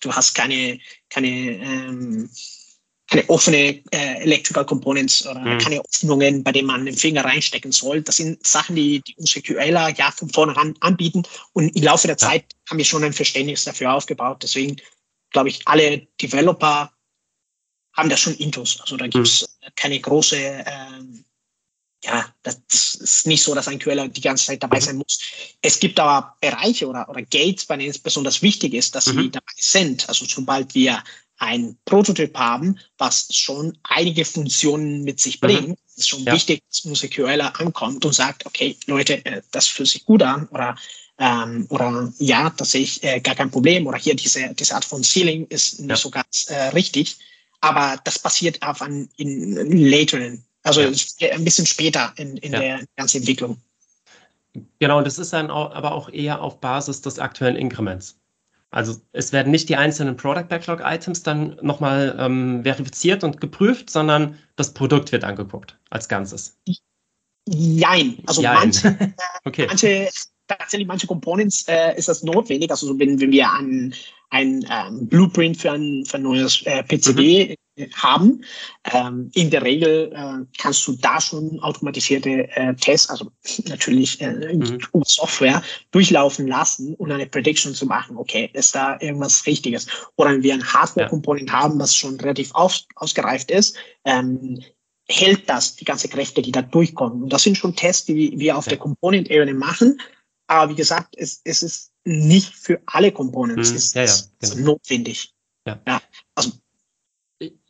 du 0.00 0.12
hast 0.12 0.34
keine, 0.34 0.78
keine 1.08 1.28
ähm, 1.28 2.30
keine 3.12 3.28
offene 3.28 3.82
äh, 3.90 4.22
Electrical 4.22 4.64
Components 4.64 5.26
oder 5.26 5.40
mhm. 5.40 5.58
keine 5.58 5.80
Öffnungen, 5.80 6.42
bei 6.42 6.52
denen 6.52 6.66
man 6.66 6.86
den 6.86 6.96
Finger 6.96 7.24
reinstecken 7.24 7.70
soll. 7.70 8.00
Das 8.00 8.16
sind 8.16 8.44
Sachen, 8.46 8.74
die, 8.74 9.02
die 9.02 9.14
unsere 9.16 9.42
QLer 9.42 9.94
ja 9.96 10.10
von 10.10 10.30
vornherein 10.30 10.74
anbieten. 10.80 11.22
Und 11.52 11.68
im 11.76 11.82
Laufe 11.82 12.06
der 12.06 12.16
ja. 12.16 12.28
Zeit 12.28 12.44
haben 12.70 12.78
wir 12.78 12.84
schon 12.86 13.04
ein 13.04 13.12
Verständnis 13.12 13.64
dafür 13.64 13.92
aufgebaut. 13.92 14.42
Deswegen 14.42 14.76
glaube 15.30 15.50
ich, 15.50 15.60
alle 15.66 16.06
Developer 16.20 16.90
haben 17.92 18.08
da 18.08 18.16
schon 18.16 18.34
Intus. 18.36 18.80
Also 18.80 18.96
da 18.96 19.06
gibt 19.06 19.26
es 19.26 19.42
mhm. 19.42 19.68
keine 19.76 20.00
große, 20.00 20.36
ähm, 20.38 21.24
ja, 22.04 22.34
das 22.42 22.94
ist 22.94 23.26
nicht 23.26 23.42
so, 23.42 23.54
dass 23.54 23.68
ein 23.68 23.78
QLer 23.78 24.08
die 24.08 24.20
ganze 24.22 24.46
Zeit 24.46 24.62
dabei 24.62 24.78
mhm. 24.78 24.84
sein 24.84 24.96
muss. 24.96 25.20
Es 25.60 25.78
gibt 25.78 26.00
aber 26.00 26.34
Bereiche 26.40 26.88
oder, 26.88 27.06
oder 27.10 27.20
Gates, 27.20 27.66
bei 27.66 27.76
denen 27.76 27.90
es 27.90 27.98
besonders 27.98 28.40
wichtig 28.40 28.72
ist, 28.72 28.94
dass 28.94 29.06
mhm. 29.06 29.20
sie 29.20 29.30
dabei 29.30 29.52
sind. 29.58 30.08
Also 30.08 30.24
sobald 30.24 30.74
wir 30.74 31.04
ein 31.42 31.76
Prototyp 31.86 32.38
haben, 32.38 32.78
was 32.98 33.26
schon 33.34 33.76
einige 33.82 34.24
Funktionen 34.24 35.02
mit 35.02 35.18
sich 35.18 35.42
mhm. 35.42 35.46
bringt, 35.46 35.68
mhm. 35.70 35.76
ist 35.96 36.08
schon 36.08 36.22
ja. 36.22 36.32
wichtig, 36.32 36.62
dass 36.68 36.84
unser 36.84 37.08
QLer 37.08 37.60
ankommt 37.60 38.04
und 38.04 38.14
sagt, 38.14 38.46
okay, 38.46 38.76
Leute, 38.86 39.24
äh, 39.26 39.42
das 39.50 39.66
fühlt 39.66 39.88
sich 39.88 40.04
gut 40.04 40.22
an 40.22 40.46
oder 40.48 40.76
ähm, 41.18 41.66
oder 41.68 42.12
ja, 42.18 42.50
da 42.50 42.64
sehe 42.64 42.82
ich 42.82 43.02
äh, 43.02 43.20
gar 43.20 43.34
kein 43.34 43.50
Problem 43.50 43.86
oder 43.86 43.98
hier 43.98 44.14
diese, 44.14 44.54
diese 44.54 44.74
Art 44.74 44.84
von 44.84 45.02
Ceiling 45.02 45.46
ist 45.48 45.80
nicht 45.80 45.90
ja. 45.90 45.96
so 45.96 46.10
ganz 46.10 46.46
äh, 46.48 46.68
richtig. 46.68 47.18
Aber 47.60 48.00
das 48.04 48.18
passiert 48.18 48.62
auf 48.62 48.80
an, 48.80 49.08
in, 49.16 49.56
in 49.56 49.90
lateren, 49.90 50.44
also 50.62 50.80
ja. 50.80 51.32
ein 51.32 51.44
bisschen 51.44 51.66
später 51.66 52.12
in, 52.16 52.36
in 52.38 52.52
der 52.52 52.84
ganzen 52.96 53.18
Entwicklung. 53.18 53.60
Genau, 54.78 54.98
und 54.98 55.06
das 55.06 55.18
ist 55.18 55.32
dann 55.32 55.50
auch, 55.50 55.72
aber 55.72 55.92
auch 55.92 56.08
eher 56.08 56.40
auf 56.40 56.60
Basis 56.60 57.02
des 57.02 57.18
aktuellen 57.18 57.56
Inkrements. 57.56 58.16
Also 58.72 59.00
es 59.12 59.32
werden 59.32 59.52
nicht 59.52 59.68
die 59.68 59.76
einzelnen 59.76 60.16
Product 60.16 60.46
Backlog 60.48 60.80
Items 60.82 61.22
dann 61.22 61.56
nochmal 61.62 62.16
ähm, 62.18 62.62
verifiziert 62.62 63.22
und 63.22 63.40
geprüft, 63.40 63.90
sondern 63.90 64.38
das 64.56 64.72
Produkt 64.72 65.12
wird 65.12 65.24
angeguckt 65.24 65.78
als 65.90 66.08
Ganzes. 66.08 66.58
Jein. 67.46 68.18
Also 68.26 68.42
Jein. 68.42 68.54
Manche, 68.54 68.88
äh, 69.00 69.08
okay. 69.44 69.66
manche, 69.68 70.08
tatsächlich 70.48 70.88
manche 70.88 71.06
Components 71.06 71.68
äh, 71.68 71.96
ist 71.96 72.08
das 72.08 72.22
notwendig. 72.22 72.70
Also 72.70 72.86
so, 72.86 72.98
wenn, 72.98 73.20
wenn 73.20 73.30
wir 73.30 73.48
an 73.48 73.94
ein 74.30 74.66
ähm, 74.70 75.06
Blueprint 75.06 75.58
für 75.58 75.72
ein, 75.72 76.04
für 76.06 76.16
ein 76.16 76.22
neues 76.22 76.62
äh, 76.64 76.82
PCB 76.82 77.50
mhm 77.50 77.61
haben. 77.94 78.44
Ähm, 78.92 79.30
in 79.34 79.50
der 79.50 79.62
Regel 79.62 80.12
äh, 80.14 80.44
kannst 80.58 80.86
du 80.86 80.92
da 80.96 81.20
schon 81.20 81.58
automatisierte 81.60 82.48
äh, 82.50 82.74
Tests, 82.74 83.08
also 83.08 83.30
natürlich 83.66 84.20
äh, 84.20 84.54
mhm. 84.54 84.78
Software, 85.04 85.62
durchlaufen 85.90 86.46
lassen, 86.46 86.94
um 86.94 87.10
eine 87.10 87.26
Prediction 87.26 87.74
zu 87.74 87.86
machen, 87.86 88.16
okay, 88.16 88.50
ist 88.52 88.74
da 88.74 88.98
irgendwas 89.00 89.46
Richtiges? 89.46 89.86
Oder 90.16 90.32
wenn 90.32 90.42
wir 90.42 90.54
ein 90.54 90.72
Hardware-Komponent 90.72 91.48
ja. 91.48 91.60
haben, 91.60 91.78
was 91.78 91.94
schon 91.96 92.20
relativ 92.20 92.54
aus, 92.54 92.86
ausgereift 92.96 93.50
ist, 93.50 93.76
ähm, 94.04 94.62
hält 95.08 95.48
das 95.48 95.76
die 95.76 95.84
ganze 95.84 96.08
Kräfte, 96.08 96.42
die 96.42 96.52
da 96.52 96.62
durchkommen. 96.62 97.22
Und 97.22 97.32
das 97.32 97.42
sind 97.42 97.56
schon 97.56 97.74
Tests, 97.74 98.06
die 98.06 98.38
wir 98.38 98.56
auf 98.56 98.66
ja. 98.66 98.70
der 98.70 98.78
Component-Ebene 98.78 99.54
machen. 99.54 100.00
Aber 100.46 100.70
wie 100.70 100.76
gesagt, 100.76 101.14
es, 101.16 101.40
es 101.44 101.62
ist 101.62 101.92
nicht 102.04 102.54
für 102.54 102.80
alle 102.86 103.12
Components 103.12 103.70
mhm. 103.70 103.76
ist, 103.76 103.94
ja, 103.94 104.06
genau. 104.40 104.72
notwendig. 104.72 105.32
Ja. 105.66 105.80
ja. 105.86 106.02
Also 106.34 106.52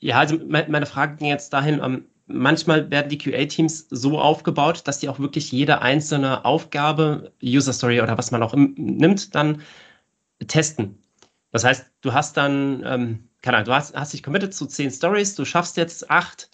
ja, 0.02 0.18
also 0.18 0.38
meine 0.48 0.86
Frage 0.86 1.16
ging 1.16 1.28
jetzt 1.28 1.52
dahin, 1.52 1.80
ähm, 1.82 2.06
manchmal 2.26 2.90
werden 2.90 3.08
die 3.08 3.18
QA-Teams 3.18 3.86
so 3.88 4.20
aufgebaut, 4.20 4.82
dass 4.84 4.98
die 4.98 5.08
auch 5.08 5.20
wirklich 5.20 5.52
jede 5.52 5.80
einzelne 5.80 6.44
Aufgabe, 6.44 7.32
User 7.42 7.72
Story 7.72 8.00
oder 8.00 8.18
was 8.18 8.32
man 8.32 8.42
auch 8.42 8.54
nimmt, 8.54 9.34
dann 9.36 9.62
testen. 10.48 10.98
Das 11.52 11.62
heißt, 11.62 11.86
du 12.00 12.12
hast 12.12 12.36
dann, 12.36 12.82
ähm, 12.84 13.28
keine 13.42 13.58
Ahnung, 13.58 13.66
du 13.66 13.74
hast, 13.74 13.94
hast 13.94 14.12
dich 14.12 14.24
committed 14.24 14.52
zu 14.52 14.66
zehn 14.66 14.90
Stories, 14.90 15.36
du 15.36 15.44
schaffst 15.44 15.76
jetzt 15.76 16.10
acht 16.10 16.50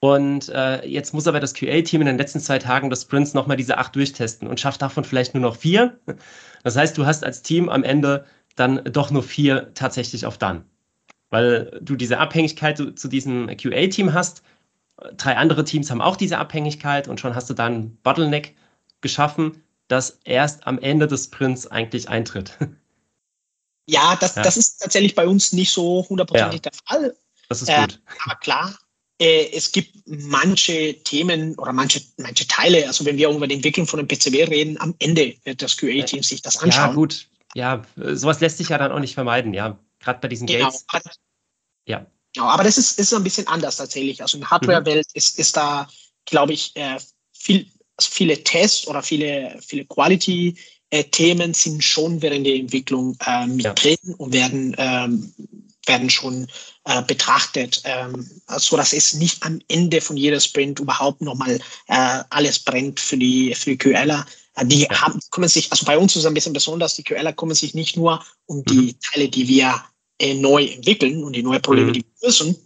und 0.00 0.50
äh, 0.50 0.86
jetzt 0.86 1.14
muss 1.14 1.26
aber 1.26 1.40
das 1.40 1.54
QA-Team 1.54 2.02
in 2.02 2.08
den 2.08 2.18
letzten 2.18 2.40
zwei 2.40 2.58
Tagen 2.58 2.90
des 2.90 3.02
Sprints 3.02 3.32
nochmal 3.32 3.56
diese 3.56 3.78
acht 3.78 3.96
durchtesten 3.96 4.48
und 4.48 4.60
schafft 4.60 4.82
davon 4.82 5.04
vielleicht 5.04 5.32
nur 5.32 5.42
noch 5.42 5.56
vier. 5.56 5.98
Das 6.62 6.76
heißt, 6.76 6.98
du 6.98 7.06
hast 7.06 7.24
als 7.24 7.42
Team 7.42 7.70
am 7.70 7.84
Ende 7.84 8.26
dann 8.54 8.84
doch 8.84 9.10
nur 9.10 9.22
vier 9.22 9.72
tatsächlich 9.72 10.26
auf 10.26 10.36
dann 10.36 10.66
weil 11.32 11.80
du 11.80 11.96
diese 11.96 12.18
Abhängigkeit 12.18 12.76
zu, 12.76 12.94
zu 12.94 13.08
diesem 13.08 13.46
QA-Team 13.56 14.12
hast. 14.12 14.42
Drei 15.16 15.36
andere 15.36 15.64
Teams 15.64 15.90
haben 15.90 16.02
auch 16.02 16.16
diese 16.16 16.36
Abhängigkeit 16.36 17.08
und 17.08 17.18
schon 17.18 17.34
hast 17.34 17.48
du 17.48 17.54
dann 17.54 17.96
Bottleneck 18.02 18.54
geschaffen, 19.00 19.62
das 19.88 20.20
erst 20.24 20.66
am 20.66 20.78
Ende 20.78 21.06
des 21.06 21.24
Sprints 21.24 21.66
eigentlich 21.66 22.08
eintritt. 22.08 22.56
Ja, 23.88 24.16
das, 24.20 24.36
ja. 24.36 24.42
das 24.42 24.56
ist 24.56 24.76
tatsächlich 24.76 25.16
bei 25.16 25.26
uns 25.26 25.52
nicht 25.52 25.72
so 25.72 26.06
hundertprozentig 26.08 26.60
ja. 26.64 26.70
der 26.70 26.72
Fall. 26.86 27.16
Das 27.48 27.62
ist 27.62 27.68
gut. 27.68 27.94
Äh, 27.94 28.22
aber 28.24 28.36
klar, 28.36 28.78
äh, 29.18 29.50
es 29.52 29.72
gibt 29.72 29.96
manche 30.06 31.02
Themen 31.02 31.58
oder 31.58 31.72
manche, 31.72 32.00
manche 32.18 32.46
Teile, 32.46 32.86
also 32.86 33.04
wenn 33.04 33.16
wir 33.16 33.28
über 33.30 33.48
die 33.48 33.56
Entwicklung 33.56 33.88
von 33.88 33.98
einem 33.98 34.06
PCB 34.06 34.48
reden, 34.48 34.80
am 34.80 34.94
Ende 35.00 35.34
wird 35.42 35.62
das 35.62 35.76
QA-Team 35.76 36.22
sich 36.22 36.42
das 36.42 36.58
anschauen. 36.58 36.90
Ja, 36.90 36.94
gut. 36.94 37.26
Ja, 37.54 37.82
sowas 37.96 38.40
lässt 38.40 38.58
sich 38.58 38.68
ja 38.68 38.78
dann 38.78 38.92
auch 38.92 39.00
nicht 39.00 39.14
vermeiden, 39.14 39.52
ja. 39.52 39.78
Gerade 40.02 40.20
bei 40.20 40.28
diesen 40.28 40.46
genau. 40.46 40.70
Gates. 40.70 40.84
Ja. 41.86 42.06
Genau, 42.34 42.46
aber 42.46 42.64
das 42.64 42.78
ist, 42.78 42.98
ist 42.98 43.12
ein 43.12 43.24
bisschen 43.24 43.46
anders 43.46 43.76
tatsächlich. 43.76 44.22
Also 44.22 44.36
in 44.36 44.40
der 44.40 44.50
Hardware-Welt 44.50 45.06
mhm. 45.06 45.18
ist, 45.18 45.38
ist 45.38 45.56
da, 45.56 45.88
glaube 46.24 46.54
ich, 46.54 46.74
äh, 46.76 46.98
viel, 47.32 47.66
also 47.96 48.10
viele 48.10 48.42
Tests 48.42 48.86
oder 48.86 49.02
viele, 49.02 49.58
viele 49.60 49.84
Quality-Themen 49.84 51.54
sind 51.54 51.84
schon 51.84 52.22
während 52.22 52.46
der 52.46 52.54
Entwicklung 52.54 53.16
äh, 53.26 53.46
mit 53.46 53.64
ja. 53.64 53.74
drin 53.74 54.14
und 54.16 54.32
werden, 54.32 54.74
ähm, 54.78 55.34
werden 55.86 56.08
schon 56.08 56.46
äh, 56.84 57.02
betrachtet, 57.02 57.82
ähm, 57.84 58.28
so 58.56 58.76
dass 58.76 58.92
es 58.92 59.12
nicht 59.14 59.42
am 59.42 59.60
Ende 59.68 60.00
von 60.00 60.16
jeder 60.16 60.40
Sprint 60.40 60.80
überhaupt 60.80 61.20
nochmal 61.20 61.60
äh, 61.88 62.24
alles 62.30 62.58
brennt 62.60 62.98
für 62.98 63.18
die, 63.18 63.54
für 63.54 63.70
die 63.70 63.78
QLer. 63.78 64.24
Äh, 64.54 64.66
die 64.66 64.82
ja. 64.82 65.02
haben, 65.02 65.20
kümmern 65.30 65.50
sich, 65.50 65.70
also 65.70 65.84
bei 65.84 65.98
uns 65.98 66.12
ist 66.12 66.20
es 66.20 66.26
ein 66.26 66.34
bisschen 66.34 66.52
besonders, 66.54 66.94
die 66.94 67.04
QLer 67.04 67.32
kümmern 67.34 67.56
sich 67.56 67.74
nicht 67.74 67.96
nur 67.96 68.24
um 68.46 68.64
die 68.64 68.74
mhm. 68.74 68.94
Teile, 69.00 69.28
die 69.28 69.48
wir 69.48 69.82
äh, 70.22 70.34
neu 70.34 70.64
entwickeln 70.64 71.24
und 71.24 71.34
die 71.34 71.42
neue 71.42 71.60
Probleme, 71.60 71.88
mhm. 71.88 71.94
die 71.94 72.04
lösen, 72.22 72.56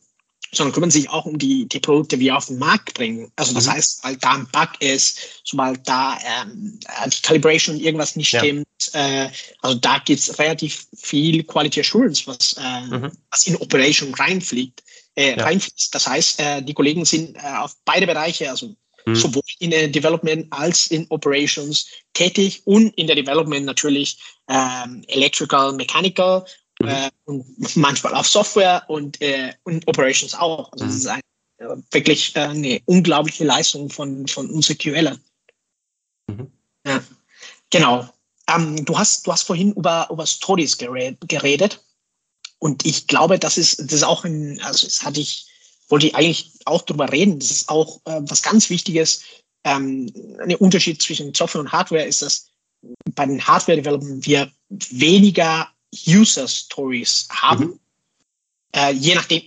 sondern 0.52 0.74
kümmern 0.74 0.90
sich 0.90 1.08
auch 1.08 1.24
um 1.24 1.38
die, 1.38 1.66
die 1.66 1.80
Produkte, 1.80 2.16
die 2.16 2.26
wir 2.26 2.36
auf 2.36 2.46
den 2.46 2.58
Markt 2.58 2.94
bringen. 2.94 3.32
Also 3.36 3.54
das 3.54 3.66
mhm. 3.66 3.72
heißt, 3.72 4.04
weil 4.04 4.16
da 4.16 4.34
ein 4.34 4.46
Bug 4.52 4.68
ist, 4.80 5.18
sobald 5.44 5.88
da 5.88 6.18
ähm, 6.24 6.78
äh, 7.02 7.08
die 7.08 7.22
Calibration 7.22 7.80
irgendwas 7.80 8.14
nicht 8.14 8.32
ja. 8.32 8.40
stimmt, 8.40 8.66
äh, 8.92 9.28
also 9.62 9.78
da 9.78 9.98
gibt 10.04 10.20
es 10.20 10.38
relativ 10.38 10.86
viel 10.94 11.42
Quality 11.44 11.80
Assurance, 11.80 12.26
was, 12.26 12.54
äh, 12.58 12.80
mhm. 12.82 13.12
was 13.30 13.46
in 13.46 13.56
Operation 13.56 14.14
reinfliegt, 14.14 14.82
äh, 15.14 15.36
ja. 15.36 15.44
reinfließt. 15.44 15.94
Das 15.94 16.06
heißt, 16.06 16.40
äh, 16.40 16.62
die 16.62 16.74
Kollegen 16.74 17.04
sind 17.04 17.36
äh, 17.36 17.40
auf 17.58 17.74
beide 17.84 18.06
Bereiche, 18.06 18.50
also 18.50 18.74
mhm. 19.06 19.14
sowohl 19.14 19.42
in 19.60 19.70
der 19.70 19.88
Development 19.88 20.46
als 20.50 20.88
in 20.88 21.06
Operations 21.08 21.88
tätig 22.12 22.62
und 22.66 22.90
in 22.98 23.06
der 23.06 23.16
Development 23.16 23.64
natürlich 23.64 24.18
ähm, 24.48 25.02
Electrical, 25.08 25.72
Mechanical 25.72 26.44
Mhm. 26.80 26.88
Äh, 26.88 27.10
und 27.24 27.76
manchmal 27.76 28.14
auf 28.14 28.26
Software 28.26 28.84
und, 28.88 29.20
äh, 29.20 29.52
und 29.64 29.86
Operations 29.88 30.34
auch. 30.34 30.70
Also 30.72 30.84
mhm. 30.84 30.88
das 30.88 30.96
ist 30.96 31.06
ein, 31.06 31.20
äh, 31.58 31.76
wirklich 31.90 32.36
äh, 32.36 32.40
eine 32.40 32.80
unglaubliche 32.84 33.44
Leistung 33.44 33.88
von, 33.90 34.26
von 34.28 34.50
unseren 34.50 34.78
QLern. 34.78 35.20
Mhm. 36.28 36.50
Ja, 36.86 37.02
genau. 37.70 38.08
ähm, 38.48 38.84
du, 38.84 38.98
hast, 38.98 39.26
du 39.26 39.32
hast 39.32 39.44
vorhin 39.44 39.72
über, 39.72 40.08
über 40.10 40.26
Stories 40.26 40.76
geredet. 40.76 41.82
Und 42.58 42.86
ich 42.86 43.06
glaube, 43.06 43.38
das 43.38 43.58
ist, 43.58 43.80
das 43.80 43.92
ist 43.92 44.04
auch 44.04 44.24
ein, 44.24 44.60
also 44.62 44.86
das 44.86 45.04
hatte 45.04 45.20
ich, 45.20 45.46
wollte 45.88 46.06
ich 46.06 46.14
eigentlich 46.14 46.52
auch 46.64 46.82
drüber 46.82 47.10
reden. 47.10 47.38
Das 47.38 47.50
ist 47.50 47.68
auch 47.68 48.00
äh, 48.06 48.20
was 48.22 48.42
ganz 48.42 48.70
Wichtiges. 48.70 49.22
Ähm, 49.64 50.12
ein 50.40 50.54
Unterschied 50.56 51.02
zwischen 51.02 51.34
Software 51.34 51.60
und 51.60 51.72
Hardware 51.72 52.04
ist, 52.04 52.22
dass 52.22 52.48
bei 53.14 53.26
den 53.26 53.44
Hardware-Development 53.44 54.24
wir 54.26 54.50
weniger 54.68 55.68
User-Stories 56.06 57.28
haben. 57.30 57.64
Mhm. 57.64 57.80
Äh, 58.74 58.92
je 58.92 59.14
nachdem, 59.14 59.42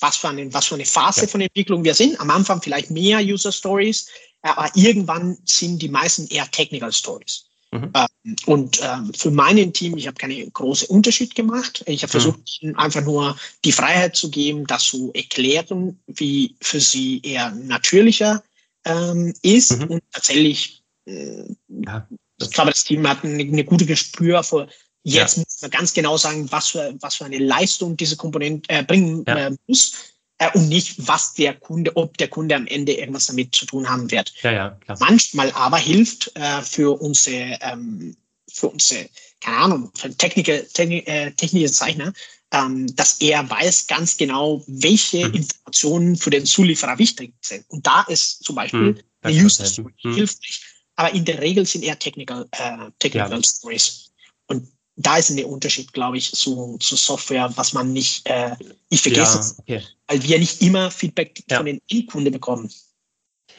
was 0.00 0.16
für 0.16 0.28
eine, 0.28 0.52
was 0.52 0.66
für 0.66 0.74
eine 0.74 0.84
Phase 0.84 1.22
ja. 1.22 1.26
von 1.26 1.40
Entwicklung 1.40 1.84
wir 1.84 1.94
sind. 1.94 2.20
Am 2.20 2.30
Anfang 2.30 2.60
vielleicht 2.60 2.90
mehr 2.90 3.20
User 3.20 3.52
Stories, 3.52 4.06
aber 4.42 4.70
irgendwann 4.74 5.38
sind 5.44 5.80
die 5.80 5.88
meisten 5.88 6.26
eher 6.28 6.50
Technical 6.50 6.92
Stories. 6.92 7.46
Mhm. 7.72 7.92
Ähm, 7.94 8.36
und 8.46 8.80
ähm, 8.82 9.12
für 9.14 9.30
meinen 9.30 9.72
Team, 9.72 9.96
ich 9.96 10.06
habe 10.06 10.16
keinen 10.16 10.52
großen 10.52 10.88
Unterschied 10.88 11.34
gemacht. 11.34 11.82
Ich 11.86 12.02
habe 12.02 12.10
mhm. 12.10 12.12
versucht, 12.12 12.58
mhm. 12.62 12.76
einfach 12.76 13.02
nur 13.02 13.36
die 13.64 13.72
Freiheit 13.72 14.16
zu 14.16 14.30
geben, 14.30 14.66
das 14.66 14.84
zu 14.84 15.10
erklären, 15.14 15.98
wie 16.06 16.56
für 16.60 16.80
sie 16.80 17.20
eher 17.22 17.50
natürlicher 17.50 18.42
ähm, 18.84 19.34
ist. 19.42 19.78
Mhm. 19.78 19.88
Und 19.88 20.02
tatsächlich, 20.12 20.82
äh, 21.06 21.44
ja, 21.68 22.08
ich 22.38 22.50
glaube, 22.50 22.70
das 22.70 22.84
Team 22.84 23.06
hat 23.08 23.24
eine, 23.24 23.42
eine 23.42 23.64
gute 23.64 23.86
Gespür 23.86 24.42
für 24.42 24.68
Jetzt 25.08 25.36
ja. 25.36 25.44
muss 25.44 25.62
man 25.62 25.70
ganz 25.70 25.94
genau 25.94 26.16
sagen, 26.16 26.50
was 26.50 26.70
für, 26.70 26.92
was 27.00 27.14
für 27.14 27.26
eine 27.26 27.38
Leistung 27.38 27.96
diese 27.96 28.16
Komponente 28.16 28.68
äh, 28.68 28.82
bringen 28.82 29.24
ja. 29.24 29.46
äh, 29.46 29.56
muss 29.68 29.92
äh, 30.38 30.50
und 30.54 30.68
nicht, 30.68 31.06
was 31.06 31.32
der 31.34 31.54
Kunde, 31.54 31.96
ob 31.96 32.18
der 32.18 32.26
Kunde 32.26 32.56
am 32.56 32.66
Ende 32.66 32.92
irgendwas 32.92 33.26
damit 33.26 33.54
zu 33.54 33.66
tun 33.66 33.88
haben 33.88 34.10
wird. 34.10 34.34
Ja, 34.42 34.50
ja, 34.50 34.70
klar. 34.70 34.96
Manchmal 34.98 35.52
aber 35.52 35.76
hilft 35.76 36.32
äh, 36.34 36.60
für 36.60 37.00
unsere, 37.00 37.56
ähm, 37.60 38.16
für 38.50 38.68
unsere, 38.68 39.08
keine 39.40 39.58
Ahnung, 39.58 39.92
für 39.94 40.12
Techniker, 40.12 40.66
Technik, 40.66 41.06
äh, 41.06 41.30
technische 41.30 41.70
Zeichner, 41.70 42.12
ähm, 42.50 42.92
dass 42.96 43.20
er 43.20 43.48
weiß 43.48 43.86
ganz 43.86 44.16
genau, 44.16 44.64
welche 44.66 45.28
mhm. 45.28 45.34
Informationen 45.34 46.16
für 46.16 46.30
den 46.30 46.46
Zulieferer 46.46 46.98
wichtig 46.98 47.32
sind. 47.42 47.64
Und 47.68 47.86
da 47.86 48.02
ist 48.08 48.42
zum 48.42 48.56
Beispiel 48.56 48.80
mhm. 48.80 49.00
eine 49.22 49.36
User 49.36 49.66
Story 49.66 49.92
mhm. 50.02 50.14
hilfreich. 50.16 50.62
Aber 50.96 51.14
in 51.14 51.24
der 51.24 51.40
Regel 51.40 51.64
sind 51.64 51.84
eher 51.84 51.96
Technical, 51.96 52.48
äh, 52.50 52.90
Technical. 52.98 53.44
Stories. 53.44 54.10
Und 54.48 54.75
da 54.96 55.18
ist 55.18 55.30
ein 55.30 55.44
Unterschied, 55.44 55.92
glaube 55.92 56.16
ich, 56.16 56.32
zu, 56.32 56.78
zu 56.78 56.96
Software, 56.96 57.50
was 57.56 57.72
man 57.72 57.92
nicht, 57.92 58.26
äh, 58.28 58.56
ich 58.88 59.02
vergesse 59.02 59.54
ja, 59.66 59.76
okay. 59.78 59.86
weil 60.08 60.22
wir 60.22 60.38
nicht 60.38 60.62
immer 60.62 60.90
Feedback 60.90 61.42
ja. 61.50 61.58
von 61.58 61.66
den 61.66 61.80
Endkunden 61.90 62.32
bekommen. 62.32 62.70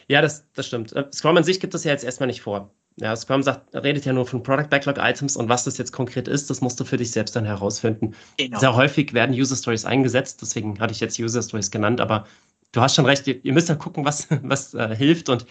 Ja, 0.08 0.22
das, 0.22 0.44
das 0.54 0.68
stimmt. 0.68 0.94
Äh, 0.94 1.06
Scrum 1.14 1.38
an 1.38 1.44
sich 1.44 1.60
gibt 1.60 1.74
das 1.74 1.84
ja 1.84 1.92
jetzt 1.92 2.04
erstmal 2.04 2.28
nicht 2.28 2.42
vor. 2.42 2.72
Ja, 3.00 3.16
Scrum 3.16 3.44
sagt, 3.44 3.76
redet 3.76 4.06
ja 4.06 4.14
nur 4.14 4.26
von 4.26 4.42
Product 4.42 4.70
Backlog 4.70 4.98
Items 4.98 5.36
und 5.36 5.50
was 5.50 5.66
das 5.66 5.78
jetzt 5.78 5.92
konkret 5.92 6.28
ist, 6.28 6.50
das 6.50 6.62
musst 6.62 6.80
du 6.80 6.86
für 6.86 6.98
dich 6.98 7.12
selbst 7.12 7.36
dann 7.36 7.46
herausfinden. 7.46 8.16
Genau. 8.38 8.60
Sehr 8.60 8.76
häufig 8.76 9.14
werden 9.14 9.36
User 9.36 9.56
Stories 9.56 9.86
eingesetzt, 9.86 10.42
deswegen 10.42 10.80
hatte 10.80 10.94
ich 10.94 11.00
jetzt 11.00 11.20
User 11.20 11.44
Stories 11.44 11.70
genannt, 11.70 12.02
aber 12.02 12.26
du 12.72 12.82
hast 12.82 12.96
schon 12.96 13.06
recht, 13.06 13.28
ihr, 13.28 13.44
ihr 13.46 13.54
müsst 13.54 13.70
dann 13.70 13.78
gucken, 13.78 14.04
was, 14.04 14.28
was 14.42 14.74
äh, 14.74 14.96
hilft 14.96 15.30
und 15.30 15.46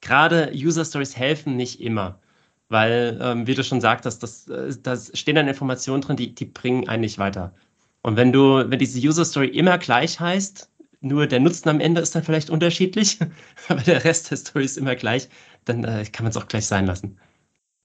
gerade 0.00 0.52
User 0.54 0.84
Stories 0.84 1.16
helfen 1.16 1.56
nicht 1.56 1.80
immer. 1.80 2.20
Weil, 2.68 3.18
ähm, 3.22 3.46
wie 3.46 3.54
du 3.54 3.62
schon 3.62 3.80
sagtest, 3.80 4.22
das, 4.22 4.48
äh, 4.48 4.74
das 4.82 5.12
stehen 5.14 5.36
dann 5.36 5.48
Informationen 5.48 6.02
drin, 6.02 6.16
die, 6.16 6.34
die 6.34 6.46
bringen 6.46 6.88
einen 6.88 7.02
nicht 7.02 7.18
weiter. 7.18 7.54
Und 8.02 8.16
wenn 8.16 8.32
du, 8.32 8.68
wenn 8.68 8.78
diese 8.78 8.98
User 8.98 9.24
Story 9.24 9.48
immer 9.48 9.78
gleich 9.78 10.18
heißt, 10.20 10.70
nur 11.00 11.26
der 11.26 11.40
Nutzen 11.40 11.68
am 11.68 11.80
Ende 11.80 12.00
ist 12.00 12.14
dann 12.14 12.24
vielleicht 12.24 12.50
unterschiedlich, 12.50 13.18
aber 13.68 13.80
der 13.82 14.04
Rest 14.04 14.30
der 14.30 14.36
Story 14.36 14.64
ist 14.64 14.78
immer 14.78 14.96
gleich, 14.96 15.28
dann 15.64 15.84
äh, 15.84 16.04
kann 16.04 16.24
man 16.24 16.30
es 16.30 16.36
auch 16.36 16.48
gleich 16.48 16.66
sein 16.66 16.86
lassen. 16.86 17.18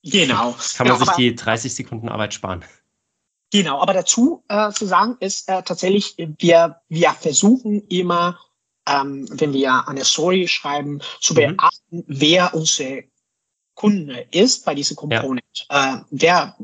Genau. 0.03 0.55
Kann 0.75 0.87
man 0.87 0.97
genau, 0.97 1.05
sich 1.05 1.15
die 1.15 1.35
30 1.35 1.73
Sekunden 1.75 2.09
Arbeit 2.09 2.33
sparen. 2.33 2.65
Genau, 3.51 3.81
aber 3.81 3.93
dazu 3.93 4.43
äh, 4.47 4.71
zu 4.71 4.85
sagen 4.85 5.17
ist 5.19 5.49
äh, 5.49 5.61
tatsächlich, 5.61 6.15
wir, 6.17 6.81
wir 6.87 7.11
versuchen 7.11 7.85
immer, 7.89 8.39
ähm, 8.87 9.27
wenn 9.31 9.53
wir 9.53 9.87
eine 9.87 10.05
Story 10.05 10.47
schreiben, 10.47 11.01
zu 11.19 11.33
mhm. 11.33 11.57
beachten, 11.57 11.97
mhm. 11.97 12.03
wer 12.07 12.53
unsere 12.55 13.03
Kunde 13.75 14.27
ist 14.31 14.65
bei 14.65 14.75
dieser 14.75 14.95
Komponente. 14.95 15.63
Ja. 15.69 15.95
Äh, 15.95 16.03
wer, 16.11 16.57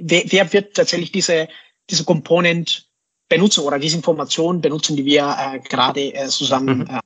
wer, 0.00 0.22
wer 0.26 0.52
wird 0.52 0.74
tatsächlich 0.74 1.12
diese, 1.12 1.48
diese 1.88 2.04
Komponente 2.04 2.82
benutzen 3.28 3.64
oder 3.64 3.78
diese 3.78 3.96
Information 3.96 4.60
benutzen, 4.60 4.96
die 4.96 5.04
wir 5.04 5.36
äh, 5.38 5.60
gerade 5.60 6.14
äh, 6.14 6.28
zusammen 6.28 6.78
mhm. 6.80 6.86
äh, 6.90 7.00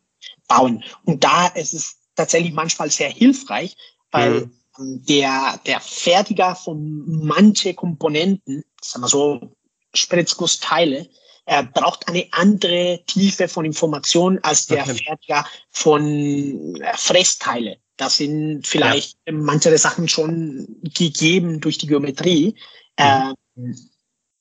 bauen. 0.49 0.85
Und 1.05 1.23
da 1.25 1.49
ist 1.49 1.75
es 1.75 1.97
tatsächlich 2.15 2.53
manchmal 2.53 2.91
sehr 2.91 3.11
hilfreich, 3.11 3.77
weil 4.11 4.51
mhm. 4.79 5.05
der, 5.07 5.61
der 5.67 5.81
Fertiger 5.81 6.55
von 6.55 7.05
manche 7.07 7.75
Komponenten, 7.75 8.65
sagen 8.81 9.05
wir 9.05 9.09
so, 9.09 9.57
Spritzgussteile, 9.95 11.09
er 11.45 11.65
braucht 11.65 12.09
eine 12.09 12.27
andere 12.31 13.03
Tiefe 13.07 13.49
von 13.49 13.65
Information 13.65 14.39
als 14.43 14.67
der 14.67 14.85
okay. 14.85 15.03
Fertiger 15.05 15.45
von 15.71 16.77
äh, 16.77 16.97
Fressteile. 16.97 17.79
Das 17.97 18.17
sind 18.17 18.67
vielleicht 18.67 19.19
ja. 19.27 19.33
manche 19.33 19.77
Sachen 19.79 20.09
schon 20.09 20.67
gegeben 20.83 21.61
durch 21.61 21.79
die 21.79 21.87
Geometrie. 21.87 22.55
Mhm. 22.99 23.35
Ähm, 23.57 23.77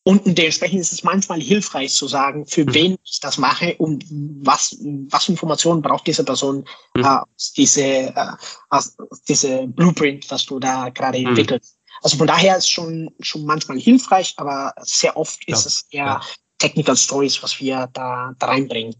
und 0.04 0.26
dementsprechend 0.26 0.80
ist 0.80 0.94
es 0.94 1.04
manchmal 1.04 1.40
hilfreich 1.40 1.94
zu 1.94 2.08
sagen, 2.08 2.48
für 2.48 2.66
mhm. 2.66 2.74
wen 2.74 2.98
ich 3.04 3.20
das 3.20 3.38
mache 3.38 3.76
und 3.78 4.04
was, 4.10 4.76
was 5.10 5.30
Informationen 5.30 5.84
braucht 5.84 6.08
diese 6.08 6.24
Person 6.24 6.66
mhm. 6.96 7.04
äh, 7.04 7.08
aus 7.08 7.54
diese, 7.54 7.84
äh, 7.84 8.32
aus 8.70 8.98
diese 9.28 9.68
Blueprint, 9.68 10.30
was 10.32 10.46
du 10.46 10.60
da 10.60 10.90
gerade 10.90 11.20
mhm. 11.20 11.28
entwickelst. 11.28 11.78
Also 12.02 12.18
von 12.18 12.26
daher 12.26 12.58
ist 12.58 12.64
es 12.64 12.70
schon, 12.70 13.12
schon 13.20 13.46
manchmal 13.46 13.80
hilfreich, 13.80 14.34
aber 14.38 14.74
sehr 14.82 15.16
oft 15.16 15.48
ja. 15.48 15.56
ist 15.56 15.68
es 15.68 15.86
eher 15.92 16.06
ja. 16.06 16.22
Technical 16.58 16.98
Stories, 16.98 17.42
was 17.44 17.60
wir 17.60 17.88
da, 17.94 18.34
da 18.40 18.48
reinbringen. 18.48 18.96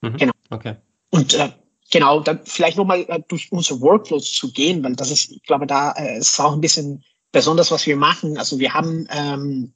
Mhm. 0.00 0.16
Genau. 0.16 0.32
Okay. 0.48 0.76
Und 1.10 1.34
äh, 1.34 1.50
Genau, 1.92 2.20
dann 2.20 2.40
vielleicht 2.44 2.76
nochmal 2.76 3.04
äh, 3.08 3.20
durch 3.28 3.50
unsere 3.52 3.80
Workflows 3.80 4.32
zu 4.32 4.52
gehen, 4.52 4.82
weil 4.82 4.96
das 4.96 5.10
ist, 5.10 5.30
ich 5.30 5.42
glaube, 5.44 5.66
da 5.66 5.92
äh, 5.92 6.18
ist 6.18 6.38
auch 6.40 6.52
ein 6.52 6.60
bisschen 6.60 7.04
besonders, 7.30 7.70
was 7.70 7.86
wir 7.86 7.96
machen. 7.96 8.38
Also 8.38 8.58
wir 8.58 8.74
haben 8.74 9.06
ähm, 9.10 9.72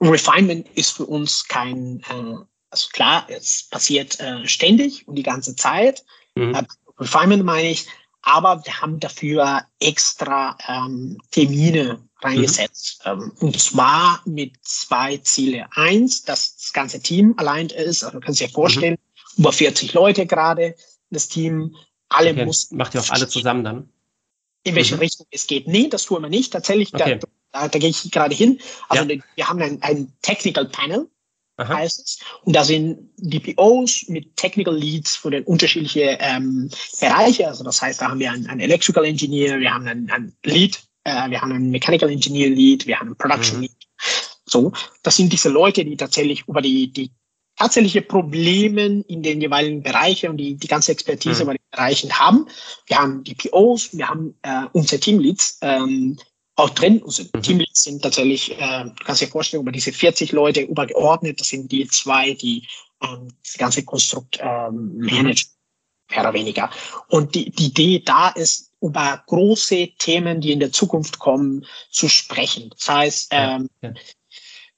Refinement 0.00 0.66
ist 0.74 0.92
für 0.92 1.06
uns 1.06 1.46
kein, 1.46 2.00
äh, 2.08 2.34
also 2.70 2.88
klar, 2.92 3.26
es 3.28 3.68
passiert 3.70 4.18
äh, 4.20 4.46
ständig 4.48 5.06
und 5.06 5.14
die 5.14 5.22
ganze 5.22 5.54
Zeit. 5.54 6.04
Mhm. 6.34 6.54
Äh, 6.54 6.64
Refinement 6.98 7.44
meine 7.44 7.70
ich, 7.70 7.86
aber 8.22 8.64
wir 8.64 8.80
haben 8.80 8.98
dafür 8.98 9.62
extra 9.78 10.58
ähm, 10.66 11.18
Termine 11.30 12.00
reingesetzt. 12.20 13.02
Mhm. 13.04 13.10
Ähm, 13.10 13.32
und 13.40 13.60
zwar 13.60 14.22
mit 14.24 14.54
zwei 14.62 15.18
Ziele. 15.18 15.66
Eins, 15.72 16.22
dass 16.22 16.56
das 16.56 16.72
ganze 16.72 17.00
Team 17.00 17.34
allein 17.36 17.68
ist, 17.68 18.02
also 18.02 18.18
du 18.18 18.24
kannst 18.24 18.40
dir 18.40 18.48
vorstellen, 18.48 18.94
mhm 18.94 19.09
über 19.36 19.52
40 19.52 19.92
Leute 19.92 20.26
gerade, 20.26 20.74
das 21.10 21.28
Team. 21.28 21.76
Alle 22.08 22.32
okay. 22.32 22.44
mussten. 22.44 22.76
Macht 22.76 22.94
ihr 22.94 23.00
auch 23.00 23.10
alle 23.10 23.28
zusammen 23.28 23.64
dann? 23.64 23.88
In 24.64 24.74
welche 24.74 24.96
mhm. 24.96 25.00
Richtung 25.00 25.26
es 25.30 25.46
geht. 25.46 25.68
Nee, 25.68 25.88
das 25.88 26.04
tun 26.04 26.22
wir 26.22 26.28
nicht. 26.28 26.52
Tatsächlich, 26.52 26.92
okay. 26.92 27.18
da, 27.18 27.28
da, 27.52 27.68
da, 27.68 27.78
gehe 27.78 27.90
ich 27.90 28.10
gerade 28.10 28.34
hin. 28.34 28.60
Also 28.88 29.04
ja. 29.04 29.20
wir 29.36 29.48
haben 29.48 29.62
ein, 29.62 29.82
ein 29.82 30.12
Technical 30.20 30.66
Panel, 30.66 31.08
Aha. 31.56 31.74
heißt 31.74 32.00
es. 32.00 32.18
Und 32.42 32.56
da 32.56 32.64
sind 32.64 33.10
DPOs 33.16 34.08
mit 34.08 34.36
Technical 34.36 34.76
Leads 34.76 35.16
für 35.16 35.30
den 35.30 35.44
unterschiedlichen 35.44 36.16
ähm, 36.18 36.70
Bereiche. 37.00 37.46
Also 37.46 37.64
das 37.64 37.80
heißt, 37.80 38.00
da 38.00 38.10
haben 38.10 38.18
wir 38.18 38.32
einen, 38.32 38.46
einen 38.48 38.60
Electrical 38.60 39.04
Engineer, 39.04 39.60
wir 39.60 39.72
haben 39.72 39.86
einen, 39.86 40.10
einen 40.10 40.36
Lead, 40.44 40.82
äh, 41.04 41.30
wir 41.30 41.40
haben 41.40 41.52
einen 41.52 41.70
Mechanical 41.70 42.10
Engineer 42.10 42.50
Lead, 42.50 42.86
wir 42.86 42.98
haben 42.98 43.08
einen 43.08 43.16
Production 43.16 43.58
mhm. 43.58 43.62
Lead. 43.62 43.72
So, 44.46 44.72
das 45.04 45.16
sind 45.16 45.32
diese 45.32 45.48
Leute, 45.48 45.84
die 45.84 45.96
tatsächlich 45.96 46.48
über 46.48 46.60
die, 46.60 46.92
die 46.92 47.12
tatsächliche 47.60 48.00
Probleme 48.00 49.04
in 49.06 49.22
den 49.22 49.40
jeweiligen 49.40 49.82
Bereichen 49.82 50.30
und 50.30 50.38
die, 50.38 50.54
die 50.54 50.66
ganze 50.66 50.92
Expertise 50.92 51.42
mhm. 51.42 51.46
bei 51.46 51.52
den 51.54 51.70
Bereichen 51.70 52.18
haben. 52.18 52.46
Wir 52.86 52.98
haben 52.98 53.22
die 53.22 53.34
POs, 53.34 53.90
wir 53.92 54.08
haben 54.08 54.34
äh, 54.42 54.62
unsere 54.72 54.98
Teamleads 54.98 55.58
ähm, 55.60 56.18
auch 56.56 56.70
drin. 56.70 57.02
Unsere 57.02 57.28
mhm. 57.34 57.42
Teamleads 57.42 57.82
sind 57.82 58.02
tatsächlich, 58.02 58.58
äh, 58.58 58.84
du 58.84 59.04
kannst 59.04 59.20
dir 59.20 59.28
vorstellen, 59.28 59.62
über 59.62 59.72
diese 59.72 59.92
40 59.92 60.32
Leute 60.32 60.62
übergeordnet, 60.62 61.38
das 61.38 61.48
sind 61.48 61.70
die 61.70 61.86
zwei, 61.88 62.32
die 62.32 62.66
ähm, 63.02 63.28
das 63.44 63.58
ganze 63.58 63.84
Konstrukt 63.84 64.38
ähm, 64.40 64.94
mhm. 64.96 65.04
managen, 65.04 65.50
mehr 66.10 66.20
oder 66.20 66.32
weniger. 66.32 66.70
Und 67.08 67.34
die, 67.34 67.50
die 67.50 67.66
Idee 67.66 68.02
da 68.02 68.30
ist, 68.30 68.72
über 68.80 69.22
große 69.26 69.88
Themen, 69.98 70.40
die 70.40 70.52
in 70.52 70.60
der 70.60 70.72
Zukunft 70.72 71.18
kommen, 71.18 71.66
zu 71.90 72.08
sprechen. 72.08 72.70
Das 72.70 72.88
heißt, 72.88 73.28
ähm, 73.32 73.68
ja, 73.82 73.90
ja. 73.90 73.94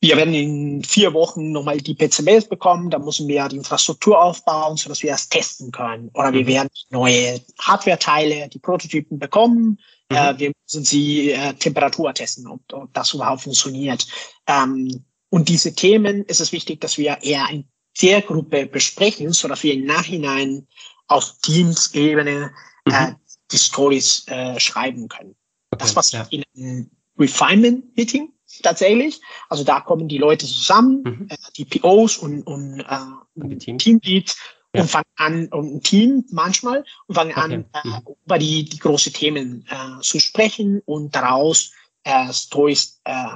Wir 0.03 0.17
werden 0.17 0.35
in 0.35 0.83
vier 0.83 1.15
Wochen 1.15 1.53
nochmal 1.53 1.79
die 1.79 1.95
PCBs 1.95 2.49
bekommen, 2.49 2.91
da 2.91 2.99
müssen 2.99 3.29
wir 3.29 3.47
die 3.47 3.57
Infrastruktur 3.57 4.21
aufbauen, 4.21 4.77
sodass 4.77 5.01
wir 5.05 5.13
das 5.13 5.29
testen 5.29 5.71
können. 5.71 6.11
Oder 6.15 6.33
wir 6.33 6.43
mhm. 6.43 6.49
werden 6.49 6.69
neue 6.91 7.41
Hardware-Teile, 7.61 8.49
die 8.49 8.59
Prototypen 8.59 9.21
bekommen. 9.21 9.79
Mhm. 10.11 10.17
Äh, 10.17 10.39
wir 10.41 10.53
müssen 10.65 10.85
sie 10.85 11.31
äh, 11.31 11.55
Temperatur 11.55 12.13
testen, 12.13 12.49
ob, 12.49 12.61
ob 12.73 12.93
das 12.93 13.15
überhaupt 13.15 13.43
funktioniert. 13.43 14.09
Ähm, 14.49 15.05
und 15.31 15.49
diese 15.49 15.73
Themen 15.73 16.25
ist 16.25 16.41
es 16.41 16.51
wichtig, 16.51 16.81
dass 16.81 16.99
wir 16.99 17.19
eher 17.23 17.47
in 17.53 17.69
der 18.01 18.23
Gruppe 18.23 18.67
besprechen, 18.67 19.33
sodass 19.33 19.63
wir 19.63 19.75
im 19.75 19.85
Nachhinein 19.85 20.67
auf 21.07 21.33
Teams-Ebene 21.43 22.51
äh, 22.87 22.91
mhm. 22.91 23.17
die 23.53 23.59
Stories 23.59 24.27
äh, 24.27 24.59
schreiben 24.59 25.09
können. 25.09 25.37
Okay, 25.71 25.81
das 25.81 25.95
passiert 25.95 26.27
ja. 26.33 26.41
in 26.41 26.45
einem 26.57 26.91
Refinement-Meeting 27.17 28.33
tatsächlich. 28.61 29.21
Also 29.49 29.65
da 29.65 29.81
kommen 29.81 30.09
die 30.09 30.19
Leute 30.19 30.47
zusammen, 30.47 31.03
mhm. 31.05 31.27
äh, 31.31 31.37
die 31.57 31.65
POs 31.65 32.19
und, 32.19 32.43
und, 32.43 32.81
äh, 32.81 32.97
und 33.35 33.59
Team. 33.59 33.79
Teamleads 33.79 34.37
ja. 34.75 34.83
und 34.83 34.91
fangen 34.91 35.05
an, 35.17 35.49
und 35.49 35.77
ein 35.77 35.83
Team 35.83 36.25
manchmal, 36.31 36.85
und 37.07 37.15
fangen 37.15 37.33
okay. 37.33 37.41
an, 37.41 37.53
äh, 37.53 37.89
mhm. 37.89 37.99
über 38.25 38.39
die, 38.39 38.65
die 38.65 38.79
großen 38.79 39.13
Themen 39.13 39.67
äh, 39.69 40.01
zu 40.01 40.21
sprechen 40.21 40.83
und 40.85 41.15
daraus 41.15 41.73
äh, 42.05 42.33
Stories 42.33 43.01
äh, 43.05 43.27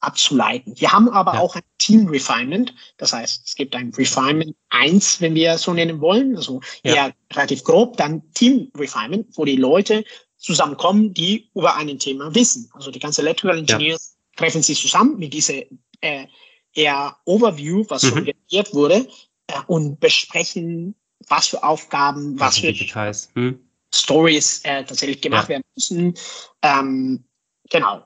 abzuleiten. 0.00 0.74
Wir 0.78 0.92
haben 0.92 1.08
aber 1.08 1.34
ja. 1.34 1.40
auch 1.40 1.54
ein 1.54 1.62
Team 1.78 2.08
Refinement. 2.08 2.74
Das 2.96 3.12
heißt, 3.12 3.42
es 3.46 3.54
gibt 3.54 3.74
ein 3.74 3.92
Refinement 3.96 4.54
1, 4.70 5.20
wenn 5.20 5.34
wir 5.34 5.56
so 5.58 5.72
nennen 5.72 6.00
wollen, 6.00 6.36
also 6.36 6.60
ja. 6.82 6.94
eher 6.94 7.14
relativ 7.32 7.62
grob, 7.64 7.96
dann 7.96 8.22
Team 8.32 8.70
Refinement, 8.76 9.26
wo 9.36 9.44
die 9.44 9.56
Leute 9.56 10.04
zusammenkommen, 10.36 11.14
die 11.14 11.50
über 11.54 11.76
ein 11.76 11.98
Thema 11.98 12.34
wissen. 12.34 12.68
Also 12.74 12.90
die 12.90 12.98
ganze 12.98 13.22
Electrical 13.22 13.58
Engineers. 13.58 14.11
Treffen 14.36 14.62
sich 14.62 14.80
zusammen 14.80 15.18
mit 15.18 15.32
dieser 15.32 15.62
äh, 16.00 16.26
eher 16.74 17.16
Overview, 17.24 17.84
was 17.88 18.02
mhm. 18.02 18.08
schon 18.08 18.24
generiert 18.24 18.74
wurde, 18.74 19.08
äh, 19.46 19.60
und 19.66 20.00
besprechen, 20.00 20.94
was 21.28 21.48
für 21.48 21.62
Aufgaben, 21.62 22.38
was 22.38 22.58
für 22.58 22.72
Details. 22.72 23.30
Hm. 23.34 23.60
Stories 23.94 24.62
äh, 24.64 24.84
tatsächlich 24.84 25.20
gemacht 25.20 25.48
werden 25.48 25.62
müssen. 25.76 26.14
Ähm, 26.62 27.24
genau 27.70 28.02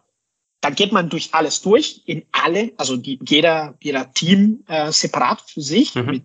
dann 0.67 0.75
geht 0.75 0.91
man 0.91 1.09
durch 1.09 1.33
alles 1.33 1.63
durch, 1.63 2.03
in 2.07 2.25
alle, 2.33 2.73
also 2.77 2.97
die, 2.97 3.21
jeder, 3.25 3.77
jeder 3.81 4.13
Team 4.13 4.65
äh, 4.67 4.91
separat 4.91 5.41
für 5.41 5.63
sich, 5.63 5.95
mhm. 5.95 6.07
mit 6.07 6.25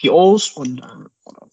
POs 0.00 0.50
und 0.50 0.78
äh, 0.78 0.84
oder 1.24 1.48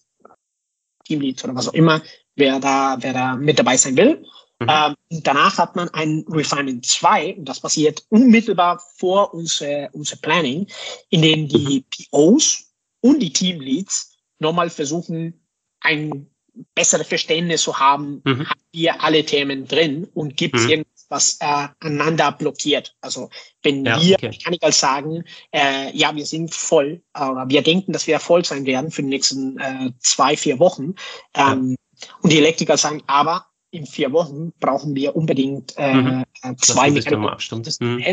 Teamleads 1.04 1.42
oder 1.42 1.56
was 1.56 1.68
auch 1.68 1.74
immer, 1.74 2.00
wer 2.36 2.60
da, 2.60 2.96
wer 3.00 3.12
da 3.12 3.34
mit 3.34 3.58
dabei 3.58 3.76
sein 3.76 3.96
will. 3.96 4.24
Mhm. 4.60 4.68
Ähm, 4.68 4.94
danach 5.22 5.58
hat 5.58 5.76
man 5.76 5.88
ein 5.90 6.24
Refinement 6.28 6.84
2 6.84 7.36
und 7.36 7.44
das 7.44 7.60
passiert 7.60 8.04
unmittelbar 8.08 8.82
vor 8.96 9.32
unser, 9.34 9.88
unser 9.92 10.16
Planning, 10.16 10.66
in 11.10 11.22
dem 11.22 11.48
die 11.48 11.84
mhm. 11.88 12.06
POs 12.10 12.72
und 13.00 13.20
die 13.20 13.32
Teamleads 13.32 14.16
nochmal 14.38 14.70
versuchen, 14.70 15.40
ein 15.80 16.28
besseres 16.74 17.06
Verständnis 17.06 17.62
zu 17.62 17.78
haben, 17.78 18.20
mhm. 18.24 18.48
haben 18.48 18.60
wir 18.72 19.02
alle 19.02 19.24
Themen 19.24 19.66
drin 19.66 20.08
und 20.12 20.36
gibt 20.36 20.56
es 20.56 20.66
mhm 20.66 20.84
was 21.08 21.38
äh, 21.40 21.68
einander 21.80 22.32
blockiert. 22.32 22.94
Also 23.00 23.30
wenn 23.62 23.84
ja, 23.84 24.00
wir 24.00 24.14
okay. 24.14 24.28
Mechaniker 24.28 24.72
sagen, 24.72 25.24
äh, 25.52 25.96
ja, 25.96 26.14
wir 26.14 26.26
sind 26.26 26.54
voll, 26.54 27.02
aber 27.12 27.48
wir 27.48 27.62
denken, 27.62 27.92
dass 27.92 28.06
wir 28.06 28.20
voll 28.20 28.44
sein 28.44 28.66
werden 28.66 28.90
für 28.90 29.02
die 29.02 29.08
nächsten 29.08 29.58
äh, 29.58 29.90
zwei, 30.00 30.36
vier 30.36 30.58
Wochen. 30.58 30.94
Ähm, 31.34 31.76
ja. 32.00 32.08
Und 32.22 32.32
die 32.32 32.38
Elektriker 32.38 32.76
sagen, 32.76 33.02
aber 33.06 33.46
in 33.70 33.86
vier 33.86 34.12
Wochen 34.12 34.52
brauchen 34.60 34.94
wir 34.94 35.14
unbedingt 35.14 35.74
äh, 35.76 35.94
mhm. 35.94 36.24
Äh, 36.42 36.56
zwei 36.56 36.90
Mechaniker. 36.90 37.36
Mhm. 37.80 38.04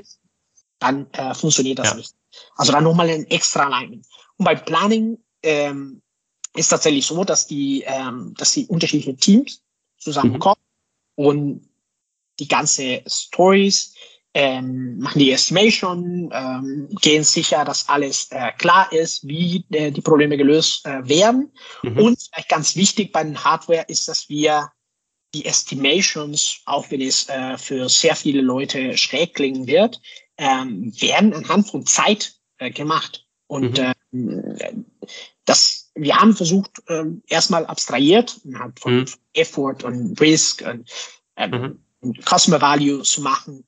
Dann 0.80 1.08
äh, 1.14 1.34
funktioniert 1.34 1.80
das 1.80 1.90
ja. 1.90 1.96
nicht. 1.96 2.14
Also 2.56 2.72
dann 2.72 2.84
nochmal 2.84 3.10
ein 3.10 3.26
extra 3.28 3.66
Alignment. 3.66 4.06
Und 4.38 4.46
beim 4.46 4.64
Planning 4.66 5.18
ähm, 5.44 6.02
ist 6.56 6.70
tatsächlich 6.70 7.06
so, 7.06 7.24
dass 7.24 7.48
die, 7.48 7.84
ähm, 7.86 8.34
dass 8.38 8.52
die 8.52 8.68
unterschiedlichen 8.68 9.18
Teams 9.18 9.62
zusammenkommen 9.98 10.62
mhm. 11.16 11.26
und 11.26 11.70
die 12.40 12.48
ganze 12.48 13.02
Stories, 13.08 13.94
ähm, 14.34 15.00
machen 15.00 15.20
die 15.20 15.32
Estimation, 15.32 16.30
ähm, 16.34 16.90
gehen 17.02 17.24
sicher, 17.24 17.64
dass 17.64 17.88
alles 17.88 18.28
äh, 18.32 18.52
klar 18.58 18.92
ist, 18.92 19.26
wie 19.26 19.64
äh, 19.72 19.92
die 19.92 20.02
Probleme 20.02 20.36
gelöst 20.36 20.86
äh, 20.86 21.08
werden. 21.08 21.54
Mhm. 21.84 21.98
Und 21.98 22.20
vielleicht 22.22 22.50
ganz 22.50 22.76
wichtig 22.76 23.14
bei 23.14 23.24
den 23.24 23.42
Hardware 23.42 23.86
ist, 23.88 24.10
dass 24.10 24.28
wir 24.28 24.70
die 25.36 25.46
Estimations, 25.46 26.62
auch 26.66 26.90
wenn 26.90 27.02
es 27.02 27.28
äh, 27.30 27.58
für 27.58 27.90
sehr 27.90 28.16
viele 28.16 28.42
Leute 28.42 28.98
schräg 28.98 29.34
klingen 29.34 29.68
wird, 29.68 30.02
ähm, 30.38 30.94
werden 31.00 31.34
anhand 31.34 31.70
von 31.70 31.86
Zeit 31.86 32.36
äh, 32.58 32.72
gemacht. 32.72 33.28
Und 33.48 33.78
mhm. 34.12 34.56
äh, 34.58 34.74
das, 35.46 35.92
wir 35.94 36.16
haben 36.16 36.36
versucht, 36.36 36.82
äh, 36.88 37.04
erstmal 37.28 37.66
abstrahiert, 37.66 38.42
von 38.80 39.00
mhm. 39.00 39.06
Effort 39.34 39.84
und 39.84 40.20
Risk 40.20 40.64
und 40.66 40.90
ähm, 41.36 41.80
mhm. 42.02 42.16
Customer 42.24 42.62
Value 42.62 43.04
zu 43.04 43.22
machen, 43.22 43.66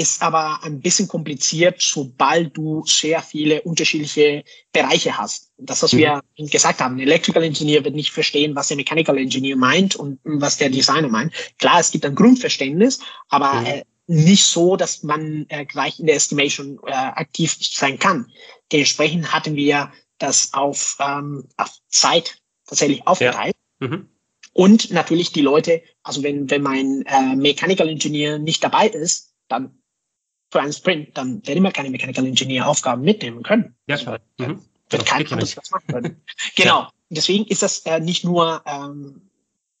ist 0.00 0.22
aber 0.22 0.60
ein 0.62 0.80
bisschen 0.80 1.06
kompliziert, 1.06 1.76
sobald 1.82 2.56
du 2.56 2.82
sehr 2.86 3.20
viele 3.20 3.60
unterschiedliche 3.62 4.42
Bereiche 4.72 5.18
hast. 5.18 5.50
Das, 5.58 5.82
was 5.82 5.92
mhm. 5.92 5.98
wir 5.98 6.22
gesagt 6.38 6.80
haben, 6.80 6.96
ein 6.96 7.00
Electrical 7.00 7.42
Engineer 7.42 7.84
wird 7.84 7.94
nicht 7.94 8.10
verstehen, 8.10 8.56
was 8.56 8.68
der 8.68 8.78
Mechanical 8.78 9.18
Engineer 9.18 9.56
meint 9.56 9.96
und 9.96 10.18
was 10.24 10.56
der 10.56 10.70
Designer 10.70 11.08
meint. 11.08 11.34
Klar, 11.58 11.80
es 11.80 11.90
gibt 11.90 12.06
ein 12.06 12.14
Grundverständnis, 12.14 13.00
aber 13.28 13.60
mhm. 13.60 13.66
äh, 13.66 13.82
nicht 14.06 14.46
so, 14.46 14.76
dass 14.76 15.02
man 15.02 15.44
äh, 15.50 15.66
gleich 15.66 16.00
in 16.00 16.06
der 16.06 16.16
Estimation 16.16 16.80
äh, 16.86 16.92
aktiv 16.92 17.54
sein 17.60 17.98
kann. 17.98 18.26
Dementsprechend 18.72 19.32
hatten 19.34 19.54
wir 19.54 19.92
das 20.16 20.54
auf, 20.54 20.96
ähm, 20.98 21.46
auf 21.58 21.70
Zeit 21.88 22.38
tatsächlich 22.66 23.06
aufgeteilt. 23.06 23.54
Ja. 23.82 23.88
Mhm. 23.88 24.08
Und 24.54 24.90
natürlich 24.90 25.30
die 25.32 25.42
Leute, 25.42 25.82
also 26.02 26.22
wenn, 26.22 26.48
wenn 26.50 26.62
mein 26.62 27.04
äh, 27.06 27.36
Mechanical 27.36 27.88
Engineer 27.88 28.38
nicht 28.38 28.64
dabei 28.64 28.88
ist, 28.88 29.34
dann 29.48 29.79
für 30.50 30.60
einen 30.60 30.72
Sprint, 30.72 31.16
dann 31.16 31.46
werden 31.46 31.62
wir 31.62 31.70
keine 31.70 31.90
Mechanical 31.90 32.26
Engineer 32.26 32.68
Aufgaben 32.68 33.02
mitnehmen 33.02 33.42
können. 33.42 33.74
Ja, 33.86 33.96
klar. 33.96 34.20
Mhm. 34.38 34.64
Wird 34.90 35.06
kein 35.06 35.26
anderes 35.30 35.56
was 35.56 35.70
machen 35.70 35.86
können. 35.86 36.22
genau. 36.56 36.80
Ja. 36.80 36.92
Deswegen 37.10 37.44
ist 37.46 37.62
das 37.62 37.80
äh, 37.80 38.00
nicht 38.00 38.24
nur 38.24 38.62
ähm, 38.66 39.30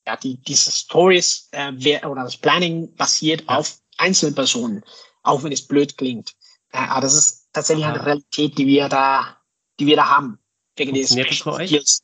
ja, 0.06 0.16
die, 0.16 0.36
diese 0.36 0.70
Stories 0.70 1.48
äh, 1.52 1.72
wer, 1.74 2.08
oder 2.08 2.22
das 2.22 2.36
Planning 2.36 2.94
basiert 2.94 3.42
ja. 3.42 3.58
auf 3.58 3.78
Einzelpersonen, 3.98 4.84
auch 5.22 5.42
wenn 5.42 5.52
es 5.52 5.66
blöd 5.66 5.96
klingt. 5.96 6.34
Äh, 6.72 6.78
aber 6.78 7.02
das 7.02 7.14
ist 7.14 7.48
tatsächlich 7.52 7.86
eine 7.86 8.04
Realität, 8.04 8.56
die 8.56 8.66
wir 8.66 8.88
da, 8.88 9.36
die 9.78 9.86
wir 9.86 9.96
da 9.96 10.08
haben. 10.08 10.38
Wegen 10.76 10.94
Funktioniert 10.94 11.30
das 11.30 11.38
für 11.38 11.52
euch? 11.52 12.00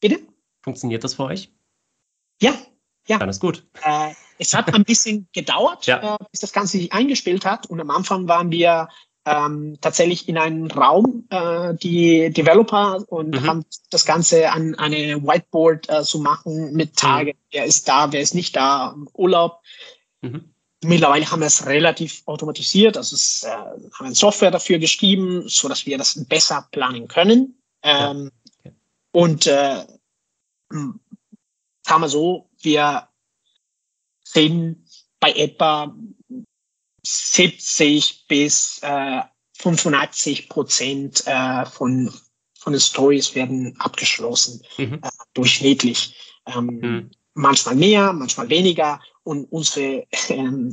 Bitte? 0.00 0.20
Funktioniert 0.62 1.04
das 1.04 1.14
für 1.14 1.24
euch? 1.24 1.52
Ja, 2.40 2.54
ja. 3.06 3.18
Dann 3.18 3.28
ist 3.28 3.40
gut. 3.40 3.66
Äh, 3.82 4.14
es 4.44 4.54
hat 4.54 4.72
ein 4.74 4.84
bisschen 4.84 5.28
gedauert, 5.32 5.86
ja. 5.86 6.14
äh, 6.14 6.24
bis 6.30 6.40
das 6.40 6.52
Ganze 6.52 6.78
sich 6.78 6.92
eingespielt 6.92 7.44
hat. 7.44 7.66
Und 7.66 7.80
am 7.80 7.90
Anfang 7.90 8.28
waren 8.28 8.50
wir 8.50 8.88
ähm, 9.26 9.78
tatsächlich 9.80 10.28
in 10.28 10.36
einem 10.36 10.66
Raum, 10.66 11.26
äh, 11.30 11.74
die 11.74 12.30
Developer, 12.30 13.04
und 13.08 13.40
mhm. 13.40 13.46
haben 13.46 13.64
das 13.90 14.04
Ganze 14.04 14.50
an 14.50 14.74
eine 14.74 15.22
Whiteboard 15.22 15.88
äh, 15.88 16.02
zu 16.02 16.18
machen 16.18 16.74
mit 16.74 16.96
Tagen. 16.96 17.30
Mhm. 17.30 17.46
Wer 17.50 17.64
ist 17.64 17.88
da, 17.88 18.12
wer 18.12 18.20
ist 18.20 18.34
nicht 18.34 18.54
da, 18.54 18.94
Urlaub. 19.14 19.60
Mhm. 20.20 20.50
Mittlerweile 20.84 21.30
haben 21.30 21.40
wir 21.40 21.46
es 21.46 21.64
relativ 21.64 22.22
automatisiert. 22.26 22.98
Also 22.98 23.14
es, 23.14 23.44
äh, 23.44 23.48
haben 23.48 24.06
eine 24.06 24.14
Software 24.14 24.50
dafür 24.50 24.78
geschrieben, 24.78 25.44
so 25.46 25.68
dass 25.68 25.86
wir 25.86 25.96
das 25.96 26.22
besser 26.26 26.68
planen 26.70 27.08
können. 27.08 27.58
Ähm, 27.82 28.30
ja. 28.62 28.70
okay. 28.70 28.76
Und 29.12 29.46
äh, 29.46 29.86
sagen 30.70 32.00
wir 32.02 32.08
so, 32.08 32.50
wir 32.60 33.08
sind 34.34 34.84
bei 35.20 35.32
etwa 35.32 35.94
70 37.06 38.26
bis 38.28 38.80
äh, 38.82 39.22
85 39.58 40.48
Prozent 40.48 41.22
äh, 41.26 41.64
von, 41.66 42.12
von 42.58 42.72
den 42.72 42.80
Stories 42.80 43.34
werden 43.34 43.74
abgeschlossen, 43.78 44.62
mhm. 44.78 45.00
äh, 45.02 45.08
durchschnittlich. 45.34 46.16
Ähm, 46.46 46.66
mhm. 46.66 47.10
Manchmal 47.34 47.76
mehr, 47.76 48.12
manchmal 48.12 48.48
weniger. 48.48 49.00
Und 49.22 49.44
unsere 49.50 50.06
ähm, 50.28 50.72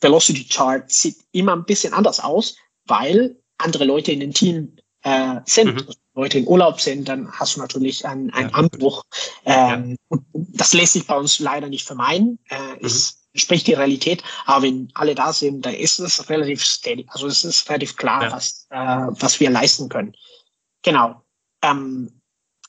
Velocity 0.00 0.44
Chart 0.48 0.90
sieht 0.90 1.16
immer 1.32 1.52
ein 1.52 1.64
bisschen 1.64 1.92
anders 1.92 2.20
aus, 2.20 2.56
weil 2.86 3.40
andere 3.58 3.84
Leute 3.84 4.12
in 4.12 4.20
dem 4.20 4.32
Team 4.32 4.76
äh, 5.02 5.40
sind. 5.46 5.86
Mhm. 5.86 5.94
Leute 6.14 6.38
in 6.38 6.46
Urlaub 6.46 6.80
sind, 6.80 7.08
dann 7.08 7.30
hast 7.32 7.56
du 7.56 7.60
natürlich 7.60 8.06
einen, 8.06 8.30
einen 8.30 8.50
ja, 8.50 8.54
Anbruch. 8.54 9.04
Ähm, 9.44 9.96
ja. 10.10 10.18
das 10.32 10.72
lässt 10.72 10.92
sich 10.92 11.06
bei 11.06 11.16
uns 11.16 11.38
leider 11.40 11.68
nicht 11.68 11.84
vermeiden. 11.84 12.38
Äh, 12.48 12.58
mhm. 12.58 12.86
Es 12.86 13.24
spricht 13.34 13.66
die 13.66 13.74
Realität, 13.74 14.22
aber 14.46 14.62
wenn 14.62 14.90
alle 14.94 15.14
da 15.14 15.32
sind, 15.32 15.66
dann 15.66 15.74
ist 15.74 15.98
es 15.98 16.28
relativ 16.30 16.64
steady. 16.64 17.04
Also 17.08 17.26
es 17.26 17.44
ist 17.44 17.68
relativ 17.68 17.96
klar, 17.96 18.24
ja. 18.24 18.32
was, 18.32 18.66
äh, 18.70 18.76
was 18.76 19.40
wir 19.40 19.50
leisten 19.50 19.88
können. 19.88 20.14
Genau. 20.82 21.20
Ähm, 21.62 22.20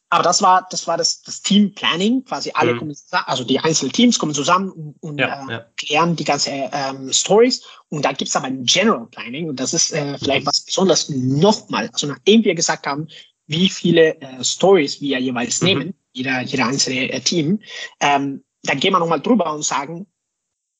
aber 0.09 0.23
das 0.23 0.41
war, 0.41 0.65
das 0.69 0.87
war 0.87 0.97
das, 0.97 1.23
das 1.23 1.41
Team 1.41 1.73
Planning, 1.73 2.23
quasi 2.23 2.51
alle 2.53 2.73
mhm. 2.73 2.79
kommen 2.79 2.95
zusammen, 2.95 3.25
also 3.27 3.43
die 3.43 3.59
einzelnen 3.59 3.91
Teams 3.91 4.17
kommen 4.17 4.33
zusammen 4.33 4.71
und, 4.71 4.95
und 5.01 5.17
ja, 5.19 5.45
äh, 5.47 5.51
ja. 5.51 5.65
klären 5.77 6.15
die 6.15 6.23
ganze 6.23 6.51
ähm, 6.51 7.11
Stories. 7.11 7.63
Und 7.89 8.05
da 8.05 8.13
gibt's 8.13 8.35
aber 8.35 8.45
ein 8.45 8.63
General 8.65 9.07
Planning 9.07 9.49
und 9.49 9.59
das 9.59 9.73
ist 9.73 9.91
äh, 9.91 10.17
vielleicht 10.17 10.45
was 10.45 10.61
besonders 10.61 11.09
nochmal. 11.09 11.89
Also 11.91 12.07
nachdem 12.07 12.43
wir 12.43 12.55
gesagt 12.55 12.87
haben, 12.87 13.07
wie 13.47 13.69
viele 13.69 14.19
äh, 14.21 14.43
Stories 14.43 15.01
wir 15.01 15.19
jeweils 15.19 15.61
mhm. 15.61 15.67
nehmen, 15.67 15.93
jeder, 16.13 16.41
jeder 16.41 16.67
einzelne 16.67 17.11
äh, 17.11 17.19
Team, 17.21 17.59
ähm, 17.99 18.43
dann 18.63 18.79
gehen 18.79 18.93
wir 18.93 18.99
nochmal 18.99 19.21
drüber 19.21 19.53
und 19.53 19.63
sagen, 19.63 20.07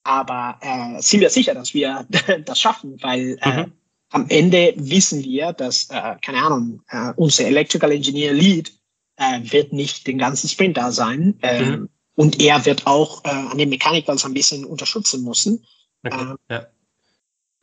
aber 0.04 0.60
äh, 0.62 1.02
sind 1.02 1.22
wir 1.22 1.30
sicher, 1.30 1.54
dass 1.54 1.74
wir 1.74 2.08
das 2.46 2.60
schaffen, 2.60 3.02
weil 3.02 3.38
äh, 3.42 3.64
mhm. 3.64 3.72
am 4.10 4.28
Ende 4.30 4.74
wissen 4.78 5.24
wir, 5.24 5.54
dass, 5.54 5.90
äh, 5.90 6.16
keine 6.22 6.44
Ahnung, 6.44 6.82
äh, 6.90 7.12
unser 7.16 7.46
Electrical 7.46 7.92
Engineer 7.92 8.34
Lead 8.34 8.72
äh, 9.18 9.40
wird 9.44 9.74
nicht 9.74 10.08
den 10.08 10.18
ganzen 10.18 10.48
Sprint 10.48 10.78
da 10.78 10.92
sein. 10.92 11.38
Äh, 11.42 11.64
mhm. 11.64 11.90
und 12.16 12.42
er 12.42 12.66
wird 12.66 12.86
auch 12.88 13.24
äh, 13.26 13.30
an 13.30 13.58
den 13.58 13.70
Mechanicals 13.70 14.26
ein 14.26 14.34
bisschen 14.34 14.66
unterstützen 14.66 15.24
müssen. 15.24 15.66
Okay. 16.04 16.36
Äh, 16.50 16.54
ja. 16.54 16.68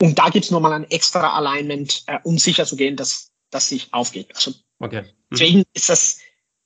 Und 0.00 0.18
da 0.18 0.30
gibt 0.30 0.44
es 0.44 0.50
nochmal 0.50 0.72
ein 0.72 0.90
extra 0.90 1.36
Alignment, 1.36 2.03
äh, 2.09 2.18
um 2.24 2.38
sicher 2.38 2.66
zu 2.66 2.74
gehen, 2.74 2.96
dass 2.96 3.30
das 3.50 3.68
sich 3.68 3.94
aufgeht. 3.94 4.34
Also 4.34 4.53
okay. 4.83 5.03
Mhm. 5.03 5.07
deswegen 5.30 5.62
ist 5.72 5.89
das 5.89 6.20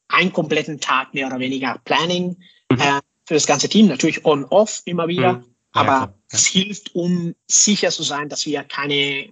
ein 0.08 0.32
kompletten 0.32 0.80
Tag 0.80 1.14
mehr 1.14 1.26
oder 1.26 1.38
weniger 1.38 1.80
Planning 1.84 2.36
mhm. 2.70 2.80
äh, 2.80 3.00
für 3.26 3.34
das 3.34 3.46
ganze 3.46 3.68
Team. 3.68 3.88
Natürlich 3.88 4.24
on-off 4.24 4.82
immer 4.84 5.08
wieder, 5.08 5.34
mhm. 5.34 5.44
ja, 5.44 5.80
aber 5.80 5.90
ja, 5.90 6.14
es 6.30 6.46
hilft, 6.46 6.94
um 6.94 7.34
sicher 7.46 7.90
zu 7.90 8.02
sein, 8.02 8.28
dass 8.28 8.46
wir 8.46 8.62
keine, 8.64 9.28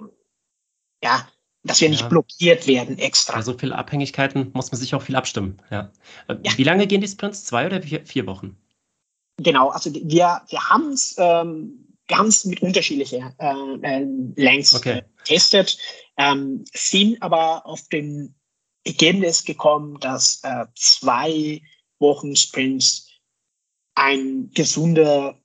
ja, 1.02 1.28
dass 1.62 1.80
wir 1.80 1.88
nicht 1.88 2.02
ja. 2.02 2.08
blockiert 2.08 2.66
werden 2.66 2.98
extra. 2.98 3.40
so 3.42 3.56
viele 3.56 3.76
Abhängigkeiten 3.76 4.50
muss 4.52 4.70
man 4.70 4.80
sich 4.80 4.94
auch 4.94 5.02
viel 5.02 5.16
abstimmen. 5.16 5.62
Ja. 5.70 5.90
Äh, 6.28 6.36
wie 6.56 6.64
lange 6.64 6.86
gehen 6.86 7.00
die 7.00 7.08
Sprints? 7.08 7.44
Zwei 7.44 7.66
oder 7.66 7.82
vier, 7.82 8.04
vier 8.04 8.26
Wochen? 8.26 8.56
Genau, 9.38 9.70
also 9.70 9.92
wir, 9.92 10.42
wir 10.48 10.68
haben 10.68 10.92
es 10.92 11.16
ähm, 11.18 11.88
ganz 12.06 12.44
mit 12.44 12.62
unterschiedlichen 12.62 13.34
äh, 13.38 13.54
äh, 13.82 14.06
Lengths 14.36 14.74
okay. 14.74 15.02
getestet, 15.18 15.78
ähm, 16.16 16.64
sind 16.72 17.20
aber 17.22 17.66
auf 17.66 17.88
dem 17.88 18.34
Ergebnis 18.84 19.44
gekommen, 19.44 19.98
dass 20.00 20.40
äh, 20.42 20.66
zwei 20.74 21.62
Wochen 21.98 22.36
Sprints 22.36 23.08
ein 23.94 24.50
gesunder 24.54 25.38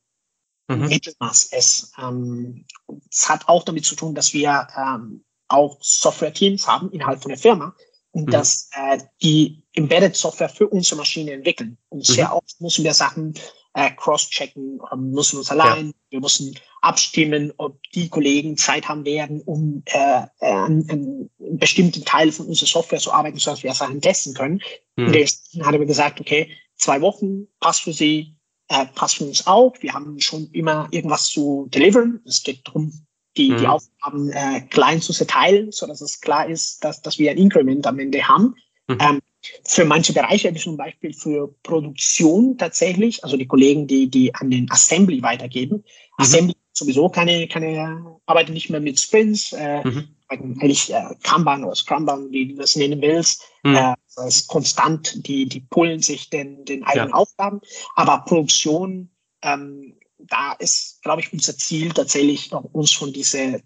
mhm. 0.68 0.88
Mittelmaß 0.88 1.54
ist. 1.54 1.94
Ähm, 1.98 2.66
es 3.10 3.30
hat 3.30 3.48
auch 3.48 3.64
damit 3.64 3.86
zu 3.86 3.96
tun, 3.96 4.16
dass 4.16 4.34
wir 4.34 4.68
ähm, 4.78 5.24
auch 5.48 5.78
Software-Teams 5.82 6.68
haben 6.68 6.92
innerhalb 6.92 7.22
von 7.22 7.30
der 7.30 7.38
Firma 7.38 7.76
und 8.12 8.28
mhm. 8.28 8.32
dass 8.32 8.70
äh, 8.74 9.00
die 9.22 9.64
Embedded 9.74 10.16
Software 10.16 10.50
für 10.50 10.68
unsere 10.68 10.98
Maschine 10.98 11.32
entwickeln. 11.32 11.78
Und 11.90 12.06
sehr 12.06 12.28
mhm. 12.28 12.34
oft 12.34 12.62
müssen 12.62 12.84
wir 12.84 12.94
Sachen 12.94 13.34
äh, 13.74 13.91
cross-checken, 13.91 14.80
müssen 14.97 15.38
uns 15.38 15.51
allein, 15.51 15.88
ja. 15.88 15.93
wir 16.09 16.20
müssen 16.22 16.55
abstimmen, 16.82 17.53
ob 17.57 17.82
die 17.93 18.09
Kollegen 18.09 18.57
Zeit 18.57 18.88
haben 18.88 19.05
werden, 19.05 19.41
um 19.41 19.84
äh, 19.86 20.24
äh, 20.39 20.51
an, 20.51 20.86
an 20.89 21.30
einen 21.39 21.57
bestimmten 21.57 22.03
Teil 22.05 22.32
von 22.32 22.47
unserer 22.47 22.67
Software 22.67 22.99
zu 22.99 23.11
arbeiten, 23.11 23.38
sodass 23.38 23.63
wir 23.63 23.74
Sachen 23.74 24.01
testen 24.01 24.34
können. 24.34 24.61
Mhm. 24.95 25.07
Und 25.07 25.13
deswegen 25.13 25.65
hat 25.65 25.74
er 25.74 25.80
mir 25.80 25.86
gesagt, 25.86 26.20
okay, 26.20 26.51
zwei 26.76 27.01
Wochen 27.01 27.47
passt 27.59 27.82
für 27.82 27.93
Sie, 27.93 28.36
äh, 28.70 28.86
passt 28.95 29.17
für 29.17 29.26
uns 29.26 29.45
auch. 29.45 29.76
Wir 29.82 29.93
haben 29.93 30.20
schon 30.20 30.49
immer 30.51 30.88
irgendwas 30.91 31.28
zu 31.28 31.67
deliveren. 31.70 32.22
Es 32.26 32.43
geht 32.43 32.67
darum, 32.67 32.91
die, 33.38 33.51
mhm. 33.51 33.57
die 33.57 33.67
Aufgaben 33.67 34.32
äh, 34.32 34.61
klein 34.70 35.01
zu 35.01 35.13
zerteilen, 35.13 35.72
sodass 35.72 36.01
es 36.01 36.22
klar 36.22 36.49
ist, 36.49 36.84
dass, 36.84 37.01
dass 37.01 37.20
wir 37.20 37.32
ein 37.32 37.38
Increment 37.38 37.86
am 37.86 37.99
Ende 37.99 38.28
haben. 38.28 38.55
Mhm. 38.88 38.97
Ähm, 38.99 39.20
für 39.64 39.86
manche 39.86 40.14
Bereiche, 40.14 40.54
wie 40.54 40.60
zum 40.60 40.78
Beispiel 40.78 41.14
für 41.14 41.54
Produktion 41.64 42.58
tatsächlich, 42.58 43.24
also 43.24 43.38
die 43.38 43.48
Kollegen, 43.48 43.88
die, 43.88 44.10
die 44.10 44.34
an 44.36 44.52
den 44.52 44.70
Assembly 44.72 45.22
weitergeben. 45.22 45.78
Mhm. 45.78 45.84
Assembly 46.18 46.56
sowieso 46.74 47.10
keine, 47.10 47.48
keine, 47.48 48.20
arbeiten 48.26 48.54
nicht 48.54 48.70
mehr 48.70 48.80
mit 48.80 49.00
Sprints, 49.00 49.54
äh, 49.54 49.84
mhm. 49.84 50.16
eigentlich 50.28 50.94
äh, 50.94 51.16
Kanban 51.24 51.64
oder 51.64 51.76
Scrumban, 51.76 52.32
wie 52.32 52.50
du 52.50 52.56
das 52.56 52.76
nennen 52.76 53.02
willst. 53.02 53.44
Mhm. 53.64 53.76
Äh, 53.76 53.96
das 54.16 54.26
ist 54.28 54.48
konstant, 54.48 55.28
die, 55.28 55.48
die 55.48 55.62
pullen 55.62 56.02
sich 56.02 56.30
den, 56.30 56.66
den 56.66 56.84
eigenen 56.84 57.10
ja. 57.10 57.16
Aufgaben. 57.16 57.62
Aber 57.96 58.24
Produktion, 58.26 59.10
ähm, 59.42 59.98
da 60.18 60.54
ist, 60.54 61.02
glaube 61.02 61.22
ich, 61.22 61.32
unser 61.32 61.58
Ziel 61.58 61.92
tatsächlich, 61.92 62.52
uns 62.52 62.92
von 62.92 63.14
dieser 63.14 63.60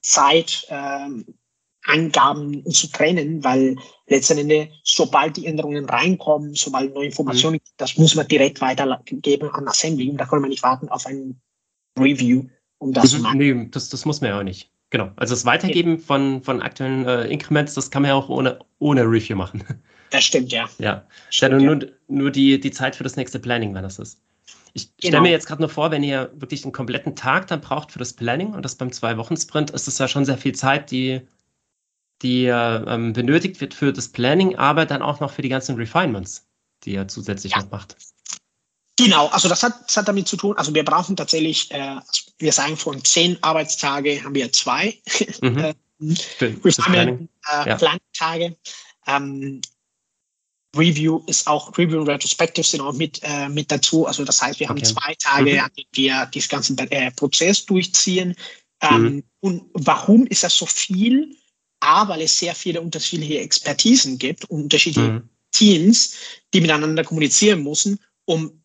Zeit 0.00 0.66
ähm, 0.68 1.26
Angaben 1.84 2.64
zu 2.70 2.86
trennen, 2.88 3.42
weil 3.42 3.76
letztendlich, 4.06 4.70
sobald 4.84 5.36
die 5.36 5.46
Änderungen 5.46 5.84
reinkommen, 5.84 6.54
sobald 6.54 6.94
neue 6.94 7.06
Informationen, 7.06 7.56
mhm. 7.56 7.72
das 7.76 7.96
muss 7.96 8.14
man 8.14 8.28
direkt 8.28 8.60
weitergeben 8.60 9.50
an 9.50 9.66
Assembly 9.66 10.08
und 10.10 10.18
da 10.18 10.26
kann 10.26 10.40
man 10.40 10.50
nicht 10.50 10.62
warten 10.62 10.88
auf 10.88 11.06
ein 11.06 11.40
Review, 11.98 12.44
um 12.78 12.92
das 12.92 13.04
mhm, 13.04 13.16
zu 13.16 13.22
machen. 13.22 13.38
Nee, 13.38 13.68
das, 13.70 13.88
das 13.88 14.04
muss 14.04 14.20
man 14.20 14.30
ja 14.30 14.38
auch 14.38 14.44
nicht. 14.44 14.70
Genau. 14.90 15.10
Also 15.16 15.34
das 15.34 15.46
Weitergeben 15.46 15.94
okay. 15.94 16.02
von, 16.02 16.42
von 16.42 16.60
aktuellen 16.60 17.06
äh, 17.06 17.24
Increments, 17.24 17.74
das 17.74 17.90
kann 17.90 18.02
man 18.02 18.10
ja 18.10 18.14
auch 18.14 18.28
ohne, 18.28 18.58
ohne 18.78 19.02
Review 19.02 19.36
machen. 19.36 19.64
Das 20.10 20.24
stimmt, 20.24 20.52
ja. 20.52 20.68
Ja. 20.78 21.06
Stimmt, 21.30 21.62
nur, 21.62 21.82
ja. 21.82 21.88
nur 22.08 22.30
die, 22.30 22.60
die 22.60 22.70
Zeit 22.70 22.94
für 22.94 23.02
das 23.02 23.16
nächste 23.16 23.38
Planning, 23.38 23.74
wenn 23.74 23.82
das 23.82 23.98
ist. 23.98 24.20
Ich 24.74 24.94
genau. 24.96 25.08
stelle 25.08 25.22
mir 25.22 25.30
jetzt 25.30 25.46
gerade 25.46 25.62
nur 25.62 25.70
vor, 25.70 25.90
wenn 25.90 26.02
ihr 26.02 26.30
wirklich 26.34 26.64
einen 26.64 26.72
kompletten 26.72 27.16
Tag 27.16 27.46
dann 27.46 27.62
braucht 27.62 27.92
für 27.92 27.98
das 27.98 28.12
Planning 28.12 28.52
und 28.52 28.62
das 28.62 28.74
beim 28.74 28.92
Zwei-Wochen-Sprint, 28.92 29.70
ist 29.70 29.86
das 29.86 29.96
ja 29.96 30.08
schon 30.08 30.26
sehr 30.26 30.36
viel 30.36 30.54
Zeit, 30.54 30.90
die 30.90 31.22
die 32.22 32.44
ähm, 32.46 33.12
benötigt 33.12 33.60
wird 33.60 33.74
für 33.74 33.92
das 33.92 34.08
Planning, 34.08 34.56
aber 34.56 34.86
dann 34.86 35.02
auch 35.02 35.20
noch 35.20 35.32
für 35.32 35.42
die 35.42 35.48
ganzen 35.48 35.76
Refinements, 35.76 36.46
die 36.84 36.94
er 36.94 37.08
zusätzlich 37.08 37.52
ja. 37.52 37.62
noch 37.62 37.70
macht. 37.70 37.96
Genau, 38.96 39.28
also 39.28 39.48
das 39.48 39.62
hat, 39.62 39.74
das 39.86 39.96
hat 39.96 40.08
damit 40.08 40.28
zu 40.28 40.36
tun, 40.36 40.56
also 40.56 40.74
wir 40.74 40.84
brauchen 40.84 41.16
tatsächlich, 41.16 41.70
äh, 41.70 41.96
wir 42.38 42.52
sagen 42.52 42.76
von 42.76 43.02
zehn 43.04 43.42
Arbeitstage 43.42 44.22
haben 44.22 44.34
wir 44.34 44.52
zwei 44.52 44.98
mhm. 45.40 45.58
äh, 45.58 45.74
Refinement, 46.40 47.28
äh, 47.50 47.68
ja. 47.68 47.76
Plantage. 47.76 48.56
Ähm, 49.06 49.60
Review 50.76 51.22
ist 51.26 51.46
auch, 51.46 51.76
Review 51.76 52.00
und 52.00 52.08
Retrospective 52.08 52.66
sind 52.66 52.80
auch 52.80 52.94
mit, 52.94 53.20
äh, 53.22 53.48
mit 53.48 53.70
dazu. 53.70 54.06
Also 54.06 54.24
das 54.24 54.40
heißt, 54.40 54.58
wir 54.60 54.68
haben 54.68 54.78
okay. 54.78 54.86
zwei 54.86 55.14
Tage, 55.18 55.52
mhm. 55.52 55.60
an 55.60 55.70
denen 55.76 55.88
wir 55.92 56.26
diesen 56.26 56.48
ganzen 56.48 56.78
äh, 56.78 57.10
Prozess 57.12 57.66
durchziehen. 57.66 58.34
Ähm, 58.80 59.02
mhm. 59.02 59.24
Und 59.40 59.64
warum 59.74 60.26
ist 60.26 60.44
das 60.44 60.56
so 60.56 60.66
viel? 60.66 61.36
A, 61.82 62.08
weil 62.08 62.22
es 62.22 62.38
sehr 62.38 62.54
viele 62.54 62.80
unterschiedliche 62.80 63.40
Expertisen 63.40 64.18
gibt 64.18 64.44
und 64.46 64.62
unterschiedliche 64.62 65.08
mhm. 65.08 65.28
Teams, 65.50 66.14
die 66.54 66.60
miteinander 66.60 67.04
kommunizieren 67.04 67.62
müssen, 67.62 67.98
um 68.24 68.62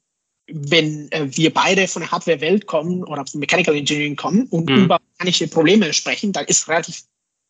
wenn 0.50 1.12
äh, 1.12 1.28
wir 1.36 1.54
beide 1.54 1.88
von 1.88 2.02
der 2.02 2.12
Hardware-Welt 2.12 2.68
kommen 2.68 3.04
oder 3.04 3.26
von 3.26 3.40
Mechanical 3.40 3.76
Engineering 3.76 4.16
kommen 4.16 4.48
und 4.48 4.70
mhm. 4.70 4.86
über 4.86 5.00
mechanische 5.18 5.48
Probleme 5.48 5.92
sprechen, 5.92 6.32
dann 6.32 6.46
ist 6.46 6.68
relativ 6.70 7.04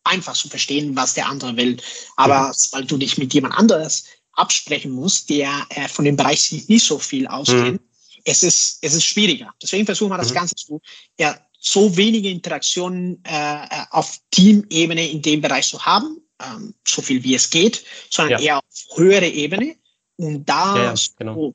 einfach 0.04 0.34
zu 0.34 0.48
verstehen, 0.48 0.96
was 0.96 1.14
der 1.14 1.28
andere 1.28 1.56
will. 1.56 1.76
Aber 2.16 2.48
mhm. 2.48 2.54
weil 2.72 2.84
du 2.84 2.96
dich 2.96 3.18
mit 3.18 3.32
jemand 3.34 3.54
anderes 3.54 4.04
absprechen 4.32 4.92
musst, 4.92 5.30
der 5.30 5.66
äh, 5.70 5.88
von 5.88 6.04
dem 6.04 6.16
Bereich 6.16 6.42
sich 6.42 6.68
nicht 6.68 6.84
so 6.84 6.98
viel 6.98 7.26
auskennt, 7.26 7.80
mhm. 7.80 8.20
es 8.24 8.42
ist, 8.42 8.78
es 8.82 8.94
ist 8.94 9.04
schwieriger. 9.04 9.52
Deswegen 9.62 9.86
versuchen 9.86 10.10
wir 10.10 10.18
das 10.18 10.30
mhm. 10.30 10.34
Ganze 10.34 10.54
zu 10.56 10.80
ja, 11.18 11.38
so 11.58 11.96
wenige 11.96 12.30
Interaktionen 12.30 13.22
äh, 13.24 13.64
äh, 13.64 13.84
auf 13.90 14.18
Teamebene 14.30 15.08
in 15.08 15.22
dem 15.22 15.40
Bereich 15.40 15.68
zu 15.68 15.84
haben, 15.84 16.20
ähm, 16.40 16.74
so 16.86 17.02
viel 17.02 17.22
wie 17.24 17.34
es 17.34 17.50
geht, 17.50 17.84
sondern 18.10 18.40
ja. 18.40 18.46
eher 18.46 18.56
auf 18.58 18.96
höhere 18.96 19.26
Ebene 19.26 19.76
und 20.16 20.44
da 20.48 20.76
ja, 20.76 20.84
ja, 20.84 20.94
genau. 21.18 21.34
so, 21.34 21.54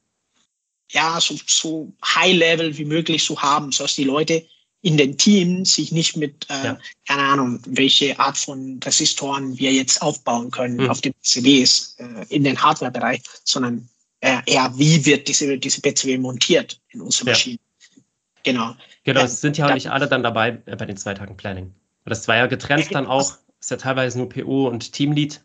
ja, 0.91 1.19
so, 1.19 1.35
so 1.47 1.93
high 2.03 2.35
level 2.35 2.77
wie 2.77 2.85
möglich 2.85 3.23
zu 3.23 3.41
haben, 3.41 3.71
sodass 3.71 3.95
die 3.95 4.03
Leute 4.03 4.45
in 4.81 4.97
den 4.97 5.17
Teams 5.17 5.75
sich 5.75 5.93
nicht 5.93 6.17
mit, 6.17 6.45
äh, 6.49 6.75
keine 7.07 7.21
Ahnung, 7.21 7.59
welche 7.65 8.19
Art 8.19 8.37
von 8.37 8.79
Resistoren 8.83 9.57
wir 9.57 9.71
jetzt 9.71 10.01
aufbauen 10.01 10.51
können 10.51 10.75
mhm. 10.75 10.89
auf 10.89 10.99
den 10.99 11.13
PCBs 11.13 11.95
äh, 11.99 12.25
in 12.27 12.43
den 12.43 12.61
Hardware-Bereich, 12.61 13.21
sondern 13.45 13.87
äh, 14.19 14.39
eher, 14.45 14.71
wie 14.77 15.05
wird 15.05 15.29
diese, 15.29 15.57
diese 15.57 15.81
PCB 15.81 16.19
montiert 16.19 16.81
in 16.89 16.99
unsere 16.99 17.29
Maschinen. 17.29 17.59
Genau. 18.43 18.75
Genau, 19.03 19.21
es 19.21 19.41
sind 19.41 19.57
ja 19.57 19.67
auch 19.67 19.73
nicht 19.73 19.89
alle 19.89 20.07
dann 20.07 20.23
dabei 20.23 20.61
äh, 20.65 20.75
bei 20.75 20.85
den 20.85 20.97
zwei 20.97 21.13
Tagen 21.13 21.37
Planning. 21.37 21.73
Das 22.05 22.27
war 22.27 22.35
ja 22.35 22.47
getrennt 22.47 22.93
dann 22.93 23.07
auch, 23.07 23.37
ist 23.59 23.71
ja 23.71 23.77
teilweise 23.77 24.17
nur 24.17 24.29
PO 24.29 24.67
und 24.67 24.91
Teamlead. 24.91 25.41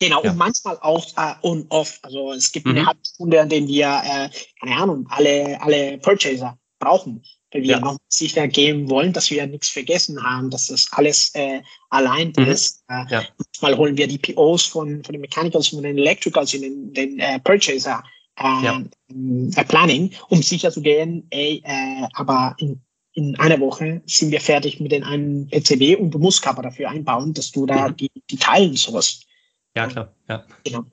Genau, 0.00 0.22
ja. 0.24 0.32
und 0.32 0.36
manchmal 0.36 0.78
auch 0.80 1.06
äh, 1.16 1.34
on-off. 1.42 2.00
Also 2.02 2.32
es 2.32 2.50
gibt 2.50 2.66
mhm. 2.66 2.76
eine 2.76 2.86
Halbstunde, 2.86 3.40
an 3.40 3.48
denen 3.48 3.68
wir, 3.68 4.02
äh, 4.04 4.28
keine 4.60 4.76
Ahnung, 4.76 5.06
alle, 5.10 5.60
alle 5.62 5.98
Purchaser 5.98 6.58
brauchen, 6.80 7.22
weil 7.52 7.62
wir 7.62 7.70
ja. 7.70 7.80
noch 7.80 7.98
sicher 8.08 8.48
gehen 8.48 8.90
wollen, 8.90 9.12
dass 9.12 9.30
wir 9.30 9.46
nichts 9.46 9.68
vergessen 9.68 10.20
haben, 10.20 10.50
dass 10.50 10.66
das 10.66 10.88
alles 10.90 11.32
äh, 11.34 11.62
allein 11.90 12.32
mhm. 12.36 12.46
ist. 12.46 12.82
Äh, 12.88 13.04
ja. 13.10 13.22
Manchmal 13.38 13.76
holen 13.76 13.96
wir 13.96 14.08
die 14.08 14.18
POs 14.18 14.66
von, 14.66 15.04
von 15.04 15.12
den 15.12 15.20
Mechanicals, 15.20 15.68
von 15.68 15.84
den 15.84 15.96
Electricals 15.96 16.52
in 16.54 16.62
den, 16.62 16.92
den 16.92 17.18
äh, 17.20 17.38
Purchaser 17.38 18.02
äh, 18.38 18.64
ja. 18.64 18.82
äh, 19.10 19.64
Planning, 19.64 20.12
um 20.28 20.42
sicher 20.42 20.70
zu 20.70 20.82
gehen, 20.82 21.26
ey, 21.30 21.62
äh, 21.64 22.06
aber 22.14 22.54
in, 22.58 22.80
in 23.14 23.38
einer 23.38 23.60
Woche 23.60 24.02
sind 24.06 24.30
wir 24.30 24.40
fertig 24.40 24.80
mit 24.80 24.92
den 24.92 25.04
einen 25.04 25.48
ECB 25.50 26.00
und 26.00 26.12
du 26.12 26.18
musst 26.18 26.42
Kappa 26.42 26.62
dafür 26.62 26.90
einbauen, 26.90 27.34
dass 27.34 27.50
du 27.50 27.66
da 27.66 27.88
mhm. 27.88 27.96
die, 27.96 28.10
die 28.30 28.36
Teilen 28.36 28.74
sowas. 28.76 29.20
Ja, 29.76 29.86
klar, 29.86 30.14
ja. 30.28 30.44
Genau. 30.64 30.84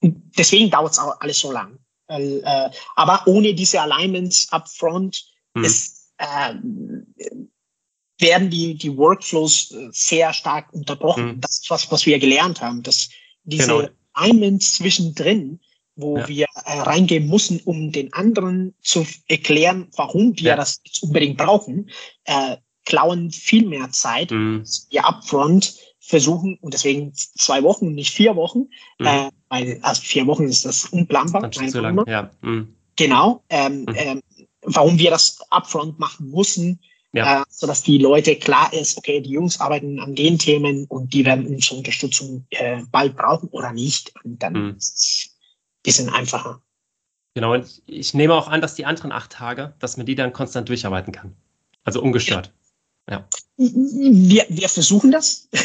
Und 0.00 0.22
deswegen 0.36 0.70
dauert 0.70 0.92
es 0.92 0.98
auch 0.98 1.20
alles 1.20 1.38
so 1.38 1.52
lang. 1.52 1.78
Äh, 2.08 2.70
aber 2.96 3.22
ohne 3.26 3.54
diese 3.54 3.80
Alignments 3.80 4.50
upfront 4.50 5.24
mhm. 5.54 5.64
ist, 5.64 6.12
äh, 6.18 6.54
werden 8.20 8.50
die, 8.50 8.74
die 8.74 8.96
Workflows 8.96 9.70
äh, 9.72 9.88
sehr 9.92 10.32
stark 10.32 10.72
unterbrochen. 10.72 11.36
Mhm. 11.36 11.40
Das 11.40 11.58
ist 11.58 11.70
was, 11.70 11.90
was 11.90 12.06
wir 12.06 12.18
gelernt 12.18 12.60
haben, 12.60 12.82
dass 12.82 13.10
diese 13.44 13.66
genau. 13.66 13.88
Alignments 14.14 14.74
zwischendrin 14.74 15.60
wo 15.98 16.16
ja. 16.16 16.28
wir 16.28 16.46
äh, 16.64 16.78
reingehen 16.80 17.28
müssen, 17.28 17.60
um 17.64 17.92
den 17.92 18.12
anderen 18.12 18.74
zu 18.80 19.04
erklären, 19.26 19.88
warum 19.96 20.38
wir 20.38 20.50
ja. 20.50 20.56
das 20.56 20.80
jetzt 20.84 21.02
unbedingt 21.02 21.36
brauchen, 21.36 21.90
äh, 22.24 22.56
klauen 22.84 23.30
viel 23.32 23.66
mehr 23.66 23.90
Zeit, 23.90 24.30
mhm. 24.30 24.64
wir 24.90 25.06
upfront 25.06 25.74
versuchen 26.00 26.56
und 26.60 26.72
deswegen 26.72 27.12
zwei 27.14 27.62
Wochen, 27.62 27.94
nicht 27.94 28.14
vier 28.14 28.36
Wochen, 28.36 28.68
mhm. 28.98 29.06
äh, 29.06 29.30
weil 29.48 29.78
also 29.82 30.00
vier 30.02 30.26
Wochen 30.26 30.44
ist 30.44 30.64
das 30.64 30.86
unplanbar. 30.86 31.42
Dann 31.50 31.68
zu 31.68 31.80
lang. 31.80 32.02
Ja. 32.06 32.30
Mhm. 32.40 32.74
genau, 32.96 33.42
ähm, 33.50 33.80
mhm. 33.80 33.94
ähm, 33.94 34.22
warum 34.62 34.98
wir 34.98 35.10
das 35.10 35.38
upfront 35.50 35.98
machen 35.98 36.30
mussten, 36.30 36.78
ja. 37.12 37.42
äh, 37.42 37.44
sodass 37.50 37.82
die 37.82 37.98
Leute 37.98 38.36
klar 38.36 38.72
ist, 38.72 38.96
okay, 38.96 39.20
die 39.20 39.30
Jungs 39.30 39.60
arbeiten 39.60 39.98
an 39.98 40.14
den 40.14 40.38
Themen 40.38 40.86
und 40.86 41.12
die 41.12 41.24
werden 41.24 41.46
unsere 41.46 41.76
Unterstützung 41.76 42.46
äh, 42.50 42.82
bald 42.92 43.16
brauchen 43.16 43.48
oder 43.48 43.72
nicht. 43.72 44.14
Und 44.24 44.42
dann 44.42 44.76
bisschen 45.82 46.08
einfacher. 46.08 46.60
Genau, 47.34 47.54
und 47.54 47.82
ich 47.86 48.14
nehme 48.14 48.34
auch 48.34 48.48
an, 48.48 48.60
dass 48.60 48.74
die 48.74 48.84
anderen 48.84 49.12
acht 49.12 49.30
Tage, 49.30 49.74
dass 49.78 49.96
man 49.96 50.06
die 50.06 50.14
dann 50.14 50.32
konstant 50.32 50.68
durcharbeiten 50.68 51.12
kann. 51.12 51.36
Also 51.84 52.02
ungestört. 52.02 52.52
Ja. 53.08 53.26
Wir, 53.56 54.44
wir 54.48 54.68
versuchen 54.68 55.12
das. 55.12 55.48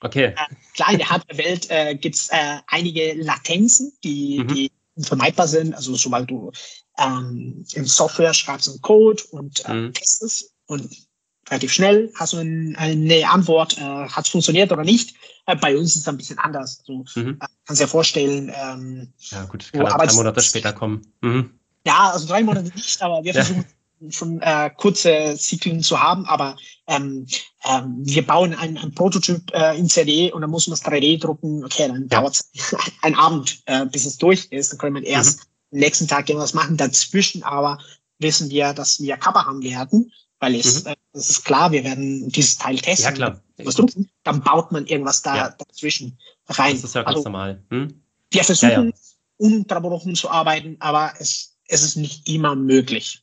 Okay. 0.00 0.26
Äh, 0.26 0.54
klar, 0.74 0.92
in 0.92 0.98
der 0.98 1.10
Hardware-Welt 1.10 1.70
äh, 1.70 1.96
gibt 1.96 2.14
es 2.14 2.28
äh, 2.28 2.58
einige 2.66 3.14
Latenzen, 3.14 3.92
die, 4.04 4.38
mhm. 4.38 4.48
die 4.48 4.70
vermeidbar 4.98 5.48
sind. 5.48 5.74
Also 5.74 5.96
sobald 5.96 6.30
du 6.30 6.52
ähm, 6.98 7.64
in 7.72 7.86
Software 7.86 8.34
schreibst 8.34 8.68
einen 8.68 8.80
Code 8.82 9.22
und 9.30 9.64
äh, 9.64 9.72
mhm. 9.72 9.94
testest 9.94 10.52
und 10.66 11.05
relativ 11.50 11.72
schnell 11.72 12.12
hast 12.14 12.32
du 12.32 12.38
ein, 12.38 12.74
eine 12.76 13.28
Antwort, 13.28 13.78
äh, 13.78 13.80
hat 13.80 14.24
es 14.24 14.30
funktioniert 14.30 14.72
oder 14.72 14.84
nicht. 14.84 15.14
Äh, 15.46 15.56
bei 15.56 15.76
uns 15.76 15.94
ist 15.94 16.02
es 16.02 16.08
ein 16.08 16.16
bisschen 16.16 16.38
anders. 16.38 16.80
Also, 16.80 17.04
mhm. 17.14 17.38
äh, 17.40 17.46
kannst 17.66 17.82
dir 17.82 17.88
vorstellen. 17.88 18.52
Ähm, 18.54 19.12
ja 19.30 19.44
gut, 19.44 19.70
kann 19.72 19.86
drei 19.86 20.12
Monate 20.12 20.40
später 20.40 20.72
kommen. 20.72 21.06
Mhm. 21.20 21.50
Ja, 21.86 22.10
also 22.10 22.26
drei 22.26 22.42
Monate 22.42 22.72
nicht, 22.74 23.00
aber 23.00 23.22
wir 23.22 23.32
versuchen 23.32 23.64
schon 24.10 24.40
äh, 24.42 24.70
kurze 24.76 25.36
Zyklen 25.38 25.82
zu 25.82 26.00
haben, 26.00 26.26
aber 26.26 26.56
ähm, 26.86 27.26
ähm, 27.64 27.96
wir 28.00 28.26
bauen 28.26 28.54
ein, 28.54 28.76
ein 28.76 28.92
Prototyp 28.92 29.42
äh, 29.54 29.78
in 29.78 29.88
CD 29.88 30.32
und 30.32 30.42
dann 30.42 30.50
muss 30.50 30.66
man 30.66 30.78
das 30.78 30.84
3D 30.84 31.20
drucken. 31.20 31.64
Okay, 31.64 31.88
dann 31.88 32.08
ja. 32.10 32.20
dauert 32.20 32.34
es 32.34 32.76
einen 33.02 33.14
Abend, 33.14 33.62
äh, 33.66 33.86
bis 33.86 34.04
es 34.04 34.18
durch 34.18 34.46
ist. 34.50 34.72
Dann 34.72 34.78
können 34.78 34.96
wir 34.96 35.04
erst 35.04 35.46
mhm. 35.70 35.78
nächsten 35.80 36.08
Tag 36.08 36.28
irgendwas 36.28 36.54
machen. 36.54 36.76
Dazwischen 36.76 37.42
aber 37.42 37.78
wissen 38.18 38.50
wir, 38.50 38.72
dass 38.72 39.00
wir 39.00 39.16
Kappa 39.16 39.44
haben 39.44 39.62
werden, 39.62 40.12
weil 40.40 40.54
es, 40.54 40.84
mhm. 40.84 40.90
äh, 40.90 40.96
es 41.12 41.30
ist 41.30 41.44
klar, 41.44 41.72
wir 41.72 41.84
werden 41.84 42.28
dieses 42.28 42.58
Teil 42.58 42.76
testen. 42.78 43.04
Ja, 43.04 43.12
klar. 43.12 43.42
Was 43.58 43.76
drucken, 43.76 44.10
dann 44.22 44.42
baut 44.42 44.70
man 44.72 44.86
irgendwas 44.86 45.22
da 45.22 45.36
ja. 45.36 45.50
dazwischen 45.50 46.18
rein. 46.48 46.74
Das 46.74 46.84
ist 46.84 46.94
ja 46.94 47.02
ganz 47.02 47.16
also, 47.16 47.28
normal. 47.28 47.62
Hm? 47.70 48.02
Wir 48.30 48.44
versuchen, 48.44 48.70
ja, 48.70 48.82
ja. 48.82 48.92
unterbrochen 49.38 50.14
zu 50.14 50.30
arbeiten, 50.30 50.76
aber 50.80 51.14
es, 51.18 51.56
es 51.68 51.82
ist 51.82 51.96
nicht 51.96 52.28
immer 52.28 52.54
möglich. 52.54 53.22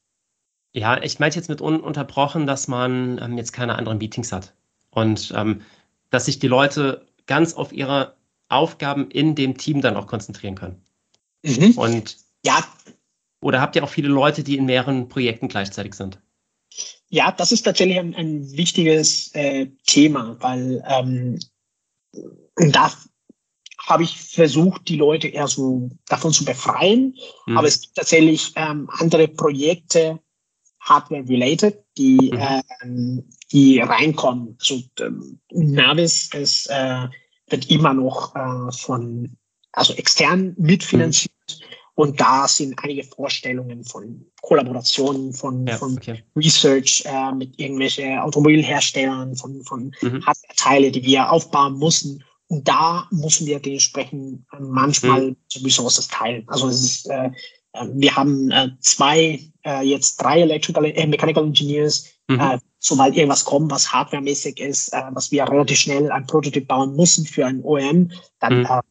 Ja, 0.74 1.02
ich 1.02 1.20
meinte 1.20 1.38
jetzt 1.38 1.50
mit 1.50 1.62
ununterbrochen, 1.62 2.48
dass 2.48 2.68
man 2.68 3.20
ähm, 3.22 3.38
jetzt 3.38 3.54
keine 3.54 3.76
anderen 3.76 4.00
Meetings 4.00 4.32
hat 4.32 4.56
und 4.90 5.32
ähm, 5.36 5.62
dass 6.10 6.26
sich 6.26 6.40
die 6.40 6.48
Leute 6.48 7.06
ganz 7.28 7.54
auf 7.54 7.72
ihre 7.72 8.16
Aufgaben 8.50 9.10
in 9.12 9.36
dem 9.36 9.58
Team 9.58 9.82
dann 9.82 9.96
auch 9.96 10.08
konzentrieren 10.08 10.56
können. 10.56 10.82
Mhm. 11.44 11.78
Und 11.78 12.18
ja. 12.46 12.64
Oder 13.42 13.62
habt 13.62 13.76
ihr 13.76 13.84
auch 13.84 13.90
viele 13.90 14.08
Leute, 14.08 14.44
die 14.44 14.58
in 14.58 14.66
mehreren 14.66 15.10
Projekten 15.10 15.48
gleichzeitig 15.48 15.96
sind? 15.96 16.20
Ja, 17.10 17.32
das 17.32 17.52
ist 17.52 17.64
tatsächlich 17.64 18.00
ein, 18.00 18.16
ein 18.16 18.52
wichtiges 18.52 19.34
äh, 19.36 19.68
Thema, 19.86 20.38
weil 20.40 20.84
ähm, 20.88 21.40
da 22.72 22.92
habe 23.86 24.04
ich 24.04 24.18
versucht, 24.18 24.88
die 24.88 24.96
Leute 24.96 25.28
eher 25.28 25.48
so 25.48 25.90
davon 26.08 26.32
zu 26.32 26.46
befreien. 26.46 27.16
Mhm. 27.46 27.58
Aber 27.58 27.68
es 27.68 27.82
gibt 27.82 27.96
tatsächlich 27.96 28.54
ähm, 28.56 28.90
andere 28.98 29.28
Projekte, 29.28 30.20
Hardware-related, 30.80 31.84
die, 31.98 32.32
mhm. 32.34 32.42
ähm, 32.82 33.30
die 33.52 33.80
reinkommen. 33.80 34.58
Also 34.60 34.82
ähm, 35.00 35.40
Navis 35.52 36.30
ist, 36.34 36.68
äh, 36.68 37.08
wird 37.50 37.70
immer 37.70 37.94
noch 37.94 38.36
äh, 38.36 38.72
von 38.72 39.38
also 39.74 39.94
extern 39.94 40.56
mitfinanziert. 40.58 41.32
Mhm. 41.50 41.66
Und 41.96 42.20
da 42.20 42.48
sind 42.48 42.78
einige 42.84 43.04
Vorstellungen 43.04 43.84
von 43.84 44.26
Kollaborationen, 44.42 45.34
von, 45.34 45.68
ja, 45.68 45.78
von 45.78 45.96
okay. 45.96 46.24
Research 46.36 47.04
äh, 47.06 47.32
mit 47.34 47.60
irgendwelchen 47.60 48.18
Automobilherstellern, 48.18 49.36
von, 49.36 49.64
von 49.64 49.94
mhm. 50.02 50.26
Hardware-Teile, 50.26 50.92
die 50.92 51.04
wir 51.04 51.32
aufbauen 51.32 51.78
müssen. 51.78 52.24
Und 52.48 52.68
da 52.68 53.08
müssen 53.12 53.46
wir 53.46 53.60
dementsprechend 53.60 54.44
manchmal 54.60 55.30
mhm. 55.30 55.38
Resources 55.64 56.08
teilen. 56.08 56.44
Also 56.48 56.68
es 56.68 56.84
ist 56.84 57.10
äh, 57.10 57.30
ähm, 57.74 57.92
wir 57.96 58.16
haben 58.16 58.52
äh, 58.52 58.70
zwei, 58.80 59.40
äh, 59.66 59.84
jetzt 59.84 60.18
drei 60.18 60.42
Electrical, 60.42 60.86
äh, 60.86 61.08
Mechanical 61.08 61.44
Engineers. 61.44 62.06
Mhm. 62.28 62.40
Äh, 62.40 62.60
sobald 62.80 63.16
irgendwas 63.16 63.46
kommt, 63.46 63.72
was 63.72 63.92
hardwaremäßig 63.92 64.60
ist, 64.60 64.94
äh, 64.94 65.02
was 65.12 65.32
wir 65.32 65.44
relativ 65.44 65.80
schnell 65.80 66.12
ein 66.12 66.28
Prototyp 66.28 66.68
bauen 66.68 66.96
müssen 66.96 67.26
für 67.26 67.46
ein 67.46 67.64
OEM, 67.64 68.12
dann, 68.40 68.60
mhm. 68.60 68.66
äh, 68.66 68.82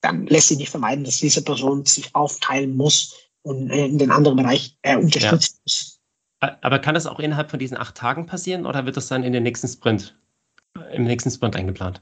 dann 0.00 0.26
lässt 0.26 0.48
sich 0.48 0.58
nicht 0.58 0.70
vermeiden, 0.70 1.04
dass 1.04 1.18
diese 1.18 1.42
Person 1.42 1.84
sich 1.84 2.14
aufteilen 2.14 2.76
muss 2.76 3.14
und 3.42 3.70
äh, 3.70 3.86
in 3.86 3.98
den 3.98 4.10
anderen 4.10 4.36
Bereich 4.36 4.76
äh, 4.82 4.96
unterstützen 4.96 5.56
ja. 5.56 5.62
muss. 5.64 5.98
Aber 6.40 6.78
kann 6.78 6.94
das 6.94 7.06
auch 7.06 7.18
innerhalb 7.18 7.50
von 7.50 7.58
diesen 7.58 7.76
acht 7.76 7.96
Tagen 7.96 8.26
passieren 8.26 8.64
oder 8.64 8.86
wird 8.86 8.96
das 8.96 9.08
dann 9.08 9.24
in 9.24 9.32
den 9.32 9.42
nächsten 9.42 9.66
Sprint, 9.66 10.16
im 10.92 11.04
nächsten 11.04 11.30
Sprint 11.30 11.56
eingeplant? 11.56 12.00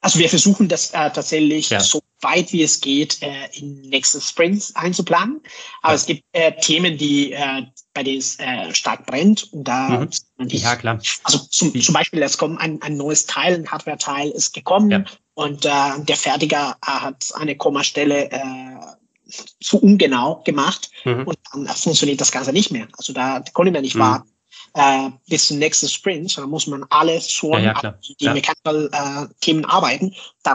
Also 0.00 0.18
wir 0.18 0.28
versuchen 0.28 0.68
das 0.68 0.90
äh, 0.90 1.10
tatsächlich 1.10 1.70
ja. 1.70 1.80
so 1.80 2.00
weit 2.20 2.52
wie 2.52 2.62
es 2.62 2.80
geht 2.80 3.22
äh, 3.22 3.48
in 3.52 3.80
nächste 3.82 4.20
Sprints 4.20 4.74
einzuplanen. 4.74 5.40
Aber 5.82 5.92
ja. 5.92 5.96
es 5.96 6.06
gibt 6.06 6.22
äh, 6.32 6.52
Themen, 6.60 6.96
die 6.96 7.32
äh, 7.32 7.62
bei 7.92 8.02
denen 8.02 8.18
es 8.18 8.38
äh, 8.38 8.74
stark 8.74 9.06
brennt 9.06 9.52
und 9.52 9.64
da 9.64 9.88
mhm. 9.88 10.08
ja 10.48 10.76
klar. 10.76 10.98
Also 11.24 11.38
zum, 11.38 11.78
zum 11.80 11.94
Beispiel 11.94 12.22
es 12.22 12.38
kommt 12.38 12.60
ein, 12.60 12.80
ein 12.82 12.96
neues 12.96 13.26
Teil, 13.26 13.54
ein 13.54 13.70
Hardware-Teil 13.70 14.30
ist 14.30 14.52
gekommen 14.52 14.90
ja. 14.90 15.04
und 15.34 15.64
äh, 15.64 15.70
der 15.98 16.16
Fertiger 16.16 16.76
äh, 16.86 16.90
hat 16.90 17.32
eine 17.34 17.56
Kommastelle 17.56 18.30
äh, 18.30 18.40
zu 19.60 19.78
ungenau 19.78 20.42
gemacht 20.44 20.90
mhm. 21.04 21.24
und 21.26 21.38
dann 21.52 21.66
funktioniert 21.68 22.20
das 22.20 22.32
Ganze 22.32 22.52
nicht 22.52 22.70
mehr. 22.70 22.86
Also 22.96 23.12
da 23.12 23.42
konnte 23.52 23.72
man 23.72 23.82
nicht 23.82 23.96
mhm. 23.96 24.00
warten 24.00 24.30
äh, 24.76 25.10
bis 25.28 25.48
zum 25.48 25.58
nächsten 25.58 25.88
Sprint, 25.88 26.30
sondern 26.30 26.50
muss 26.50 26.66
man 26.66 26.84
alles 26.90 27.30
schon, 27.30 27.62
ja, 27.62 27.74
ja, 27.82 27.98
die. 28.20 28.28
Mechanical-Themen 28.28 29.64
äh, 29.64 29.68
arbeiten, 29.68 30.14
da 30.42 30.54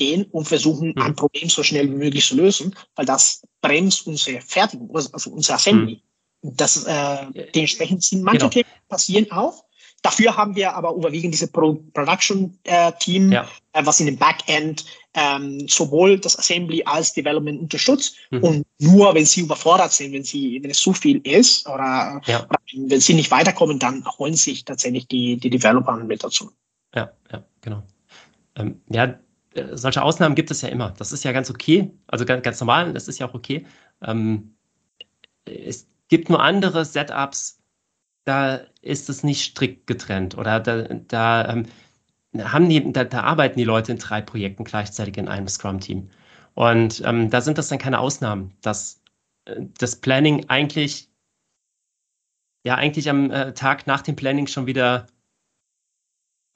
reingehen 0.00 0.24
und 0.30 0.46
versuchen, 0.46 0.92
mhm. 0.94 1.02
ein 1.02 1.16
Problem 1.16 1.48
so 1.48 1.62
schnell 1.62 1.90
wie 1.90 1.96
möglich 1.96 2.26
zu 2.26 2.36
lösen, 2.36 2.74
weil 2.96 3.06
das 3.06 3.42
bremst 3.60 4.06
unsere 4.06 4.40
Fertigung, 4.40 4.90
also 4.94 5.30
unser 5.30 5.54
Assembly. 5.54 6.02
Mhm. 6.42 6.56
Das, 6.56 6.84
äh, 6.84 7.50
dementsprechend 7.54 8.02
sind 8.02 8.22
manche 8.22 8.40
genau. 8.40 8.50
Themen 8.50 8.68
passieren 8.88 9.30
auch, 9.30 9.64
Dafür 10.02 10.36
haben 10.36 10.56
wir 10.56 10.74
aber 10.74 10.94
überwiegend 10.94 11.32
diese 11.32 11.46
Pro 11.46 11.74
Production-Team, 11.94 13.30
äh, 13.30 13.34
ja. 13.34 13.48
äh, 13.72 13.86
was 13.86 14.00
in 14.00 14.06
dem 14.06 14.16
Backend 14.16 14.84
ähm, 15.14 15.68
sowohl 15.68 16.18
das 16.18 16.36
Assembly 16.36 16.82
als 16.84 17.12
Development 17.12 17.60
unterstützt. 17.60 18.16
Mhm. 18.30 18.42
Und 18.42 18.66
nur 18.80 19.14
wenn 19.14 19.24
sie 19.24 19.42
überfordert 19.42 19.92
sind, 19.92 20.12
wenn 20.12 20.24
sie, 20.24 20.58
wenn 20.60 20.72
es 20.72 20.80
zu 20.80 20.92
viel 20.92 21.18
ist 21.18 21.68
oder, 21.68 22.20
ja. 22.24 22.44
oder 22.44 22.58
wenn 22.72 23.00
sie 23.00 23.14
nicht 23.14 23.30
weiterkommen, 23.30 23.78
dann 23.78 24.04
holen 24.18 24.34
sich 24.34 24.64
tatsächlich 24.64 25.06
die, 25.06 25.36
die 25.36 25.50
Developer 25.50 25.96
mit 25.98 26.24
dazu. 26.24 26.50
Ja, 26.96 27.12
ja, 27.30 27.44
genau. 27.60 27.84
Ähm, 28.56 28.82
ja, 28.88 29.20
solche 29.72 30.02
Ausnahmen 30.02 30.34
gibt 30.34 30.50
es 30.50 30.62
ja 30.62 30.68
immer. 30.68 30.90
Das 30.98 31.12
ist 31.12 31.24
ja 31.24 31.32
ganz 31.32 31.50
okay, 31.50 31.90
also 32.06 32.24
ganz, 32.24 32.42
ganz 32.42 32.60
normal, 32.60 32.92
das 32.92 33.08
ist 33.08 33.18
ja 33.18 33.28
auch 33.28 33.34
okay. 33.34 33.66
Ähm, 34.02 34.54
es 35.44 35.88
gibt 36.08 36.28
nur 36.30 36.42
andere 36.42 36.84
Setups, 36.84 37.60
da 38.24 38.60
ist 38.80 39.08
es 39.08 39.24
nicht 39.24 39.42
strikt 39.42 39.86
getrennt 39.86 40.36
oder 40.36 40.60
da, 40.60 40.82
da 40.82 41.48
ähm, 41.48 41.66
haben 42.38 42.68
die, 42.68 42.92
da, 42.92 43.04
da, 43.04 43.22
arbeiten 43.22 43.58
die 43.58 43.64
Leute 43.64 43.92
in 43.92 43.98
drei 43.98 44.22
Projekten 44.22 44.64
gleichzeitig 44.64 45.16
in 45.16 45.28
einem 45.28 45.48
Scrum-Team. 45.48 46.10
Und 46.54 47.02
ähm, 47.04 47.30
da 47.30 47.40
sind 47.40 47.58
das 47.58 47.68
dann 47.68 47.78
keine 47.78 47.98
Ausnahmen, 47.98 48.56
dass 48.62 49.02
äh, 49.46 49.60
das 49.78 49.96
Planning 49.96 50.48
eigentlich, 50.48 51.10
ja, 52.64 52.76
eigentlich 52.76 53.08
am 53.10 53.30
äh, 53.30 53.52
Tag 53.54 53.86
nach 53.86 54.02
dem 54.02 54.16
Planning 54.16 54.46
schon 54.46 54.66
wieder 54.66 55.06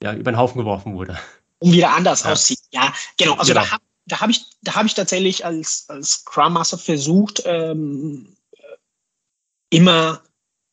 ja, 0.01 0.13
über 0.13 0.31
den 0.31 0.37
Haufen 0.37 0.59
geworfen 0.59 0.93
wurde. 0.95 1.17
Und 1.59 1.71
wieder 1.71 1.93
anders 1.93 2.23
ja. 2.23 2.31
aussieht. 2.31 2.59
Ja, 2.71 2.93
genau. 3.17 3.33
Also 3.35 3.53
genau. 3.53 3.65
da 3.65 3.71
habe 3.71 3.83
da 4.07 4.21
hab 4.21 4.29
ich, 4.29 4.45
da 4.61 4.75
hab 4.75 4.85
ich 4.85 4.93
tatsächlich 4.93 5.45
als, 5.45 5.85
als 5.89 6.11
Scrum 6.11 6.53
Master 6.53 6.77
versucht, 6.77 7.43
ähm, 7.45 8.37
immer 9.69 10.21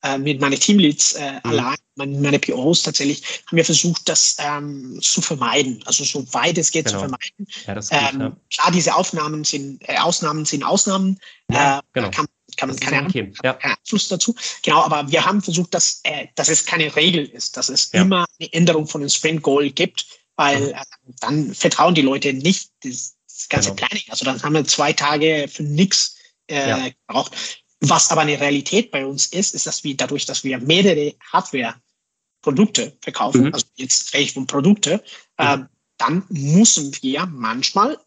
äh, 0.02 0.18
mit 0.18 0.40
meinen 0.40 0.58
Teamleads 0.58 1.12
äh, 1.12 1.32
mhm. 1.32 1.40
allein, 1.42 1.76
meine, 1.96 2.18
meine 2.18 2.38
POs 2.38 2.82
tatsächlich, 2.82 3.22
haben 3.46 3.56
wir 3.56 3.64
versucht, 3.64 4.08
das 4.08 4.36
ähm, 4.38 4.98
zu 5.02 5.20
vermeiden. 5.20 5.82
Also 5.86 6.04
so 6.04 6.32
weit 6.32 6.58
es 6.58 6.70
geht 6.70 6.86
genau. 6.86 6.98
zu 6.98 7.08
vermeiden. 7.08 7.46
Ja, 7.66 7.74
das 7.74 7.88
gut, 7.88 7.98
ähm, 8.00 8.20
ja. 8.20 8.36
Klar, 8.52 8.70
diese 8.70 8.94
Aufnahmen 8.94 9.44
sind 9.44 9.82
äh, 9.88 9.98
Ausnahmen 9.98 10.44
sind 10.44 10.62
Ausnahmen. 10.62 11.18
Ja, 11.50 11.78
äh, 11.78 11.82
genau. 11.92 12.10
Kann, 12.10 12.26
kann 12.56 12.68
man 12.68 12.78
keine, 12.78 13.08
okay. 13.08 13.32
ja. 13.42 13.54
keinen 13.54 13.76
Einfluss 13.76 14.08
dazu. 14.08 14.34
Genau, 14.62 14.82
aber 14.82 15.10
wir 15.10 15.24
haben 15.24 15.42
versucht, 15.42 15.74
dass, 15.74 16.00
äh, 16.04 16.28
dass 16.36 16.48
es 16.48 16.64
keine 16.64 16.94
Regel 16.94 17.24
ist, 17.24 17.56
dass 17.56 17.68
es 17.68 17.86
immer 17.86 18.26
eine 18.38 18.52
Änderung 18.52 18.86
von 18.86 19.00
dem 19.00 19.10
Sprint 19.10 19.42
Goal 19.42 19.70
gibt, 19.70 20.06
weil 20.36 20.70
äh, 20.70 20.74
dann 21.20 21.54
vertrauen 21.54 21.94
die 21.94 22.02
Leute 22.02 22.32
nicht 22.32 22.70
das, 22.82 23.16
das 23.28 23.48
ganze 23.48 23.74
genau. 23.74 23.86
Planning. 23.86 24.04
Also 24.08 24.24
dann 24.24 24.42
haben 24.42 24.54
wir 24.54 24.64
zwei 24.64 24.92
Tage 24.92 25.46
für 25.48 25.62
nichts 25.62 26.16
äh, 26.46 26.68
ja. 26.68 26.88
gebraucht. 27.06 27.32
Was 27.80 28.10
aber 28.10 28.22
eine 28.22 28.40
Realität 28.40 28.90
bei 28.90 29.04
uns 29.04 29.26
ist, 29.26 29.54
ist, 29.54 29.66
dass 29.66 29.84
wir 29.84 29.96
dadurch, 29.96 30.24
dass 30.26 30.44
wir 30.44 30.58
mehrere 30.58 31.14
Hardware-Produkte 31.32 32.96
verkaufen, 33.00 33.46
mhm. 33.46 33.54
also 33.54 33.66
jetzt 33.76 34.08
spreche 34.08 34.24
ich 34.24 34.32
von 34.32 34.46
Produkte, 34.46 35.02
mhm. 35.38 35.44
äh, 35.44 35.58
dann 35.98 36.24
müssen 36.28 36.96
wir 37.02 37.26
manchmal 37.26 37.98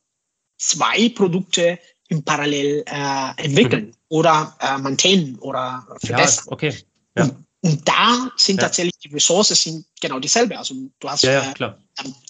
zwei 0.58 1.10
Produkte 1.10 1.80
im 2.10 2.24
Parallel 2.24 2.84
äh, 2.86 3.44
entwickeln. 3.44 3.88
Mhm. 3.88 3.94
oder 4.10 4.58
äh, 4.60 4.78
maintainen 4.78 5.38
oder 5.40 5.86
verbessern. 6.02 6.46
Ja, 6.48 6.52
okay. 6.52 6.76
Ja. 7.18 7.30
Und, 7.68 7.88
da 7.88 8.32
sind 8.36 8.58
ja. 8.58 8.64
tatsächlich 8.64 8.98
die 9.00 9.14
Ressourcen 9.14 9.56
sind 9.56 9.86
genau 10.00 10.20
dieselbe. 10.20 10.58
Also 10.58 10.76
du 11.00 11.10
hast 11.10 11.24
ja, 11.24 11.42
äh, 11.42 11.74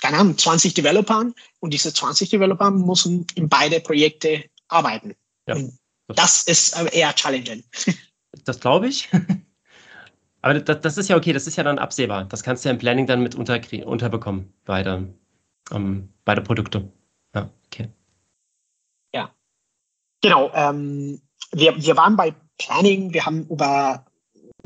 keine 0.01 0.17
Ahnung, 0.17 0.37
20 0.37 0.73
Developer 0.73 1.25
und 1.59 1.73
diese 1.73 1.93
20 1.93 2.29
Developer 2.29 2.71
müssen 2.71 3.25
in 3.35 3.47
beide 3.47 3.79
Projekte 3.79 4.45
arbeiten. 4.67 5.15
Und 5.45 5.77
das 6.07 6.43
ist 6.43 6.75
eher 6.91 7.13
challenging. 7.15 7.63
Das 8.45 8.59
glaube 8.59 8.87
ich. 8.87 9.09
Aber 10.41 10.59
das, 10.59 10.81
das, 10.81 10.97
ist 10.97 11.09
ja 11.09 11.17
okay, 11.17 11.33
das 11.33 11.47
ist 11.47 11.55
ja 11.55 11.63
dann 11.63 11.79
absehbar. 11.79 12.25
Das 12.25 12.43
kannst 12.43 12.63
du 12.63 12.69
ja 12.69 12.73
im 12.73 12.77
Planning 12.77 13.07
dann 13.07 13.23
mit 13.23 13.35
unter, 13.35 13.59
unterbekommen, 13.85 14.53
beide, 14.63 15.13
ähm, 15.71 16.13
beide 16.23 16.41
Produkte. 16.41 16.91
Ja, 17.33 17.49
okay. 17.65 17.89
Ja, 19.13 19.33
genau. 20.21 20.51
Ähm, 20.53 21.21
wir, 21.51 21.75
wir 21.81 21.97
waren 21.97 22.15
bei 22.15 22.35
Planning, 22.57 23.13
wir 23.13 23.25
haben 23.25 23.47
über 23.47 24.05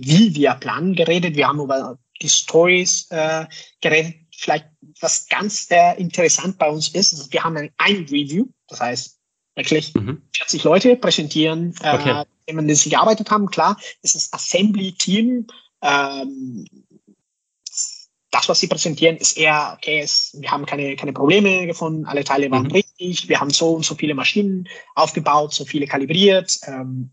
wie 0.04 0.36
wir 0.36 0.54
planen 0.56 0.96
geredet, 0.96 1.36
wir 1.36 1.48
haben 1.48 1.60
über 1.60 1.98
die 2.22 2.30
Stories 2.30 3.08
äh, 3.10 3.46
geredet. 3.82 4.16
Vielleicht 4.36 4.66
was 5.00 5.28
ganz 5.28 5.68
äh, 5.70 6.00
interessant 6.00 6.58
bei 6.58 6.68
uns 6.70 6.90
ist, 6.90 7.32
wir 7.32 7.44
haben 7.44 7.58
ein, 7.58 7.72
ein 7.78 8.06
Review, 8.10 8.48
das 8.68 8.80
heißt 8.80 9.20
wirklich 9.56 9.94
mhm. 9.94 10.22
40 10.36 10.64
Leute 10.64 10.96
präsentieren, 10.96 11.76
äh, 11.82 11.96
okay. 11.96 12.24
Themen, 12.48 12.68
die 12.68 12.76
sie 12.76 12.90
gearbeitet 12.90 13.30
haben. 13.30 13.48
Klar, 13.48 13.78
es 14.02 14.16
ist 14.16 14.34
Assembly-Team. 14.34 15.48
Ähm, 15.82 16.66
das, 18.32 18.48
was 18.48 18.60
sie 18.60 18.68
präsentieren, 18.68 19.18
ist 19.18 19.38
eher, 19.38 19.78
okay, 19.78 20.00
es, 20.00 20.36
wir 20.40 20.50
haben 20.50 20.66
keine, 20.66 20.96
keine 20.96 21.14
Probleme 21.14 21.68
gefunden, 21.68 22.06
alle 22.06 22.24
Teile 22.24 22.50
waren 22.50 22.64
mhm. 22.64 22.72
richtig, 22.72 23.28
wir 23.28 23.40
haben 23.40 23.50
so 23.50 23.74
und 23.74 23.86
so 23.86 23.94
viele 23.94 24.16
Maschinen 24.16 24.68
aufgebaut, 24.96 25.54
so 25.54 25.66
viele 25.66 25.86
kalibriert, 25.86 26.58
ähm, 26.66 27.12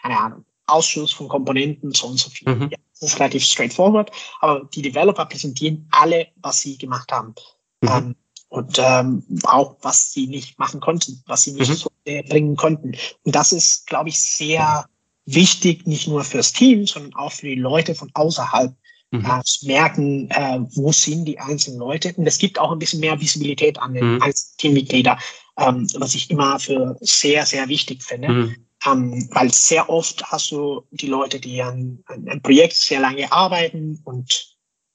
keine 0.00 0.18
Ahnung, 0.18 0.44
Ausschuss 0.70 1.12
von 1.12 1.28
Komponenten, 1.28 1.92
so 1.92 2.06
und 2.06 2.18
so 2.18 2.30
viel. 2.30 2.48
Mhm. 2.48 2.68
Ja, 2.70 2.78
das 2.98 3.12
ist 3.12 3.20
relativ 3.20 3.44
straightforward, 3.44 4.10
aber 4.40 4.68
die 4.74 4.82
Developer 4.82 5.24
präsentieren 5.26 5.88
alle, 5.90 6.28
was 6.36 6.60
sie 6.60 6.78
gemacht 6.78 7.10
haben. 7.12 7.34
Mhm. 7.80 7.88
Ähm, 7.88 8.16
und 8.48 8.78
ähm, 8.80 9.22
auch 9.44 9.76
was 9.82 10.12
sie 10.12 10.26
nicht 10.26 10.58
machen 10.58 10.80
konnten, 10.80 11.22
was 11.26 11.44
sie 11.44 11.52
nicht 11.52 11.70
mhm. 11.70 11.74
so 11.74 11.90
bringen 12.04 12.56
konnten. 12.56 12.96
Und 13.22 13.34
das 13.34 13.52
ist, 13.52 13.86
glaube 13.86 14.08
ich, 14.08 14.18
sehr 14.20 14.86
wichtig, 15.24 15.86
nicht 15.86 16.08
nur 16.08 16.24
fürs 16.24 16.52
Team, 16.52 16.86
sondern 16.86 17.14
auch 17.14 17.30
für 17.30 17.46
die 17.46 17.54
Leute 17.54 17.94
von 17.94 18.10
außerhalb. 18.14 18.74
Mhm. 19.12 19.24
Äh, 19.24 19.42
zu 19.42 19.66
merken, 19.66 20.30
äh, 20.30 20.60
wo 20.76 20.92
sind 20.92 21.24
die 21.24 21.38
einzelnen 21.40 21.80
Leute. 21.80 22.14
Und 22.14 22.28
es 22.28 22.38
gibt 22.38 22.60
auch 22.60 22.70
ein 22.70 22.78
bisschen 22.78 23.00
mehr 23.00 23.20
Visibilität 23.20 23.76
an 23.80 23.94
den 23.94 24.14
mhm. 24.14 24.22
einzelnen 24.22 24.56
Teammitglieder, 24.58 25.18
ähm, 25.58 25.88
was 25.94 26.14
ich 26.14 26.30
immer 26.30 26.60
für 26.60 26.96
sehr, 27.00 27.44
sehr 27.44 27.68
wichtig 27.68 28.04
finde. 28.04 28.28
Mhm. 28.28 28.56
Ähm, 28.86 29.28
weil 29.32 29.52
sehr 29.52 29.90
oft 29.90 30.24
hast 30.24 30.52
du 30.52 30.86
die 30.90 31.06
Leute, 31.06 31.38
die 31.38 31.60
an, 31.62 32.02
an 32.06 32.26
einem 32.26 32.40
Projekt 32.40 32.74
sehr 32.74 33.00
lange 33.00 33.30
arbeiten 33.30 34.00
und 34.04 34.50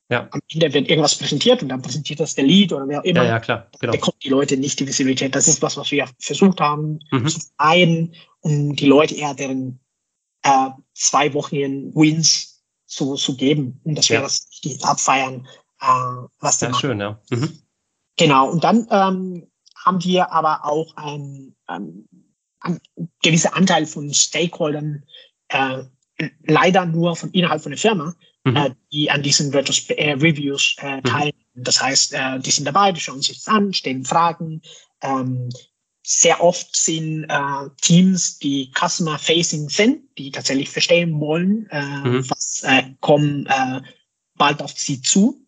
ja. 0.10 0.28
Am 0.32 0.40
Ende 0.52 0.72
wird 0.72 0.88
irgendwas 0.88 1.16
präsentiert 1.16 1.64
und 1.64 1.70
dann 1.70 1.82
präsentiert 1.82 2.20
das 2.20 2.36
der 2.36 2.44
Lead 2.44 2.72
oder 2.72 2.88
wer 2.88 3.00
auch 3.00 3.04
immer. 3.04 3.24
Ja, 3.24 3.30
ja 3.30 3.40
klar. 3.40 3.68
Genau. 3.80 3.92
bekommt 3.92 4.24
die 4.24 4.30
Leute 4.30 4.56
nicht 4.56 4.80
die 4.80 4.88
Visibilität. 4.88 5.34
Das 5.34 5.48
ist 5.48 5.62
was, 5.64 5.78
was 5.78 5.90
wir 5.90 6.08
versucht 6.20 6.60
haben 6.62 7.00
mhm. 7.12 7.28
zu 7.28 7.40
vermeiden, 7.40 8.14
um 8.42 8.76
die 8.76 8.86
Leute 8.86 9.16
eher 9.16 9.34
deren 9.34 9.80
äh, 10.44 10.70
zwei 10.94 11.34
Wochen 11.34 11.94
Wins 11.96 12.64
zu, 12.86 13.16
zu 13.16 13.36
geben. 13.36 13.82
Und 13.84 13.98
dass 13.98 14.10
wir 14.10 14.22
das 14.22 14.48
die 14.64 14.78
abfeiern, 14.84 15.48
äh, 15.82 16.28
was 16.40 16.60
die 16.60 16.66
ja, 16.66 16.72
machen. 16.72 16.82
schön, 16.82 17.00
ja. 17.00 17.20
Mhm. 17.32 17.60
Genau. 18.18 18.52
Und 18.52 18.64
dann 18.64 18.88
ähm, 18.92 19.48
haben 19.76 20.04
wir 20.04 20.32
aber 20.32 20.66
auch 20.66 20.96
ein, 20.98 21.56
ein, 21.66 22.08
ein 22.12 22.15
gewisser 23.22 23.56
Anteil 23.56 23.86
von 23.86 24.14
Stakeholdern, 24.14 25.04
äh, 25.50 25.84
leider 26.46 26.86
nur 26.86 27.16
von 27.16 27.32
innerhalb 27.32 27.62
von 27.62 27.72
der 27.72 27.80
Firma, 27.80 28.16
mhm. 28.44 28.56
äh, 28.56 28.72
die 28.92 29.12
an 29.12 29.24
diesen 29.24 29.52
Retros 29.52 29.90
äh, 29.90 30.12
Reviews 30.14 30.76
äh, 30.80 30.98
mhm. 30.98 31.04
teilnehmen. 31.04 31.46
Mhm. 31.54 31.64
Das 31.64 31.82
heißt, 31.82 32.14
äh, 32.14 32.40
die 32.40 32.52
sind 32.52 32.66
dabei, 32.66 32.92
die 32.92 33.02
schauen 33.02 33.22
sich 33.22 33.38
das 33.38 33.48
an, 33.48 33.74
stellen 33.74 34.06
Fragen. 34.06 34.62
Ähm, 35.02 35.50
sehr 36.06 36.44
oft 36.44 36.76
sind 36.76 37.26
äh, 37.26 37.70
Teams, 37.82 38.38
die 38.38 38.72
Customer-Facing 38.74 39.70
sind, 39.70 40.04
die 40.18 40.32
tatsächlich 40.32 40.70
verstehen 40.70 41.20
wollen, 41.20 41.68
äh, 41.72 41.82
mhm. 41.82 42.30
was 42.30 42.64
kommen 43.02 43.48
äh, 43.48 43.82
bald 44.36 44.62
auf 44.62 44.72
sie 44.78 45.02
zu. 45.02 45.42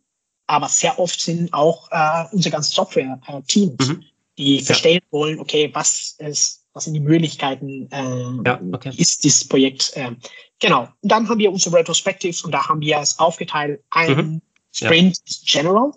Aber 0.47 0.69
sehr 0.69 0.97
oft 0.97 1.19
sind 1.19 1.53
auch 1.53 1.89
unsere 2.31 2.53
ganzen 2.53 2.71
Software-Teams, 2.71 3.85
mhm. 3.85 4.03
die 4.37 4.61
verstehen 4.61 5.01
wollen, 5.11 5.41
okay, 5.41 5.69
was 5.73 6.15
ist, 6.19 6.65
was 6.77 6.85
sind 6.85 6.93
die 6.93 6.99
Möglichkeiten, 6.99 7.89
äh, 7.91 8.47
ja, 8.47 8.61
okay. 8.71 8.93
ist 8.95 9.23
dieses 9.23 9.47
Projekt 9.47 9.91
äh, 9.95 10.11
Genau. 10.59 10.87
Und 11.01 11.11
dann 11.11 11.29
haben 11.29 11.39
wir 11.39 11.51
unsere 11.51 11.77
Retrospectives 11.77 12.41
und 12.41 12.51
da 12.51 12.67
haben 12.67 12.81
wir 12.81 12.97
es 12.97 13.19
aufgeteilt. 13.19 13.83
Ein 13.91 14.17
mhm. 14.17 14.41
Sprint 14.71 15.17
ja. 15.17 15.23
ist 15.25 15.47
General, 15.47 15.91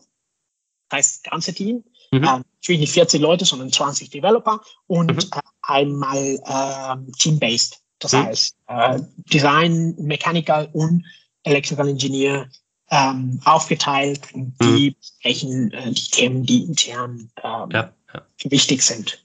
das 0.88 0.98
heißt 0.98 1.16
das 1.24 1.30
ganze 1.30 1.54
Team. 1.54 1.84
Mhm. 2.12 2.24
Ähm, 2.24 2.44
natürlich 2.54 2.80
nicht 2.80 2.92
40 2.92 3.20
Leute, 3.20 3.44
sondern 3.44 3.72
20 3.72 4.10
Developer 4.10 4.60
und 4.86 5.12
mhm. 5.12 5.18
äh, 5.18 5.40
einmal 5.62 6.38
äh, 6.44 7.12
Team-based. 7.18 7.80
Das 8.00 8.12
mhm. 8.12 8.24
heißt 8.24 8.56
äh, 8.68 9.00
Design, 9.32 9.94
Mechanical 9.98 10.68
und 10.72 11.04
Electrical 11.44 11.88
Engineer 11.88 12.50
ähm, 12.90 13.40
aufgeteilt 13.44 14.20
und 14.34 14.60
mhm. 14.60 14.76
die 14.76 14.90
besprechen 14.90 15.72
äh, 15.72 15.92
die 15.92 16.10
Themen, 16.10 16.44
die 16.44 16.64
intern 16.64 17.30
ähm, 17.42 17.70
ja, 17.72 17.92
ja. 18.12 18.26
wichtig 18.44 18.82
sind. 18.82 19.24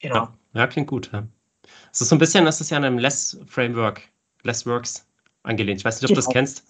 Genau. 0.00 0.28
Ja, 0.54 0.66
klingt 0.66 0.88
gut. 0.88 1.10
Ja. 1.12 1.26
Es 1.92 2.00
ist 2.00 2.08
so 2.08 2.16
ein 2.16 2.18
bisschen, 2.18 2.44
das 2.44 2.60
ist 2.60 2.70
ja 2.70 2.78
ein 2.78 2.98
Less-Framework 2.98 4.02
Less 4.42 4.66
Works 4.66 5.06
angelehnt. 5.42 5.80
Ich 5.80 5.84
weiß 5.84 6.00
nicht, 6.00 6.10
ob 6.10 6.16
genau. 6.16 6.20
du 6.20 6.26
das 6.26 6.26
genau. 6.26 6.34
kennst. 6.34 6.64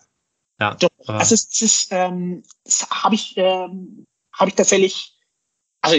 Ja. 0.60 0.74
Doch, 0.74 0.90
also 1.06 1.34
es 1.34 1.62
ist, 1.62 1.88
ähm, 1.90 2.42
habe 2.90 3.14
ich, 3.14 3.34
ähm, 3.36 4.04
habe 4.32 4.50
ich 4.50 4.56
tatsächlich, 4.56 5.16
also 5.80 5.96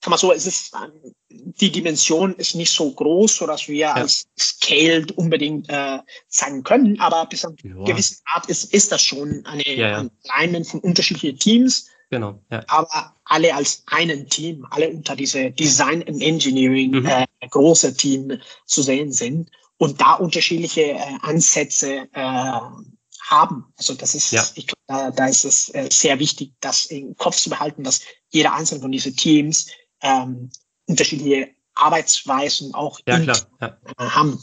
kann 0.00 0.10
man 0.10 0.18
so, 0.18 0.32
es 0.32 0.46
ist, 0.46 0.72
ähm, 0.74 1.12
die 1.28 1.70
Dimension 1.70 2.34
ist 2.36 2.54
nicht 2.54 2.70
so 2.70 2.90
groß, 2.90 3.36
sodass 3.36 3.68
wir 3.68 3.76
ja. 3.76 3.92
als 3.92 4.26
Scaled 4.38 5.12
unbedingt 5.12 5.68
äh, 5.68 5.98
sagen 6.28 6.62
können, 6.62 6.98
aber 7.00 7.26
bis 7.26 7.40
zu 7.40 7.48
einer 7.48 7.84
gewissen 7.84 8.18
Art 8.26 8.46
ist, 8.46 8.72
ist 8.72 8.92
das 8.92 9.02
schon 9.02 9.44
eine, 9.44 9.68
ja, 9.68 9.88
ja. 9.88 9.98
ein 9.98 10.10
Alignment 10.28 10.66
von 10.68 10.80
unterschiedlichen 10.80 11.38
Teams. 11.38 11.90
Genau. 12.10 12.40
Ja. 12.50 12.62
Aber 12.68 13.16
alle 13.24 13.54
als 13.54 13.82
einen 13.86 14.28
Team, 14.28 14.66
alle 14.70 14.90
unter 14.90 15.16
diese 15.16 15.50
Design 15.50 16.04
and 16.06 16.22
Engineering 16.22 17.00
mhm. 17.00 17.06
äh, 17.06 17.26
große 17.50 17.96
Team 17.96 18.40
zu 18.66 18.82
sehen 18.82 19.12
sind 19.12 19.50
und 19.78 20.00
da 20.00 20.14
unterschiedliche 20.14 20.92
äh, 20.92 21.18
Ansätze 21.22 22.08
äh, 22.12 22.60
haben. 23.22 23.72
Also 23.76 23.94
das 23.94 24.14
ist, 24.14 24.30
ja. 24.30 24.46
ich 24.54 24.66
glaube, 24.68 24.82
da, 24.86 25.10
da 25.10 25.26
ist 25.26 25.44
es 25.44 25.68
äh, 25.74 25.88
sehr 25.90 26.18
wichtig, 26.18 26.52
das 26.60 26.86
im 26.86 27.16
Kopf 27.16 27.36
zu 27.36 27.50
behalten, 27.50 27.82
dass 27.82 28.02
jeder 28.30 28.54
einzelne 28.54 28.80
von 28.80 28.92
diesen 28.92 29.16
Teams 29.16 29.68
ähm, 30.00 30.50
unterschiedliche 30.86 31.50
Arbeitsweisen 31.74 32.74
auch 32.74 33.00
ja, 33.06 33.20
klar. 33.20 33.38
Ja. 33.60 33.78
Äh, 33.98 34.04
haben. 34.04 34.40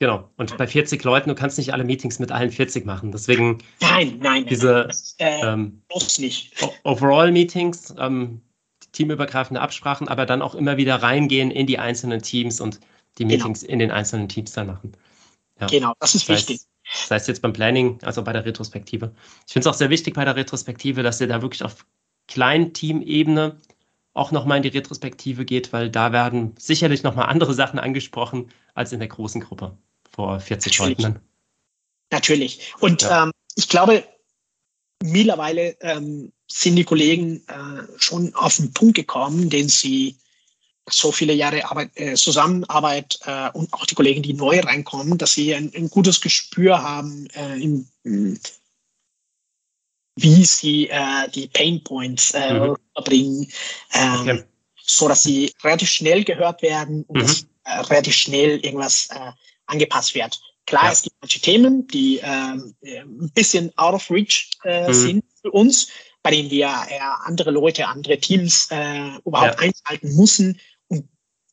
Genau. 0.00 0.30
Und 0.38 0.56
bei 0.56 0.66
40 0.66 1.04
Leuten, 1.04 1.28
du 1.28 1.34
kannst 1.34 1.58
nicht 1.58 1.74
alle 1.74 1.84
Meetings 1.84 2.18
mit 2.18 2.32
allen 2.32 2.50
40 2.50 2.86
machen. 2.86 3.12
Deswegen 3.12 3.58
nein, 3.82 4.18
nein, 4.18 4.46
diese 4.46 4.86
das, 4.86 5.14
äh, 5.18 5.42
ähm, 5.42 5.82
nicht. 6.16 6.54
Overall-Meetings, 6.84 7.94
ähm, 7.98 8.40
teamübergreifende 8.92 9.60
Absprachen, 9.60 10.08
aber 10.08 10.24
dann 10.24 10.40
auch 10.40 10.54
immer 10.54 10.78
wieder 10.78 10.96
reingehen 10.96 11.50
in 11.50 11.66
die 11.66 11.78
einzelnen 11.78 12.22
Teams 12.22 12.62
und 12.62 12.80
die 13.18 13.24
genau. 13.24 13.36
Meetings 13.36 13.60
genau. 13.60 13.72
in 13.74 13.78
den 13.78 13.90
einzelnen 13.90 14.28
Teams 14.30 14.52
dann 14.52 14.68
machen. 14.68 14.92
Ja. 15.60 15.66
Genau, 15.66 15.92
das 16.00 16.14
ist 16.14 16.30
das 16.30 16.38
wichtig. 16.38 16.56
Heißt, 16.56 17.02
das 17.02 17.10
heißt 17.10 17.28
jetzt 17.28 17.42
beim 17.42 17.52
Planning, 17.52 17.98
also 18.02 18.24
bei 18.24 18.32
der 18.32 18.46
Retrospektive. 18.46 19.12
Ich 19.46 19.52
finde 19.52 19.68
es 19.68 19.74
auch 19.74 19.78
sehr 19.78 19.90
wichtig 19.90 20.14
bei 20.14 20.24
der 20.24 20.34
Retrospektive, 20.34 21.02
dass 21.02 21.20
ihr 21.20 21.28
da 21.28 21.42
wirklich 21.42 21.62
auf 21.62 21.84
Kleinteam-Ebene 22.28 23.58
auch 24.14 24.32
nochmal 24.32 24.56
in 24.56 24.62
die 24.62 24.70
Retrospektive 24.70 25.44
geht, 25.44 25.74
weil 25.74 25.90
da 25.90 26.10
werden 26.12 26.54
sicherlich 26.58 27.02
nochmal 27.02 27.26
andere 27.26 27.52
Sachen 27.52 27.78
angesprochen 27.78 28.48
als 28.72 28.92
in 28.92 28.98
der 28.98 29.08
großen 29.08 29.42
Gruppe 29.42 29.76
vor 30.20 30.40
40 30.40 30.78
Natürlich. 30.78 30.98
Leuten. 30.98 31.20
Natürlich. 32.10 32.74
Und 32.80 33.02
ja. 33.02 33.24
ähm, 33.24 33.32
ich 33.54 33.68
glaube, 33.68 34.04
mittlerweile 35.02 35.76
ähm, 35.80 36.32
sind 36.46 36.76
die 36.76 36.84
Kollegen 36.84 37.42
äh, 37.48 37.98
schon 37.98 38.34
auf 38.34 38.56
den 38.56 38.72
Punkt 38.72 38.96
gekommen, 38.96 39.48
den 39.48 39.68
sie 39.68 40.16
so 40.88 41.12
viele 41.12 41.32
Jahre 41.32 41.64
Arbeit, 41.70 41.90
äh, 41.94 42.14
Zusammenarbeit 42.14 43.18
äh, 43.24 43.50
und 43.52 43.72
auch 43.72 43.86
die 43.86 43.94
Kollegen, 43.94 44.22
die 44.22 44.34
neu 44.34 44.60
reinkommen, 44.60 45.18
dass 45.18 45.34
sie 45.34 45.54
ein, 45.54 45.72
ein 45.74 45.88
gutes 45.88 46.20
Gespür 46.20 46.82
haben, 46.82 47.28
äh, 47.34 47.62
im, 47.62 47.88
wie 50.16 50.44
sie 50.44 50.88
äh, 50.88 51.28
die 51.32 51.46
Pain 51.46 51.82
Points 51.84 52.32
äh, 52.32 52.52
mhm. 52.52 52.76
bringen, 53.04 53.50
ähm, 53.92 54.20
okay. 54.20 54.44
so 54.84 55.08
dass 55.08 55.22
sie 55.22 55.52
relativ 55.62 55.88
schnell 55.90 56.24
gehört 56.24 56.60
werden 56.62 57.04
und 57.04 57.18
mhm. 57.18 57.22
dass 57.22 57.46
relativ 57.88 58.16
schnell 58.16 58.58
irgendwas 58.58 59.08
angepasst 59.70 60.14
wird. 60.14 60.40
Klar, 60.66 60.84
ja. 60.84 60.92
es 60.92 61.02
gibt 61.02 61.16
manche 61.20 61.40
Themen, 61.40 61.86
die 61.88 62.18
äh, 62.18 62.24
ein 62.24 63.30
bisschen 63.34 63.72
out 63.76 63.94
of 63.94 64.10
reach 64.10 64.50
äh, 64.64 64.88
mhm. 64.88 64.94
sind 64.94 65.24
für 65.40 65.50
uns, 65.50 65.88
bei 66.22 66.30
denen 66.30 66.50
wir 66.50 66.66
eher 66.66 67.18
andere 67.24 67.50
Leute, 67.50 67.88
andere 67.88 68.18
Teams 68.18 68.68
äh, 68.70 69.16
überhaupt 69.24 69.60
ja. 69.60 69.68
einschalten 69.68 70.16
müssen 70.16 70.60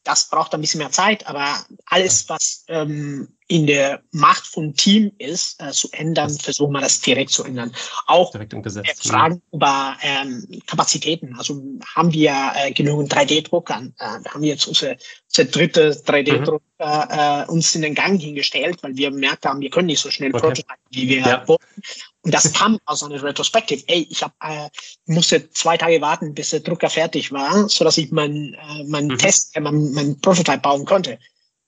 das 0.07 0.29
braucht 0.29 0.53
ein 0.53 0.61
bisschen 0.61 0.77
mehr 0.79 0.91
Zeit, 0.91 1.27
aber 1.27 1.53
alles, 1.85 2.29
was 2.29 2.63
ähm, 2.69 3.27
in 3.47 3.67
der 3.67 4.01
Macht 4.11 4.47
von 4.47 4.73
Team 4.73 5.11
ist, 5.17 5.61
äh, 5.61 5.71
zu 5.71 5.89
ändern, 5.91 6.29
versuchen 6.37 6.71
wir 6.71 6.81
das 6.81 7.01
direkt 7.01 7.31
zu 7.31 7.43
ändern. 7.43 7.73
Auch 8.05 8.31
direkt 8.31 8.53
umgesetzt. 8.53 9.05
Äh, 9.05 9.09
Fragen 9.09 9.35
ja. 9.35 9.55
über 9.55 9.97
ähm, 10.01 10.61
Kapazitäten. 10.65 11.35
Also 11.37 11.61
haben 11.95 12.13
wir 12.13 12.33
äh, 12.55 12.71
genügend 12.71 13.13
3D-Drucker? 13.13 13.89
Äh, 13.99 14.05
haben 14.29 14.41
wir 14.41 14.49
jetzt 14.49 14.67
unsere, 14.67 14.97
unsere 15.27 15.47
dritte 15.47 15.91
3D-Drucker 15.91 17.45
mhm. 17.45 17.49
äh, 17.49 17.51
uns 17.51 17.75
in 17.75 17.81
den 17.81 17.95
Gang 17.95 18.19
hingestellt, 18.19 18.81
weil 18.83 18.95
wir 18.95 19.11
bemerkt 19.11 19.45
haben, 19.45 19.59
wir 19.59 19.69
können 19.69 19.87
nicht 19.87 20.01
so 20.01 20.09
schnell 20.09 20.29
okay. 20.29 20.39
prototypen, 20.39 20.75
wie 20.91 21.09
wir 21.09 21.19
ja. 21.19 21.47
wollten. 21.47 21.81
Und 22.27 22.33
das 22.33 22.51
kam 22.51 22.77
aus 22.83 23.03
einer 23.03 23.23
Retrospektive. 23.23 23.81
Ey, 23.87 24.05
ich 24.09 24.21
hab, 24.21 24.33
äh, 24.43 24.67
musste 25.05 25.49
zwei 25.51 25.77
Tage 25.77 26.01
warten, 26.01 26.33
bis 26.33 26.49
der 26.49 26.59
Drucker 26.59 26.89
fertig 26.89 27.31
war, 27.31 27.69
so 27.69 27.85
dass 27.85 27.97
ich 27.97 28.11
mein, 28.11 28.53
äh, 28.53 28.83
mein 28.85 29.07
mhm. 29.07 29.17
Test, 29.17 29.55
äh, 29.55 29.61
mein, 29.61 29.93
mein 29.93 30.19
Prototype 30.19 30.57
bauen 30.57 30.83
konnte. 30.83 31.19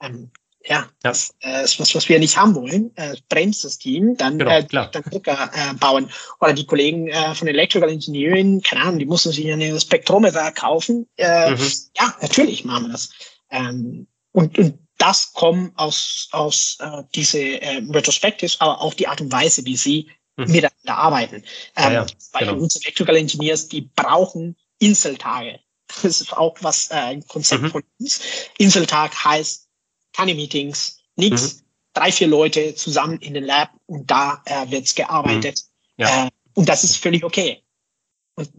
Ähm, 0.01 0.30
ja, 0.66 0.86
das 1.01 1.34
äh, 1.39 1.64
ist 1.64 1.80
was, 1.80 1.95
was 1.95 2.10
wir 2.10 2.20
nicht 2.20 2.36
haben 2.36 2.55
wollen. 2.55 2.91
Äh, 2.97 3.16
bremst 3.30 3.64
das 3.64 3.78
Team, 3.78 4.18
dann, 4.18 4.38
genau, 4.38 4.51
äh, 4.51 4.66
dann 4.68 5.03
Drucker 5.03 5.49
äh, 5.53 5.74
bauen. 5.76 6.12
Oder 6.41 6.51
die 6.51 6.66
Kollegen 6.66 7.07
äh, 7.07 7.34
von 7.36 7.47
Electrical 7.47 7.89
Engineering, 7.89 8.60
keine 8.60 8.82
Ahnung, 8.82 8.99
die 8.99 9.05
mussten 9.05 9.32
sich 9.32 9.49
eine 9.49 9.80
Spektrometer 9.80 10.51
kaufen. 10.51 11.07
Äh, 11.16 11.51
mhm. 11.51 11.72
Ja, 11.95 12.18
natürlich 12.22 12.66
machen 12.66 12.88
wir 12.88 12.91
das. 12.91 13.12
Ähm, 13.49 14.07
und, 14.34 14.60
und 14.60 14.78
das 14.97 15.32
kommt 15.32 15.72
aus, 15.80 16.28
aus 16.34 16.76
äh, 16.82 17.03
diese 17.16 17.39
äh, 17.39 17.82
Retrospectives, 17.89 18.60
aber 18.60 18.82
auch 18.82 18.93
die 18.93 19.07
Art 19.07 19.22
und 19.22 19.32
Weise, 19.32 19.64
wie 19.64 19.78
sie 19.78 20.10
mhm. 20.48 20.52
miteinander 20.52 20.98
arbeiten. 20.98 21.36
Ähm, 21.36 21.44
ja, 21.76 21.92
ja, 21.92 22.06
weil 22.32 22.48
genau. 22.48 22.58
Electrical 22.58 23.16
Engineers, 23.16 23.68
die 23.68 23.82
brauchen 23.96 24.56
Inseltage. 24.80 25.60
Das 25.88 26.22
ist 26.22 26.34
auch 26.34 26.56
was 26.62 26.92
äh, 26.92 26.96
ein 26.96 27.28
Konzept 27.28 27.64
mhm. 27.64 27.72
von 27.72 27.84
uns. 28.00 28.22
Inseltag 28.58 29.14
heißt 29.24 29.68
keine 30.14 30.36
Meetings, 30.36 31.00
nichts. 31.16 31.56
Mhm. 31.56 31.62
Drei, 31.94 32.12
vier 32.12 32.28
Leute 32.28 32.76
zusammen 32.76 33.18
in 33.20 33.34
den 33.34 33.44
Lab 33.44 33.72
und 33.88 34.10
da 34.10 34.42
äh, 34.46 34.70
wird's 34.70 34.94
gearbeitet. 34.94 35.64
Mhm. 35.98 36.04
Ja. 36.04 36.28
Äh, 36.28 36.30
und 36.54 36.70
das 36.70 36.84
ist 36.84 36.98
völlig 36.98 37.24
okay. 37.24 37.64
Und 38.36 38.50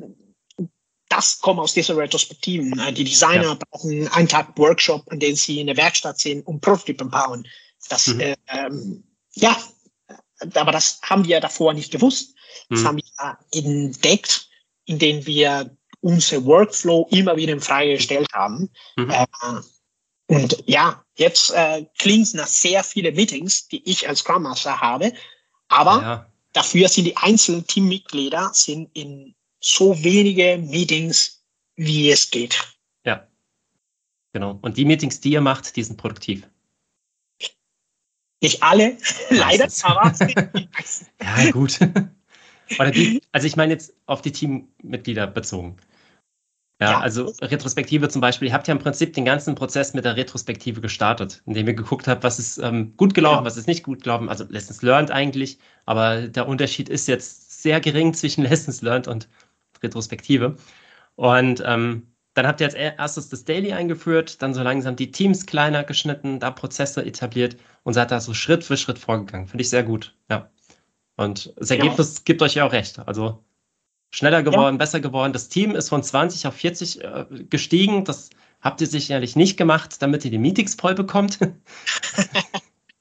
das 1.08 1.40
kommt 1.40 1.60
aus 1.60 1.74
dieser 1.74 1.96
Retrospektiven. 1.96 2.78
Äh, 2.78 2.92
die 2.92 3.04
Designer 3.04 3.44
ja. 3.44 3.58
brauchen 3.70 4.08
einen 4.08 4.28
Tag 4.28 4.56
Workshop, 4.58 5.10
an 5.10 5.20
dem 5.20 5.36
sie 5.36 5.60
in 5.60 5.68
der 5.68 5.76
Werkstatt 5.76 6.18
sind 6.18 6.46
und 6.46 6.60
Prototypen 6.60 7.10
bauen. 7.10 7.46
Das, 7.88 8.08
mhm. 8.08 8.20
äh, 8.20 8.36
ähm, 8.48 9.04
ja, 9.34 9.56
aber 10.54 10.72
das 10.72 11.00
haben 11.02 11.24
wir 11.24 11.40
davor 11.40 11.74
nicht 11.74 11.92
gewusst. 11.92 12.34
Das 12.68 12.80
mhm. 12.80 12.86
haben 12.86 12.98
wir 12.98 13.38
entdeckt, 13.52 14.48
indem 14.84 15.26
wir 15.26 15.76
unser 16.00 16.44
Workflow 16.44 17.06
immer 17.10 17.36
wieder 17.36 17.52
in 17.52 17.60
Frage 17.60 17.92
gestellt 17.94 18.28
haben. 18.32 18.70
Mhm. 18.96 19.10
Äh, 19.10 19.26
und 20.26 20.62
ja, 20.66 21.04
jetzt 21.16 21.50
äh, 21.50 21.84
klingt 21.98 22.28
es 22.28 22.34
nach 22.34 22.46
sehr 22.46 22.84
vielen 22.84 23.14
Meetings, 23.14 23.68
die 23.68 23.82
ich 23.88 24.08
als 24.08 24.20
Scrum 24.20 24.44
Master 24.44 24.80
habe, 24.80 25.12
aber 25.68 26.02
ja. 26.02 26.32
dafür 26.52 26.88
sind 26.88 27.04
die 27.04 27.16
einzelnen 27.16 27.66
Teammitglieder 27.66 28.50
sind 28.54 28.90
in 28.94 29.34
so 29.60 30.02
wenige 30.02 30.58
Meetings, 30.58 31.42
wie 31.76 32.10
es 32.10 32.30
geht. 32.30 32.56
Ja, 33.04 33.26
genau. 34.32 34.58
Und 34.62 34.76
die 34.76 34.84
Meetings, 34.84 35.20
die 35.20 35.32
ihr 35.32 35.40
macht, 35.40 35.76
die 35.76 35.82
sind 35.82 35.96
produktiv. 35.96 36.48
Nicht 38.42 38.62
alle, 38.62 38.96
leider, 39.30 39.68
aber. 39.82 40.14
ja, 41.22 41.50
gut. 41.50 41.78
Die, 42.94 43.20
also 43.32 43.46
ich 43.46 43.56
meine 43.56 43.72
jetzt 43.72 43.94
auf 44.06 44.22
die 44.22 44.32
Teammitglieder 44.32 45.26
bezogen. 45.26 45.76
Ja, 46.80 46.92
ja, 46.92 47.00
also 47.00 47.34
Retrospektive 47.42 48.08
zum 48.08 48.22
Beispiel, 48.22 48.48
ihr 48.48 48.54
habt 48.54 48.66
ja 48.66 48.72
im 48.72 48.78
Prinzip 48.78 49.12
den 49.12 49.26
ganzen 49.26 49.54
Prozess 49.54 49.92
mit 49.92 50.06
der 50.06 50.16
Retrospektive 50.16 50.80
gestartet, 50.80 51.42
indem 51.44 51.66
ihr 51.66 51.74
geguckt 51.74 52.08
habt, 52.08 52.24
was 52.24 52.38
ist 52.38 52.56
ähm, 52.56 52.96
gut 52.96 53.12
gelaufen, 53.12 53.40
ja. 53.40 53.44
was 53.44 53.58
ist 53.58 53.66
nicht 53.66 53.82
gut 53.82 54.02
gelaufen, 54.02 54.30
also 54.30 54.44
Lessons 54.48 54.80
Learned 54.80 55.10
eigentlich, 55.10 55.58
aber 55.84 56.28
der 56.28 56.48
Unterschied 56.48 56.88
ist 56.88 57.06
jetzt 57.06 57.62
sehr 57.62 57.80
gering 57.80 58.14
zwischen 58.14 58.44
Lessons 58.48 58.80
Learned 58.80 59.08
und 59.08 59.28
Retrospektive. 59.82 60.56
Und 61.16 61.62
ähm, 61.66 62.06
dann 62.34 62.46
habt 62.46 62.60
ihr 62.60 62.66
als 62.66 62.74
erstes 62.74 63.28
das 63.28 63.44
Daily 63.44 63.72
eingeführt, 63.72 64.40
dann 64.40 64.54
so 64.54 64.62
langsam 64.62 64.96
die 64.96 65.10
Teams 65.10 65.46
kleiner 65.46 65.84
geschnitten, 65.84 66.38
da 66.38 66.50
Prozesse 66.50 67.04
etabliert 67.04 67.56
und 67.82 67.94
seid 67.94 68.10
da 68.10 68.20
so 68.20 68.34
Schritt 68.34 68.64
für 68.64 68.76
Schritt 68.76 68.98
vorgegangen. 68.98 69.48
Finde 69.48 69.62
ich 69.62 69.70
sehr 69.70 69.82
gut, 69.82 70.14
ja. 70.30 70.50
Und 71.16 71.52
das 71.56 71.70
Ergebnis 71.70 72.18
ja. 72.18 72.22
gibt 72.24 72.40
euch 72.42 72.54
ja 72.54 72.64
auch 72.64 72.72
recht. 72.72 72.98
Also 73.00 73.44
schneller 74.10 74.42
geworden, 74.42 74.74
ja. 74.74 74.78
besser 74.78 75.00
geworden. 75.00 75.32
Das 75.32 75.48
Team 75.48 75.74
ist 75.74 75.88
von 75.88 76.02
20 76.02 76.46
auf 76.46 76.54
40 76.54 77.04
äh, 77.04 77.26
gestiegen. 77.48 78.04
Das 78.04 78.30
habt 78.60 78.80
ihr 78.80 78.86
sicherlich 78.86 79.36
nicht 79.36 79.56
gemacht, 79.56 80.00
damit 80.00 80.24
ihr 80.24 80.30
die 80.30 80.38
Meetings 80.38 80.74
voll 80.76 80.94
bekommt. 80.94 81.38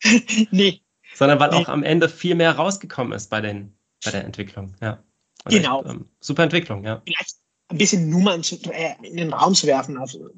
nee. 0.52 0.82
Sondern 1.14 1.40
weil 1.40 1.50
nee. 1.52 1.56
auch 1.56 1.70
am 1.70 1.84
Ende 1.84 2.10
viel 2.10 2.36
mehr 2.36 2.54
rausgekommen 2.54 3.14
ist 3.14 3.30
bei, 3.30 3.42
den, 3.42 3.74
bei 4.04 4.12
der 4.12 4.26
Entwicklung. 4.26 4.76
Ja. 4.82 5.04
Also 5.44 5.58
genau. 5.58 5.82
Echt, 5.84 5.92
ähm, 5.92 6.10
super 6.20 6.44
Entwicklung, 6.44 6.84
ja. 6.84 7.02
Vielleicht 7.06 7.38
ein 7.70 7.78
bisschen 7.78 8.10
Nummern 8.10 8.44
zu, 8.44 8.56
äh, 8.72 8.96
in 9.04 9.18
den 9.18 9.34
Raum 9.34 9.56
zu 9.56 9.68
werfen. 9.68 9.98
Also, 9.98 10.30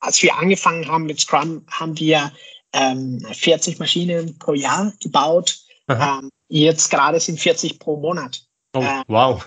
als 0.00 0.22
wir 0.22 0.36
angefangen 0.36 0.86
haben 0.88 1.06
mit 1.06 1.20
Scrum, 1.20 1.64
haben 1.70 1.98
wir 1.98 2.32
ähm, 2.72 3.24
40 3.32 3.78
Maschinen 3.78 4.38
pro 4.38 4.54
Jahr 4.54 4.92
gebaut. 5.00 5.58
Ähm, 5.88 6.30
jetzt 6.48 6.90
gerade 6.90 7.20
sind 7.20 7.40
40 7.40 7.78
pro 7.78 7.96
Monat. 7.96 8.42
Oh, 8.74 8.82
äh, 8.82 9.02
wow. 9.06 9.46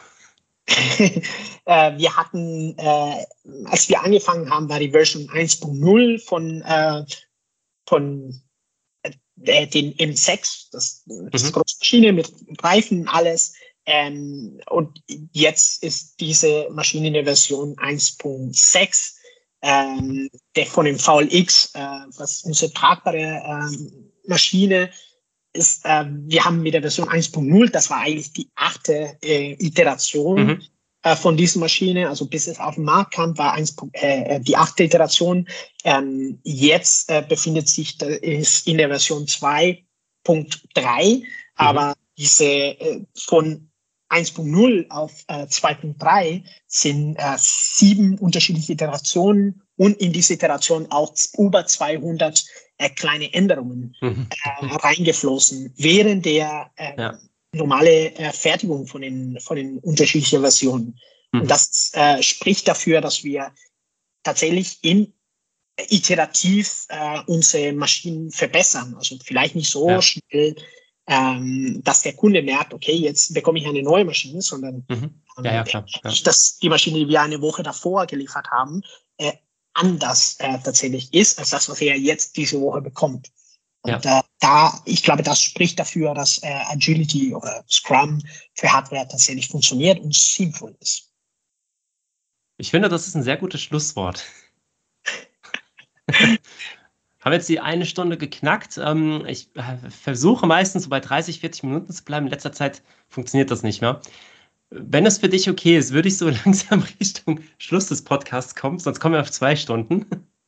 äh, 1.66 1.98
wir 1.98 2.16
hatten, 2.16 2.78
äh, 2.78 3.26
als 3.66 3.90
wir 3.90 4.02
angefangen 4.02 4.50
haben, 4.50 4.70
war 4.70 4.80
die 4.80 4.92
Version 4.92 5.28
1.0 5.30 6.24
von, 6.26 6.62
äh, 6.62 7.06
von 7.88 8.42
äh, 9.44 9.68
den 9.68 9.94
M6, 9.96 10.68
das, 10.72 11.04
das 11.32 11.44
mhm. 11.44 11.52
große 11.52 11.76
Maschine 11.80 12.14
mit 12.14 12.32
Reifen, 12.62 13.08
alles. 13.08 13.54
Ähm, 13.92 14.62
und 14.70 15.02
jetzt 15.32 15.84
ist 15.84 16.20
diese 16.20 16.70
Maschine 16.70 17.08
in 17.08 17.14
der 17.14 17.24
Version 17.24 17.76
1.6, 17.78 19.16
ähm, 19.64 20.30
der 20.56 20.68
von 20.68 20.86
dem 20.86 21.00
VLX, 21.00 21.74
äh, 21.74 21.80
was 22.16 22.44
unsere 22.44 22.72
tragbare 22.72 23.42
ähm, 23.44 24.12
Maschine 24.28 24.92
ist, 25.54 25.84
äh, 25.86 26.06
wir 26.08 26.46
haben 26.46 26.62
mit 26.62 26.76
der 26.76 26.82
Version 26.82 27.10
1.0, 27.10 27.72
das 27.72 27.90
war 27.90 28.02
eigentlich 28.02 28.32
die 28.32 28.48
achte 28.54 29.18
äh, 29.24 29.54
Iteration 29.54 30.46
mhm. 30.46 30.62
äh, 31.02 31.16
von 31.16 31.36
dieser 31.36 31.60
Maschine, 31.60 32.10
also 32.10 32.28
bis 32.28 32.46
es 32.46 32.60
auf 32.60 32.76
den 32.76 32.84
Markt 32.84 33.16
kam, 33.16 33.36
war 33.40 33.54
1, 33.54 33.76
äh, 33.94 34.36
äh, 34.36 34.40
die 34.40 34.56
achte 34.56 34.84
Iteration. 34.84 35.48
Ähm, 35.84 36.40
jetzt 36.44 37.10
äh, 37.10 37.26
befindet 37.28 37.68
sich 37.68 38.00
ist 38.00 38.68
in 38.68 38.78
der 38.78 38.90
Version 38.90 39.26
2.3, 39.26 39.82
mhm. 40.28 41.24
aber 41.56 41.96
diese 42.20 42.46
äh, 42.46 43.02
von 43.16 43.69
1.0 44.10 44.90
auf 44.90 45.24
äh, 45.28 45.44
2.3 45.44 46.44
sind 46.68 47.16
äh, 47.16 47.36
sieben 47.38 48.18
unterschiedliche 48.18 48.74
Iterationen 48.74 49.62
und 49.78 49.98
in 50.02 50.12
diese 50.12 50.34
Iteration 50.34 50.88
auch 50.92 51.14
über 51.38 51.66
200 51.66 52.44
äh, 52.80 52.90
kleine 52.90 53.34
Änderungen 53.34 53.96
mhm. 54.02 54.28
äh, 54.30 54.66
reingeflossen, 54.78 55.74
während 55.78 56.26
der 56.26 56.72
äh, 56.76 56.98
ja. 56.98 57.20
normale 57.54 58.14
äh, 58.16 58.32
Fertigung 58.32 58.88
von 58.88 59.02
den, 59.02 59.40
von 59.40 59.58
den 59.58 59.78
unterschiedlichen 59.80 60.42
Versionen. 60.42 61.00
Mhm. 61.32 61.42
Und 61.42 61.52
das 61.52 61.92
äh, 61.94 62.22
spricht 62.24 62.68
dafür, 62.68 63.02
dass 63.02 63.24
wir 63.24 63.52
tatsächlich 64.24 64.80
in 64.82 65.14
iterativ 65.88 66.88
unsere 67.28 67.72
Maschinen 67.72 68.32
verbessern. 68.32 68.96
Also 68.98 69.18
vielleicht 69.24 69.56
nicht 69.56 69.72
so 69.72 69.90
ja. 69.90 70.02
schnell 70.02 70.54
ähm, 71.10 71.82
dass 71.84 72.04
der 72.04 72.14
Kunde 72.14 72.44
merkt, 72.44 72.72
okay, 72.72 72.94
jetzt 72.94 73.34
bekomme 73.34 73.58
ich 73.58 73.66
eine 73.66 73.82
neue 73.82 74.06
Maschine, 74.06 74.44
sondern 74.44 74.86
mhm. 74.88 75.22
ja, 75.44 75.56
ja, 75.56 75.64
klar, 75.64 75.84
ja. 76.04 76.12
dass 76.24 76.60
die 76.60 76.70
Maschine, 76.70 77.00
die 77.00 77.08
wir 77.08 77.22
eine 77.22 77.42
Woche 77.42 77.64
davor 77.64 78.06
geliefert 78.06 78.48
haben, 78.52 78.84
äh, 79.18 79.34
anders 79.74 80.36
äh, 80.40 80.60
tatsächlich 80.64 81.12
ist 81.12 81.40
als 81.40 81.50
das, 81.50 81.68
was 81.68 81.82
er 81.82 81.98
jetzt 81.98 82.38
diese 82.38 82.62
Woche 82.62 82.82
bekommt. 82.82 83.32
Und 83.82 84.06
ja. 84.06 84.20
äh, 84.20 84.24
da, 84.40 84.80
ich 84.86 85.02
glaube, 85.02 85.24
das 85.24 85.42
spricht 85.42 85.80
dafür, 85.80 86.14
dass 86.14 86.38
äh, 86.44 86.62
Agility 86.68 87.34
oder 87.34 87.64
Scrum 87.68 88.22
für 88.54 88.72
Hardware 88.72 89.08
tatsächlich 89.08 89.48
funktioniert 89.48 90.00
und 90.00 90.14
sinnvoll 90.14 90.76
ist. 90.80 91.12
Ich 92.58 92.70
finde, 92.70 92.88
das 92.88 93.08
ist 93.08 93.16
ein 93.16 93.24
sehr 93.24 93.38
gutes 93.38 93.64
Schlusswort. 93.64 94.24
Haben 97.22 97.34
jetzt 97.34 97.50
die 97.50 97.60
eine 97.60 97.86
Stunde 97.86 98.18
geknackt. 98.18 98.78
Ähm, 98.78 99.26
ich 99.28 99.50
äh, 99.56 99.90
versuche 99.90 100.48
meistens 100.48 100.84
so 100.84 100.90
bei 100.90 101.00
30, 101.00 101.40
40 101.40 101.64
Minuten 101.64 101.92
zu 101.92 102.04
bleiben. 102.04 102.28
In 102.28 102.32
letzter 102.32 102.54
Zeit 102.54 102.82
funktioniert 103.10 103.52
das 103.52 103.64
nicht 103.64 103.82
mehr. 103.82 104.02
Wenn 104.70 105.06
es 105.06 105.18
für 105.18 105.30
dich 105.30 105.50
okay 105.50 105.78
ist, 105.78 105.92
würde 105.92 106.08
ich 106.08 106.18
so 106.18 106.30
langsam 106.46 106.84
Richtung 107.00 107.42
Schluss 107.58 107.88
des 107.88 108.04
Podcasts 108.04 108.56
kommen, 108.56 108.80
sonst 108.80 109.00
kommen 109.00 109.16
wir 109.16 109.22
auf 109.22 109.32
zwei 109.32 109.56
Stunden. 109.56 110.06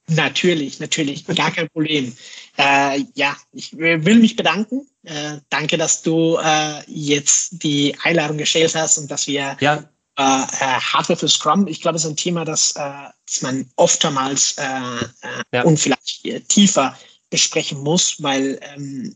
Natürlich, 0.07 0.79
natürlich, 0.79 1.25
gar 1.25 1.51
kein 1.51 1.69
Problem. 1.69 2.13
Äh, 2.57 3.03
ja, 3.13 3.35
ich 3.53 3.77
will 3.77 4.19
mich 4.19 4.35
bedanken. 4.35 4.87
Äh, 5.03 5.37
danke, 5.49 5.77
dass 5.77 6.01
du 6.01 6.37
äh, 6.37 6.81
jetzt 6.87 7.63
die 7.63 7.95
Einladung 8.03 8.37
gestellt 8.37 8.75
hast 8.75 8.97
und 8.97 9.09
dass 9.09 9.27
wir 9.27 9.57
ja, 9.59 9.89
äh, 10.17 10.21
Hardware 10.21 11.17
für 11.17 11.27
Scrum, 11.27 11.67
ich 11.67 11.81
glaube, 11.81 11.97
es 11.97 12.03
ist 12.03 12.09
ein 12.11 12.17
Thema, 12.17 12.45
das, 12.45 12.71
äh, 12.75 13.09
das 13.25 13.41
man 13.41 13.69
oftmals 13.75 14.57
äh, 14.57 14.63
äh, 14.63 15.43
ja. 15.53 15.63
und 15.63 15.77
vielleicht 15.77 16.49
tiefer 16.49 16.97
besprechen 17.29 17.79
muss, 17.79 18.21
weil 18.21 18.59
ähm, 18.73 19.15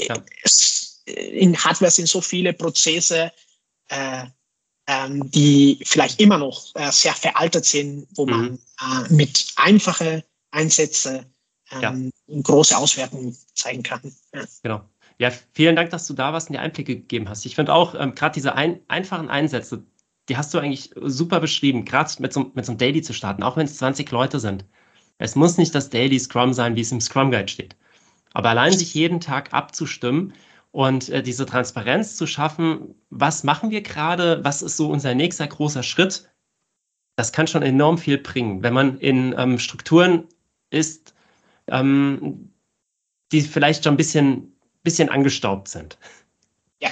ja. 0.00 0.16
es, 0.42 1.02
in 1.06 1.56
Hardware 1.56 1.90
sind 1.90 2.08
so 2.08 2.20
viele 2.20 2.52
Prozesse, 2.52 3.32
äh, 3.88 4.24
ähm, 4.88 5.28
die 5.32 5.80
vielleicht 5.84 6.20
immer 6.20 6.38
noch 6.38 6.74
äh, 6.74 6.92
sehr 6.92 7.14
veraltet 7.14 7.64
sind, 7.64 8.06
wo 8.14 8.26
mhm. 8.26 8.30
man 8.30 9.06
mit 9.10 9.46
einfachen 9.56 10.22
Einsätzen 10.52 11.26
ähm, 11.72 12.12
ja. 12.28 12.42
große 12.42 12.76
Auswertungen 12.76 13.36
zeigen 13.54 13.82
kann. 13.82 14.14
Ja. 14.32 14.44
Genau. 14.62 14.88
Ja, 15.18 15.32
vielen 15.52 15.76
Dank, 15.76 15.90
dass 15.90 16.06
du 16.06 16.14
da 16.14 16.32
warst 16.32 16.48
und 16.48 16.54
die 16.54 16.58
Einblicke 16.58 16.96
gegeben 16.96 17.28
hast. 17.28 17.46
Ich 17.46 17.54
finde 17.54 17.72
auch 17.72 17.94
ähm, 17.94 18.14
gerade 18.14 18.34
diese 18.34 18.54
ein, 18.54 18.80
einfachen 18.88 19.30
Einsätze, 19.30 19.82
die 20.28 20.36
hast 20.36 20.52
du 20.52 20.58
eigentlich 20.58 20.90
super 20.96 21.40
beschrieben, 21.40 21.84
gerade 21.84 22.10
mit 22.18 22.32
so, 22.32 22.50
mit 22.54 22.64
so 22.64 22.72
einem 22.72 22.78
Daily 22.78 23.02
zu 23.02 23.12
starten, 23.12 23.42
auch 23.42 23.56
wenn 23.56 23.66
es 23.66 23.76
20 23.78 24.10
Leute 24.10 24.40
sind. 24.40 24.64
Es 25.18 25.34
muss 25.34 25.56
nicht 25.56 25.74
das 25.74 25.90
Daily 25.90 26.18
Scrum 26.18 26.52
sein, 26.52 26.76
wie 26.76 26.80
es 26.80 26.92
im 26.92 27.00
Scrum 27.00 27.30
Guide 27.30 27.48
steht. 27.48 27.76
Aber 28.34 28.50
allein 28.50 28.72
sich 28.72 28.92
jeden 28.92 29.20
Tag 29.20 29.54
abzustimmen 29.54 30.34
und 30.72 31.08
äh, 31.08 31.22
diese 31.22 31.46
Transparenz 31.46 32.16
zu 32.16 32.26
schaffen, 32.26 32.94
was 33.08 33.44
machen 33.44 33.70
wir 33.70 33.82
gerade, 33.82 34.44
was 34.44 34.62
ist 34.62 34.76
so 34.76 34.90
unser 34.90 35.14
nächster 35.14 35.46
großer 35.46 35.82
Schritt, 35.82 36.28
das 37.16 37.32
kann 37.32 37.46
schon 37.46 37.62
enorm 37.62 37.96
viel 37.96 38.18
bringen. 38.18 38.62
Wenn 38.62 38.74
man 38.74 38.98
in 38.98 39.34
ähm, 39.38 39.58
Strukturen 39.58 40.24
ist, 40.70 41.14
ähm, 41.68 42.52
die 43.32 43.40
vielleicht 43.40 43.84
schon 43.84 43.94
ein 43.94 43.96
bisschen, 43.96 44.54
bisschen 44.82 45.08
angestaubt 45.08 45.68
sind. 45.68 45.98
Ja, 46.80 46.90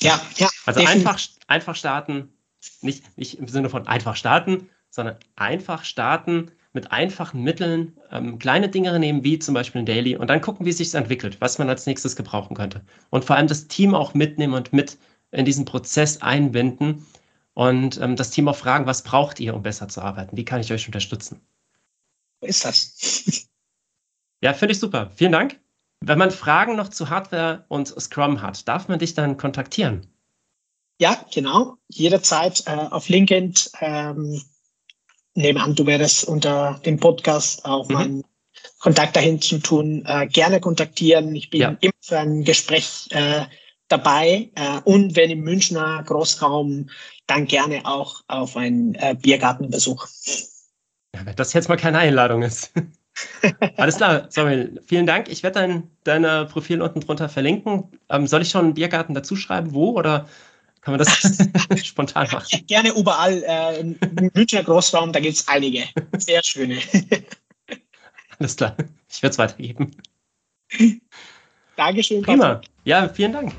ja, 0.00 0.20
ja. 0.36 0.48
Also 0.64 0.80
einfach, 0.80 1.20
einfach 1.46 1.76
starten, 1.76 2.33
nicht, 2.82 3.16
nicht 3.16 3.38
im 3.38 3.48
Sinne 3.48 3.68
von 3.68 3.86
einfach 3.86 4.16
starten, 4.16 4.68
sondern 4.90 5.16
einfach 5.36 5.84
starten 5.84 6.50
mit 6.72 6.90
einfachen 6.90 7.42
Mitteln, 7.42 7.96
ähm, 8.10 8.38
kleine 8.38 8.68
Dinge 8.68 8.98
nehmen, 8.98 9.22
wie 9.24 9.38
zum 9.38 9.54
Beispiel 9.54 9.82
ein 9.82 9.86
Daily, 9.86 10.16
und 10.16 10.28
dann 10.28 10.40
gucken, 10.40 10.66
wie 10.66 10.70
es 10.70 10.78
sich 10.78 10.92
entwickelt, 10.94 11.40
was 11.40 11.58
man 11.58 11.68
als 11.68 11.86
nächstes 11.86 12.16
gebrauchen 12.16 12.56
könnte. 12.56 12.84
Und 13.10 13.24
vor 13.24 13.36
allem 13.36 13.46
das 13.46 13.68
Team 13.68 13.94
auch 13.94 14.14
mitnehmen 14.14 14.54
und 14.54 14.72
mit 14.72 14.98
in 15.30 15.44
diesen 15.44 15.64
Prozess 15.64 16.20
einbinden 16.20 17.06
und 17.54 18.00
ähm, 18.00 18.16
das 18.16 18.30
Team 18.30 18.48
auch 18.48 18.56
fragen, 18.56 18.86
was 18.86 19.02
braucht 19.02 19.40
ihr, 19.40 19.54
um 19.54 19.62
besser 19.62 19.88
zu 19.88 20.00
arbeiten? 20.00 20.36
Wie 20.36 20.44
kann 20.44 20.60
ich 20.60 20.72
euch 20.72 20.86
unterstützen? 20.86 21.40
Wo 22.40 22.46
ist 22.46 22.64
das? 22.64 23.48
Ja, 24.42 24.52
finde 24.52 24.72
ich 24.72 24.78
super. 24.78 25.10
Vielen 25.14 25.32
Dank. 25.32 25.58
Wenn 26.00 26.18
man 26.18 26.30
Fragen 26.30 26.76
noch 26.76 26.88
zu 26.88 27.08
Hardware 27.08 27.64
und 27.68 27.88
Scrum 27.88 28.42
hat, 28.42 28.68
darf 28.68 28.88
man 28.88 28.98
dich 28.98 29.14
dann 29.14 29.38
kontaktieren? 29.38 30.06
Ja, 31.00 31.24
genau. 31.32 31.76
Jederzeit 31.88 32.64
äh, 32.66 32.70
auf 32.70 33.08
LinkedIn. 33.08 33.54
Ähm, 33.80 34.42
nehme 35.34 35.60
an, 35.60 35.74
du 35.74 35.86
werdest 35.86 36.24
unter 36.24 36.80
dem 36.84 36.98
Podcast 36.98 37.64
auch 37.64 37.88
mhm. 37.88 37.94
meinen 37.94 38.24
Kontakt 38.78 39.16
dahin 39.16 39.40
zu 39.40 39.58
tun. 39.58 40.04
Äh, 40.06 40.28
gerne 40.28 40.60
kontaktieren. 40.60 41.34
Ich 41.34 41.50
bin 41.50 41.60
ja. 41.60 41.76
immer 41.80 41.92
für 42.00 42.18
ein 42.18 42.44
Gespräch 42.44 43.08
äh, 43.10 43.44
dabei. 43.88 44.50
Äh, 44.54 44.80
und 44.84 45.16
wenn 45.16 45.30
im 45.30 45.40
Münchner 45.40 46.02
Großraum, 46.04 46.88
dann 47.26 47.46
gerne 47.46 47.86
auch 47.86 48.22
auf 48.28 48.56
einen 48.56 48.94
äh, 48.94 49.16
Biergartenbesuch. 49.20 50.06
Ja, 51.14 51.26
wenn 51.26 51.36
das 51.36 51.52
jetzt 51.52 51.68
mal 51.68 51.76
keine 51.76 51.98
Einladung 51.98 52.42
ist. 52.42 52.72
Alles 53.76 53.96
klar, 53.96 54.26
Samuel, 54.28 54.82
vielen 54.86 55.06
Dank. 55.06 55.28
Ich 55.28 55.42
werde 55.42 55.60
dein, 55.60 55.90
dein 56.02 56.48
Profil 56.48 56.82
unten 56.82 57.00
drunter 57.00 57.28
verlinken. 57.28 57.84
Ähm, 58.08 58.26
soll 58.26 58.42
ich 58.42 58.50
schon 58.50 58.64
einen 58.64 58.74
Biergarten 58.74 59.14
dazu 59.14 59.36
schreiben? 59.36 59.72
Wo 59.72 59.92
oder 59.92 60.28
kann 60.84 60.92
man 60.92 60.98
das 60.98 61.38
spontan 61.86 62.28
machen? 62.30 62.66
Gerne 62.66 62.90
überall. 62.90 63.42
Äh, 63.42 63.80
Im 63.80 63.98
Münchner 64.34 64.62
Großraum, 64.62 65.12
da 65.12 65.20
gibt 65.20 65.36
es 65.36 65.48
einige. 65.48 65.84
Sehr 66.18 66.42
schöne. 66.44 66.78
Alles 68.38 68.56
klar, 68.56 68.76
ich 69.10 69.22
werde 69.22 69.32
es 69.32 69.38
weitergeben. 69.38 69.96
Dankeschön. 71.76 72.22
Prima. 72.22 72.60
Ja, 72.84 73.08
vielen 73.08 73.32
Dank. 73.32 73.54